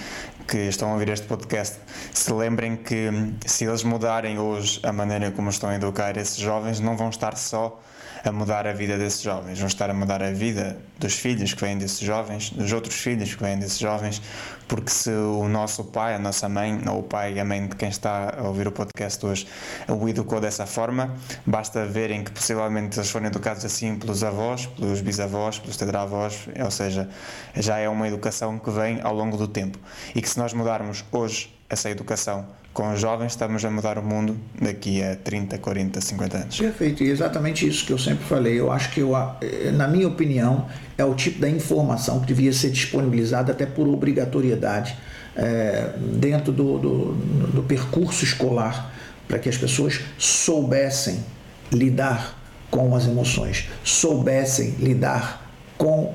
que 0.47 0.59
estão 0.59 0.91
a 0.91 0.93
ouvir 0.95 1.11
este 1.11 1.27
podcast 1.27 1.79
se 2.13 2.33
lembrem 2.33 2.75
que 2.75 3.11
se 3.47 3.65
eles 3.67 3.83
mudarem 3.83 4.39
hoje 4.39 4.81
a 4.83 4.93
maneira 4.93 5.31
como 5.31 5.51
estão 5.51 5.69
a 5.69 5.75
educar 5.75 6.17
esses 6.17 6.39
jovens, 6.39 6.81
não 6.81 6.97
vão 6.97 7.11
estar 7.11 7.37
só 7.37 7.81
a 8.25 8.33
mudar 8.33 8.67
a 8.67 8.73
vida 8.73 8.99
desses 8.99 9.23
jovens, 9.23 9.59
vão 9.59 9.69
estar 9.69 9.91
a 9.91 9.95
mudar 9.95 10.23
a 10.23 10.31
vida 10.31 10.79
dos 10.99 11.15
filhos 11.15 11.55
que 11.55 11.61
vêm 11.61 11.79
desses 11.79 12.01
jovens, 12.01 12.51
dos 12.51 12.73
outros 12.73 12.95
filhos 12.95 13.35
que 13.35 13.43
vêm 13.43 13.59
desses 13.59 13.79
jovens, 13.79 14.21
porque 14.67 14.91
se 14.91 15.11
o 15.11 15.49
nosso 15.49 15.85
pai, 15.85 16.15
a 16.15 16.19
nossa 16.19 16.49
mãe, 16.49 16.83
ou 16.89 17.01
o 17.01 17.03
pai 17.03 17.35
e 17.35 17.41
a 17.41 17.45
mãe 17.45 17.67
de 17.67 17.77
quem 17.77 17.89
está 17.89 18.35
a 18.39 18.43
ouvir 18.43 18.67
o 18.67 18.73
podcast 18.73 19.25
hoje, 19.25 19.47
o 19.89 20.09
educou 20.09 20.41
dessa 20.41 20.67
forma, 20.67 21.15
basta 21.47 21.87
verem 21.87 22.23
que 22.25 22.31
possivelmente 22.31 22.99
eles 22.99 23.11
foram 23.11 23.27
educados 23.27 23.65
assim 23.65 23.97
pelos 23.97 24.23
avós, 24.23 24.67
pelos 24.67 25.01
bisavós, 25.01 25.59
pelos 25.59 25.77
tetravós, 25.77 26.49
ou 26.63 26.71
seja, 26.71 27.09
já 27.57 27.79
é 27.79 27.89
uma 27.89 28.07
educação 28.07 28.59
que 28.59 28.71
vem 28.71 29.01
ao 29.03 29.15
longo 29.15 29.37
do 29.37 29.49
tempo. 29.49 29.79
E 30.15 30.21
que 30.21 30.29
se 30.29 30.39
nós 30.39 30.53
mudarmos 30.53 31.05
hoje 31.13 31.55
essa 31.69 31.91
educação 31.91 32.47
com 32.79 32.93
os 32.93 33.01
jovens, 33.01 33.33
estamos 33.33 33.65
a 33.65 33.71
mudar 33.73 33.99
o 33.99 34.03
mundo 34.05 34.39
daqui 34.63 35.03
a 35.03 35.17
30, 35.17 35.59
40, 35.59 36.01
50 36.01 36.37
anos. 36.37 36.59
Perfeito, 36.59 37.03
e 37.03 37.11
exatamente 37.11 37.67
isso 37.67 37.85
que 37.85 37.93
eu 37.93 37.99
sempre 37.99 38.25
falei. 38.25 38.61
Eu 38.61 38.71
acho 38.71 38.93
que, 38.93 39.01
eu, 39.01 39.17
eh, 39.17 39.73
na 39.73 39.89
minha 39.89 40.07
opinião, 40.07 40.65
é 40.97 41.05
o 41.05 41.13
tipo 41.13 41.41
da 41.41 41.51
informação 41.51 42.21
que 42.21 42.27
devia 42.29 42.53
ser 42.53 42.71
disponibilizada 42.71 43.51
até 43.51 43.67
por 43.67 43.89
obrigatoriedade 43.89 44.97
é, 45.35 45.91
dentro 45.99 46.53
do, 46.53 46.79
do, 46.79 47.15
do 47.53 47.63
percurso 47.65 48.23
escolar, 48.23 48.95
para 49.27 49.41
que 49.41 49.49
as 49.49 49.57
pessoas 49.57 50.01
soubessem 50.17 51.19
lidar 51.73 52.39
com 52.71 52.95
as 52.95 53.09
emoções, 53.09 53.69
soubessem 53.83 54.77
lidar 54.79 55.51
com 55.77 56.15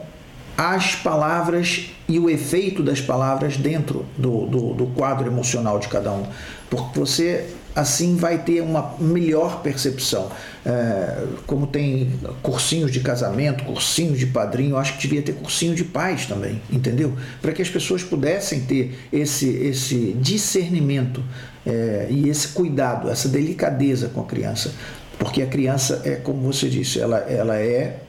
as 0.57 0.95
palavras 0.95 1.89
e 2.07 2.19
o 2.19 2.29
efeito 2.29 2.83
das 2.83 3.01
palavras 3.01 3.57
dentro 3.57 4.05
do, 4.17 4.45
do, 4.45 4.73
do, 4.73 4.85
quadro 4.87 5.27
emocional 5.27 5.79
de 5.79 5.87
cada 5.87 6.11
um. 6.11 6.25
Porque 6.69 6.99
você 6.99 7.49
assim 7.75 8.15
vai 8.15 8.37
ter 8.37 8.61
uma 8.61 8.95
melhor 8.99 9.61
percepção. 9.61 10.29
É, 10.65 11.25
como 11.47 11.65
tem 11.65 12.13
cursinhos 12.41 12.91
de 12.91 12.99
casamento, 12.99 13.63
cursinhos 13.63 14.19
de 14.19 14.27
padrinho, 14.27 14.77
acho 14.77 14.93
que 14.93 15.01
devia 15.01 15.21
ter 15.23 15.33
cursinho 15.33 15.73
de 15.73 15.83
pais 15.83 16.27
também, 16.27 16.61
entendeu? 16.71 17.13
Para 17.41 17.51
que 17.51 17.61
as 17.61 17.69
pessoas 17.69 18.03
pudessem 18.03 18.61
ter 18.61 18.95
esse, 19.11 19.49
esse 19.49 20.15
discernimento 20.19 21.23
é, 21.65 22.07
e 22.09 22.29
esse 22.29 22.49
cuidado, 22.49 23.09
essa 23.09 23.27
delicadeza 23.27 24.09
com 24.09 24.21
a 24.21 24.25
criança. 24.25 24.71
Porque 25.17 25.41
a 25.41 25.47
criança 25.47 26.01
é, 26.05 26.15
como 26.15 26.41
você 26.41 26.69
disse, 26.69 26.99
ela, 26.99 27.17
ela 27.17 27.57
é, 27.57 28.01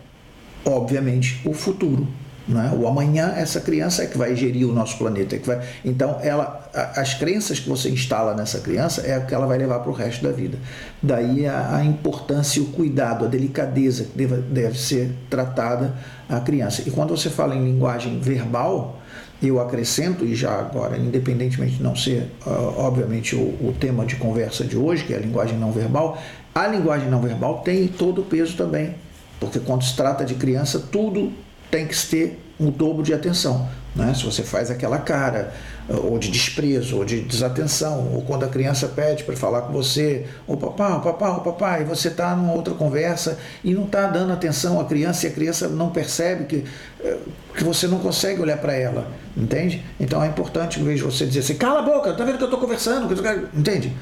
obviamente, 0.65 1.41
o 1.45 1.55
futuro 1.55 2.07
né? 2.47 2.73
O 2.79 2.87
amanhã, 2.87 3.33
essa 3.37 3.61
criança 3.61 4.03
é 4.03 4.07
que 4.07 4.19
vai 4.19 4.37
gerir 4.37 4.69
o 4.69 4.73
nosso 4.73 4.99
planeta. 4.99 5.37
É 5.37 5.39
que 5.39 5.47
vai... 5.47 5.67
Então, 5.85 6.19
ela, 6.23 6.69
as 6.95 7.15
crenças 7.15 7.59
que 7.59 7.69
você 7.69 7.89
instala 7.89 8.35
nessa 8.35 8.61
criança 8.61 9.01
é 9.01 9.19
o 9.19 9.25
que 9.25 9.35
ela 9.35 9.47
vai 9.47 9.57
levar 9.57 9.81
para 9.81 9.91
o 9.91 9.95
resto 9.95 10.23
da 10.23 10.31
vida. 10.31 10.59
Daí 11.03 11.47
a, 11.47 11.77
a, 11.77 11.85
importância 11.85 12.63
o 12.63 12.67
cuidado, 12.67 13.25
a 13.25 13.29
delicadeza 13.29 14.05
que 14.05 14.19
deve, 14.19 14.37
deve 14.43 14.79
ser 14.79 15.15
tratada 15.31 15.95
a 16.29 16.39
criança. 16.41 16.83
E 16.87 16.91
quando 16.91 17.17
você 17.17 17.31
fala 17.31 17.55
em 17.55 17.65
linguagem 17.65 18.21
verbal, 18.21 19.01
eu 19.43 19.61
acrescento, 19.61 20.25
e 20.25 20.35
já 20.35 20.59
agora, 20.59 20.99
independentemente 20.99 21.77
de 21.77 21.83
não 21.83 21.97
ser, 21.97 22.31
obviamente, 22.77 23.35
o, 23.35 23.39
o 23.39 23.75
tema 23.79 24.05
de 24.05 24.17
conversa 24.17 24.65
de 24.65 24.77
hoje, 24.77 25.05
que 25.05 25.15
é 25.15 25.17
a 25.17 25.21
linguagem 25.21 25.59
não 25.59 25.73
verbal, 25.73 26.19
a 26.55 26.67
linguagem 26.67 27.09
não 27.09 27.21
verbal 27.21 27.63
tem 27.65 27.89
todo 27.89 28.21
o 28.21 28.25
peso 28.25 28.57
também. 28.57 28.95
Porque 29.41 29.59
quando 29.59 29.83
se 29.83 29.95
trata 29.97 30.25
de 30.25 30.35
criança, 30.35 30.79
tudo 30.79 31.33
tem 31.75 31.89
que 31.89 32.07
ter 32.07 32.41
um 32.61 32.71
dobro 32.71 33.03
de 33.03 33.13
atenção. 33.13 33.69
Né? 33.97 34.15
Se 34.15 34.25
você 34.25 34.45
faz 34.45 34.71
aquela 34.71 34.99
cara, 34.99 35.53
ou 35.89 36.21
de 36.21 36.31
desprezo, 36.31 36.99
ou 36.99 37.05
de 37.05 37.21
desatenção, 37.23 38.13
ou 38.15 38.23
quando 38.23 38.45
a 38.45 38.49
criança 38.49 38.87
pede 38.87 39.25
para 39.25 39.35
falar 39.35 39.63
com 39.63 39.73
você, 39.73 40.25
o 40.47 40.57
papá, 40.57 40.97
o 40.97 41.01
papá, 41.01 41.31
o 41.31 41.41
papá, 41.41 41.81
e 41.81 41.85
você 41.85 42.09
está 42.09 42.37
numa 42.37 42.53
outra 42.53 42.75
conversa 42.75 43.39
e 43.65 43.75
não 43.75 43.87
está 43.87 44.07
dando 44.07 44.33
atenção 44.33 44.81
à 44.81 44.85
criança 44.85 45.27
e 45.27 45.31
a 45.31 45.33
criança 45.33 45.67
não 45.67 45.91
percebe 45.91 46.45
que, 46.45 46.65
eh, 47.03 47.17
que 47.57 47.65
você 47.65 47.89
não 47.89 47.99
consegue 47.99 48.41
olhar 48.41 48.59
para 48.59 48.75
ela, 48.75 49.09
entende? 49.37 49.85
Então 49.99 50.23
é 50.23 50.29
importante, 50.29 50.79
em 50.79 50.85
vez 50.85 50.99
de 50.99 51.05
você 51.05 51.27
dizer 51.27 51.41
assim, 51.41 51.57
cala 51.57 51.81
a 51.81 51.83
boca, 51.83 52.13
tá 52.15 52.25
vendo 52.25 52.37
que 52.37 52.45
eu 52.45 52.47
estou 52.47 52.61
conversando, 52.61 53.13
entende? 53.53 53.93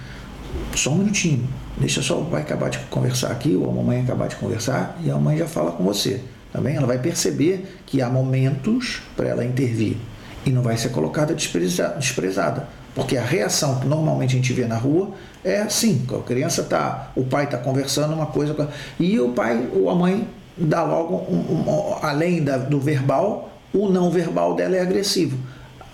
Só 0.75 0.91
um 0.91 0.97
minutinho, 0.97 1.49
deixa 1.79 2.03
só 2.03 2.21
o 2.21 2.27
pai 2.27 2.43
acabar 2.43 2.69
de 2.69 2.79
conversar 2.91 3.31
aqui, 3.31 3.57
ou 3.57 3.71
a 3.71 3.73
mamãe 3.73 4.03
acabar 4.03 4.29
de 4.29 4.37
conversar, 4.37 4.99
e 5.03 5.11
a 5.11 5.17
mãe 5.17 5.39
já 5.39 5.47
fala 5.47 5.73
com 5.73 5.83
você. 5.83 6.21
Também 6.53 6.77
ela 6.77 6.87
vai 6.87 6.99
perceber 6.99 7.81
que 7.87 8.03
há 8.03 8.09
momentos 8.09 9.01
para 9.17 9.29
ela 9.29 9.45
intervir 9.45 9.97
e 10.45 10.51
não 10.51 10.63
vai 10.63 10.77
ser 10.77 10.91
colocada 10.91 11.35
desprezada. 11.35 12.69
Porque 12.95 13.17
a 13.17 13.25
reação 13.25 13.81
que 13.81 13.87
normalmente 13.87 14.35
a 14.35 14.37
gente 14.37 14.53
vê 14.53 14.67
na 14.67 14.77
rua 14.77 15.11
é 15.43 15.63
assim: 15.63 16.05
a 16.11 16.23
criança 16.23 16.63
tá, 16.63 17.11
o 17.17 17.25
pai 17.25 17.45
está 17.45 17.57
conversando 17.57 18.13
uma 18.13 18.27
coisa 18.27 18.69
e 19.01 19.19
o 19.19 19.31
pai 19.31 19.67
ou 19.73 19.89
a 19.89 19.95
mãe 19.95 20.29
dá 20.57 20.83
logo, 20.83 21.17
um, 21.17 21.71
um, 21.71 21.97
além 22.03 22.45
da, 22.45 22.59
do 22.59 22.79
verbal, 22.79 23.51
o 23.73 23.89
não 23.89 24.11
verbal 24.11 24.55
dela 24.55 24.77
é 24.77 24.81
agressivo. 24.81 25.39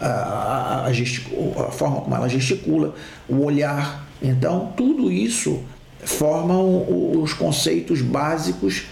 A, 0.00 0.06
a, 0.06 0.86
a, 0.86 0.90
a, 0.90 1.70
forma 1.70 2.00
como 2.00 2.14
ela 2.14 2.28
gesticula, 2.28 2.94
o 3.28 3.44
olhar. 3.44 4.06
Então, 4.20 4.72
tudo 4.76 5.10
isso 5.10 5.62
formam 6.04 6.84
os 7.20 7.32
conceitos 7.32 8.00
básicos 8.00 8.86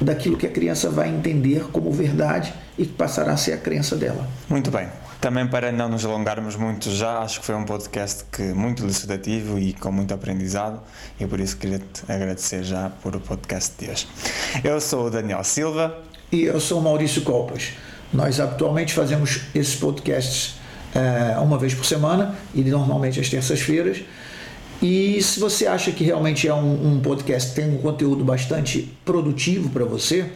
daquilo 0.00 0.36
que 0.36 0.46
a 0.46 0.50
criança 0.50 0.90
vai 0.90 1.08
entender 1.08 1.64
como 1.72 1.90
verdade 1.90 2.52
e 2.76 2.84
que 2.84 2.92
passará 2.92 3.32
a 3.32 3.36
ser 3.36 3.52
a 3.52 3.56
crença 3.56 3.96
dela. 3.96 4.26
Muito 4.48 4.70
bem. 4.70 4.88
Também 5.20 5.46
para 5.46 5.72
não 5.72 5.88
nos 5.88 6.04
alongarmos 6.04 6.54
muito 6.54 6.90
já, 6.90 7.20
acho 7.20 7.40
que 7.40 7.46
foi 7.46 7.54
um 7.54 7.64
podcast 7.64 8.24
que 8.30 8.42
muito 8.42 8.82
elucidativo 8.82 9.58
e 9.58 9.72
com 9.72 9.90
muito 9.90 10.12
aprendizado 10.12 10.80
e 11.18 11.26
por 11.26 11.40
isso 11.40 11.56
queria 11.56 11.78
te 11.78 12.12
agradecer 12.12 12.62
já 12.62 12.90
por 13.02 13.16
o 13.16 13.20
podcast 13.20 13.72
de 13.78 13.90
hoje. 13.90 14.06
Eu 14.62 14.80
sou 14.80 15.06
o 15.06 15.10
Daniel 15.10 15.42
Silva 15.42 15.98
e 16.30 16.42
eu 16.42 16.60
sou 16.60 16.78
o 16.78 16.82
Maurício 16.82 17.22
Copas. 17.22 17.72
Nós 18.12 18.38
atualmente 18.38 18.92
fazemos 18.92 19.40
esses 19.54 19.74
podcasts 19.74 20.56
uh, 20.94 21.42
uma 21.42 21.58
vez 21.58 21.74
por 21.74 21.86
semana 21.86 22.34
e 22.54 22.62
normalmente 22.62 23.18
às 23.18 23.28
terças-feiras 23.28 24.02
E 24.84 25.22
se 25.22 25.40
você 25.40 25.66
acha 25.66 25.90
que 25.92 26.04
realmente 26.04 26.46
é 26.46 26.52
um, 26.52 26.96
um 26.96 27.00
podcast 27.00 27.48
que 27.48 27.56
tem 27.62 27.74
um 27.74 27.78
conteúdo 27.78 28.22
bastante 28.22 28.92
produtivo 29.02 29.70
para 29.70 29.82
você, 29.82 30.26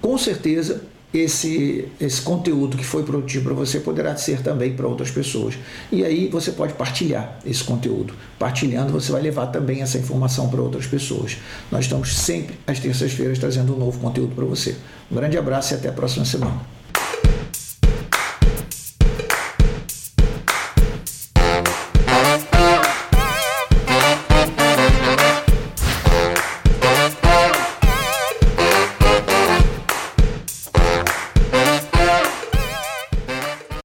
com 0.00 0.16
certeza 0.16 0.80
esse, 1.12 1.88
esse 2.00 2.22
conteúdo 2.22 2.76
que 2.76 2.84
foi 2.84 3.02
produtivo 3.02 3.46
para 3.46 3.54
você 3.54 3.80
poderá 3.80 4.16
ser 4.16 4.42
também 4.42 4.76
para 4.76 4.86
outras 4.86 5.10
pessoas. 5.10 5.58
E 5.90 6.04
aí 6.04 6.28
você 6.28 6.52
pode 6.52 6.74
partilhar 6.74 7.36
esse 7.44 7.64
conteúdo. 7.64 8.14
Partilhando, 8.38 8.92
você 8.92 9.10
vai 9.10 9.22
levar 9.22 9.48
também 9.48 9.82
essa 9.82 9.98
informação 9.98 10.48
para 10.48 10.62
outras 10.62 10.86
pessoas. 10.86 11.38
Nós 11.68 11.86
estamos 11.86 12.16
sempre 12.16 12.54
às 12.64 12.78
terças-feiras 12.78 13.40
trazendo 13.40 13.74
um 13.74 13.78
novo 13.78 13.98
conteúdo 13.98 14.36
para 14.36 14.44
você. 14.44 14.76
Um 15.10 15.16
grande 15.16 15.36
abraço 15.36 15.74
e 15.74 15.78
até 15.78 15.88
a 15.88 15.92
próxima 15.92 16.24
semana. 16.24 16.60